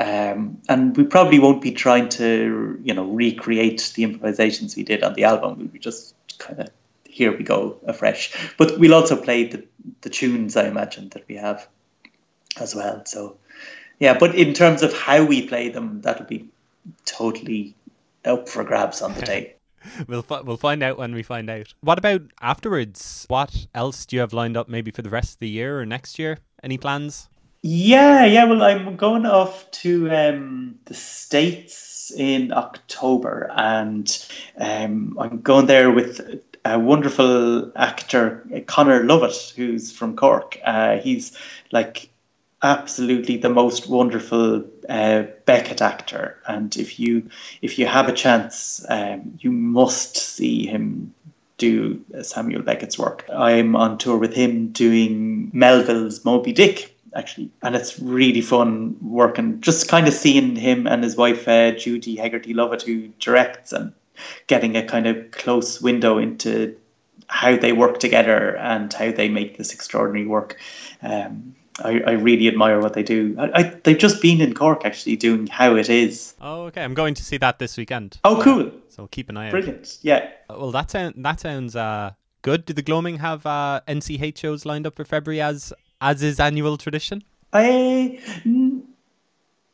Um, 0.00 0.60
and 0.68 0.96
we 0.96 1.04
probably 1.04 1.38
won't 1.38 1.62
be 1.62 1.70
trying 1.70 2.08
to, 2.08 2.80
you 2.82 2.94
know, 2.94 3.04
recreate 3.04 3.92
the 3.94 4.02
improvisations 4.02 4.74
we 4.74 4.82
did 4.82 5.04
on 5.04 5.14
the 5.14 5.22
album. 5.22 5.56
We'll 5.56 5.68
be 5.68 5.78
just 5.78 6.16
kind 6.38 6.58
of 6.58 6.70
here 7.04 7.30
we 7.30 7.44
go 7.44 7.78
afresh. 7.86 8.34
But 8.58 8.76
we'll 8.80 8.92
also 8.92 9.14
play 9.14 9.44
the 9.44 9.64
the 10.00 10.10
tunes 10.10 10.56
I 10.56 10.66
imagine 10.66 11.10
that 11.10 11.24
we 11.28 11.36
have 11.36 11.68
as 12.58 12.74
well. 12.74 13.04
So 13.06 13.36
yeah, 13.98 14.16
but 14.18 14.34
in 14.34 14.54
terms 14.54 14.82
of 14.82 14.92
how 14.96 15.24
we 15.24 15.46
play 15.46 15.68
them, 15.68 16.00
that'll 16.02 16.26
be 16.26 16.48
totally 17.04 17.74
up 18.24 18.48
for 18.48 18.64
grabs 18.64 19.02
on 19.02 19.14
the 19.14 19.22
day. 19.26 19.54
we'll 20.08 20.22
fi- 20.22 20.40
we'll 20.40 20.56
find 20.56 20.82
out 20.82 20.98
when 20.98 21.14
we 21.14 21.22
find 21.22 21.48
out. 21.50 21.72
What 21.80 21.98
about 21.98 22.22
afterwards? 22.40 23.24
What 23.28 23.66
else 23.74 24.06
do 24.06 24.16
you 24.16 24.20
have 24.20 24.32
lined 24.32 24.56
up 24.56 24.68
maybe 24.68 24.90
for 24.90 25.02
the 25.02 25.10
rest 25.10 25.34
of 25.34 25.38
the 25.40 25.48
year 25.48 25.80
or 25.80 25.86
next 25.86 26.18
year? 26.18 26.38
Any 26.62 26.78
plans? 26.78 27.28
Yeah, 27.62 28.24
yeah. 28.24 28.44
Well, 28.44 28.62
I'm 28.62 28.96
going 28.96 29.24
off 29.26 29.70
to 29.82 30.10
um, 30.10 30.78
the 30.84 30.94
states 30.94 32.10
in 32.14 32.52
October, 32.52 33.50
and 33.54 34.26
um, 34.58 35.16
I'm 35.18 35.40
going 35.40 35.66
there 35.66 35.90
with 35.90 36.42
a 36.64 36.78
wonderful 36.78 37.72
actor, 37.76 38.44
Conor 38.66 39.04
Lovett, 39.04 39.52
who's 39.56 39.92
from 39.92 40.16
Cork. 40.16 40.58
Uh, 40.64 40.98
he's 40.98 41.36
like 41.72 42.10
absolutely 42.64 43.36
the 43.36 43.50
most 43.50 43.88
wonderful 43.88 44.64
uh, 44.88 45.24
Beckett 45.44 45.82
actor, 45.82 46.38
and 46.48 46.74
if 46.76 46.98
you 46.98 47.28
if 47.62 47.78
you 47.78 47.86
have 47.86 48.08
a 48.08 48.12
chance, 48.12 48.84
um, 48.88 49.38
you 49.38 49.52
must 49.52 50.16
see 50.16 50.66
him 50.66 51.14
do 51.58 52.02
Samuel 52.22 52.62
Beckett's 52.62 52.98
work. 52.98 53.24
I'm 53.32 53.76
on 53.76 53.98
tour 53.98 54.18
with 54.18 54.34
him 54.34 54.68
doing 54.72 55.50
Melville's 55.52 56.24
Moby 56.24 56.52
Dick, 56.52 56.96
actually, 57.14 57.50
and 57.62 57.76
it's 57.76 58.00
really 58.00 58.40
fun 58.40 58.96
working, 59.00 59.60
just 59.60 59.88
kind 59.88 60.08
of 60.08 60.14
seeing 60.14 60.56
him 60.56 60.86
and 60.86 61.04
his 61.04 61.16
wife 61.16 61.46
uh, 61.46 61.72
Judy 61.72 62.16
Hegarty 62.16 62.54
Lovett, 62.54 62.82
who 62.82 63.08
directs, 63.20 63.72
and 63.72 63.92
getting 64.46 64.76
a 64.76 64.86
kind 64.86 65.06
of 65.06 65.30
close 65.30 65.82
window 65.82 66.18
into 66.18 66.76
how 67.26 67.56
they 67.56 67.72
work 67.72 68.00
together 68.00 68.56
and 68.56 68.92
how 68.92 69.12
they 69.12 69.28
make 69.28 69.56
this 69.56 69.72
extraordinary 69.72 70.26
work. 70.26 70.58
Um, 71.02 71.54
I, 71.82 72.00
I 72.06 72.10
really 72.12 72.46
admire 72.48 72.80
what 72.80 72.92
they 72.92 73.02
do. 73.02 73.36
I, 73.38 73.50
I, 73.54 73.62
they've 73.82 73.98
just 73.98 74.22
been 74.22 74.40
in 74.40 74.54
Cork 74.54 74.84
actually 74.84 75.16
doing 75.16 75.46
How 75.46 75.74
It 75.74 75.90
Is. 75.90 76.34
Oh, 76.40 76.64
okay. 76.64 76.82
I'm 76.82 76.94
going 76.94 77.14
to 77.14 77.24
see 77.24 77.36
that 77.38 77.58
this 77.58 77.76
weekend. 77.76 78.18
Oh, 78.24 78.40
cool. 78.42 78.70
So 78.90 79.08
keep 79.08 79.28
an 79.28 79.36
eye 79.36 79.50
Brilliant. 79.50 79.78
out. 79.78 79.82
Brilliant. 79.82 79.98
Yeah. 80.02 80.30
Uh, 80.48 80.58
well, 80.58 80.70
that 80.70 80.90
sounds 80.90 81.14
that 81.16 81.40
sounds 81.40 81.74
uh, 81.74 82.12
good. 82.42 82.64
Do 82.64 82.72
the 82.72 82.82
Gloaming 82.82 83.18
have 83.18 83.44
uh, 83.44 83.80
NCH 83.88 84.38
shows 84.38 84.64
lined 84.64 84.86
up 84.86 84.94
for 84.94 85.04
February 85.04 85.40
as 85.40 85.72
as 86.00 86.22
is 86.22 86.38
annual 86.38 86.76
tradition? 86.76 87.24
I. 87.52 88.20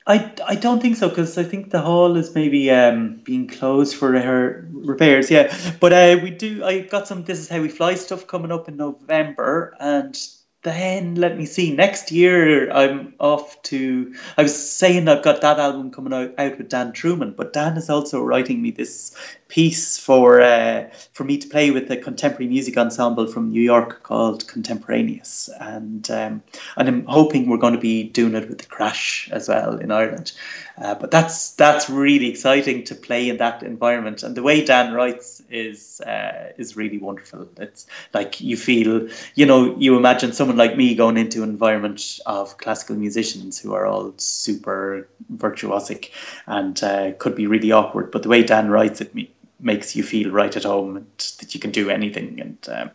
I, 0.06 0.32
I 0.44 0.54
don't 0.56 0.80
think 0.80 0.96
so 0.96 1.08
because 1.08 1.36
I 1.38 1.44
think 1.44 1.70
the 1.70 1.80
hall 1.80 2.16
is 2.16 2.34
maybe 2.34 2.70
um, 2.70 3.20
being 3.22 3.46
closed 3.46 3.94
for 3.94 4.18
her 4.18 4.66
repairs. 4.72 5.30
Yeah, 5.30 5.54
but 5.78 5.92
uh, 5.92 6.18
we 6.20 6.30
do. 6.30 6.64
I 6.64 6.80
got 6.80 7.06
some. 7.06 7.22
This 7.22 7.38
is 7.38 7.48
how 7.48 7.60
we 7.60 7.68
fly 7.68 7.94
stuff 7.94 8.26
coming 8.26 8.50
up 8.50 8.68
in 8.68 8.76
November, 8.76 9.76
and 9.78 10.18
then 10.62 11.14
let 11.14 11.36
me 11.36 11.46
see. 11.46 11.74
Next 11.74 12.12
year, 12.12 12.70
I'm 12.70 13.14
off 13.18 13.60
to. 13.64 14.14
I 14.36 14.42
was 14.42 14.70
saying 14.70 15.08
I've 15.08 15.22
got 15.22 15.40
that 15.40 15.58
album 15.58 15.90
coming 15.90 16.12
out, 16.12 16.34
out 16.38 16.58
with 16.58 16.68
Dan 16.68 16.92
Trueman, 16.92 17.34
but 17.36 17.52
Dan 17.52 17.76
is 17.76 17.88
also 17.88 18.20
writing 18.22 18.60
me 18.60 18.70
this 18.70 19.14
piece 19.50 19.98
for 19.98 20.40
uh, 20.40 20.88
for 21.12 21.24
me 21.24 21.36
to 21.36 21.48
play 21.48 21.70
with 21.70 21.90
a 21.90 21.96
contemporary 21.96 22.48
music 22.48 22.78
ensemble 22.78 23.26
from 23.26 23.50
New 23.50 23.60
York 23.60 24.02
called 24.02 24.46
Contemporaneous, 24.46 25.50
and 25.60 26.10
um, 26.10 26.42
and 26.76 26.88
I'm 26.88 27.04
hoping 27.04 27.48
we're 27.48 27.58
going 27.58 27.74
to 27.74 27.80
be 27.80 28.04
doing 28.04 28.34
it 28.34 28.48
with 28.48 28.58
the 28.58 28.66
Crash 28.66 29.28
as 29.32 29.48
well 29.48 29.76
in 29.76 29.90
Ireland. 29.90 30.32
Uh, 30.78 30.94
but 30.94 31.10
that's 31.10 31.50
that's 31.52 31.90
really 31.90 32.30
exciting 32.30 32.84
to 32.84 32.94
play 32.94 33.28
in 33.28 33.36
that 33.38 33.62
environment, 33.62 34.22
and 34.22 34.34
the 34.34 34.42
way 34.42 34.64
Dan 34.64 34.94
writes 34.94 35.42
is 35.50 36.00
uh, 36.00 36.52
is 36.56 36.76
really 36.76 36.98
wonderful. 36.98 37.48
It's 37.58 37.86
like 38.14 38.40
you 38.40 38.56
feel, 38.56 39.08
you 39.34 39.46
know, 39.46 39.76
you 39.76 39.96
imagine 39.96 40.32
someone 40.32 40.56
like 40.56 40.76
me 40.76 40.94
going 40.94 41.16
into 41.16 41.42
an 41.42 41.50
environment 41.50 42.20
of 42.24 42.56
classical 42.56 42.96
musicians 42.96 43.58
who 43.58 43.74
are 43.74 43.84
all 43.84 44.14
super 44.16 45.08
virtuosic 45.34 46.10
and 46.46 46.82
uh, 46.82 47.12
could 47.18 47.34
be 47.34 47.46
really 47.46 47.72
awkward. 47.72 48.10
But 48.10 48.22
the 48.22 48.28
way 48.28 48.42
Dan 48.42 48.70
writes 48.70 49.00
it 49.00 49.14
me, 49.14 49.30
makes 49.60 49.96
you 49.96 50.02
feel 50.02 50.30
right 50.30 50.54
at 50.54 50.64
home 50.64 50.96
and 50.96 51.06
that 51.38 51.54
you 51.54 51.60
can 51.60 51.70
do 51.70 51.90
anything, 51.90 52.40
and 52.40 52.68
um, 52.68 52.90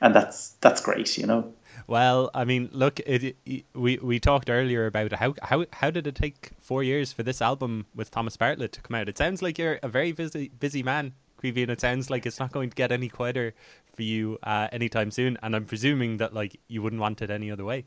and 0.00 0.14
that's 0.14 0.50
that's 0.60 0.80
great, 0.80 1.18
you 1.18 1.26
know. 1.26 1.52
Well, 1.86 2.30
I 2.32 2.44
mean, 2.44 2.68
look, 2.72 3.00
it, 3.00 3.36
it, 3.44 3.64
we 3.74 3.98
we 3.98 4.20
talked 4.20 4.50
earlier 4.50 4.86
about 4.86 5.12
how 5.12 5.34
how 5.42 5.66
how 5.72 5.90
did 5.90 6.06
it 6.06 6.14
take 6.14 6.50
four 6.60 6.82
years 6.82 7.12
for 7.12 7.22
this 7.22 7.42
album 7.42 7.86
with 7.94 8.10
Thomas 8.10 8.36
Bartlett 8.36 8.72
to 8.72 8.80
come 8.80 8.94
out? 8.94 9.08
It 9.08 9.18
sounds 9.18 9.42
like 9.42 9.58
you're 9.58 9.80
a 9.82 9.88
very 9.88 10.12
busy 10.12 10.50
busy 10.58 10.82
man 10.82 11.14
and 11.42 11.70
it 11.70 11.80
sounds 11.80 12.10
like 12.10 12.24
it's 12.24 12.38
not 12.38 12.52
going 12.52 12.70
to 12.70 12.74
get 12.76 12.92
any 12.92 13.08
quieter 13.08 13.54
for 13.94 14.02
you 14.02 14.38
uh, 14.42 14.68
anytime 14.72 15.10
soon. 15.10 15.36
And 15.42 15.56
I'm 15.56 15.64
presuming 15.64 16.18
that 16.18 16.32
like 16.32 16.58
you 16.68 16.82
wouldn't 16.82 17.00
want 17.00 17.22
it 17.22 17.30
any 17.30 17.50
other 17.50 17.64
way. 17.64 17.84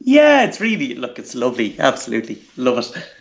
Yeah, 0.00 0.44
it's 0.44 0.60
really 0.60 0.94
look, 0.94 1.18
it's 1.18 1.34
lovely. 1.34 1.76
Absolutely 1.78 2.42
love 2.56 2.78
it. 2.78 3.14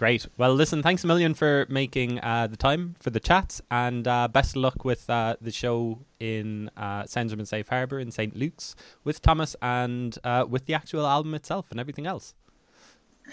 Great. 0.00 0.26
Well, 0.38 0.54
listen, 0.54 0.82
thanks 0.82 1.04
a 1.04 1.06
million 1.06 1.34
for 1.34 1.66
making 1.68 2.20
uh, 2.20 2.46
the 2.46 2.56
time 2.56 2.96
for 2.98 3.10
the 3.10 3.20
chats, 3.20 3.60
and 3.70 4.08
uh, 4.08 4.28
best 4.28 4.56
of 4.56 4.62
luck 4.62 4.82
with 4.82 5.10
uh, 5.10 5.36
the 5.42 5.52
show 5.52 5.98
in 6.18 6.70
uh, 6.74 7.04
and 7.14 7.46
Safe 7.46 7.68
Harbour 7.68 8.00
in 8.00 8.10
St. 8.10 8.34
Luke's 8.34 8.74
with 9.04 9.20
Thomas 9.20 9.56
and 9.60 10.16
uh, 10.24 10.46
with 10.48 10.64
the 10.64 10.72
actual 10.72 11.06
album 11.06 11.34
itself 11.34 11.66
and 11.70 11.78
everything 11.78 12.06
else. 12.06 12.32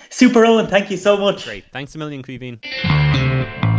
Super, 0.10 0.46
Owen. 0.46 0.68
Thank 0.68 0.92
you 0.92 0.98
so 0.98 1.16
much. 1.16 1.46
Great. 1.46 1.64
Thanks 1.72 1.96
a 1.96 2.00
million, 2.00 2.22
Caoimhín. 2.22 3.77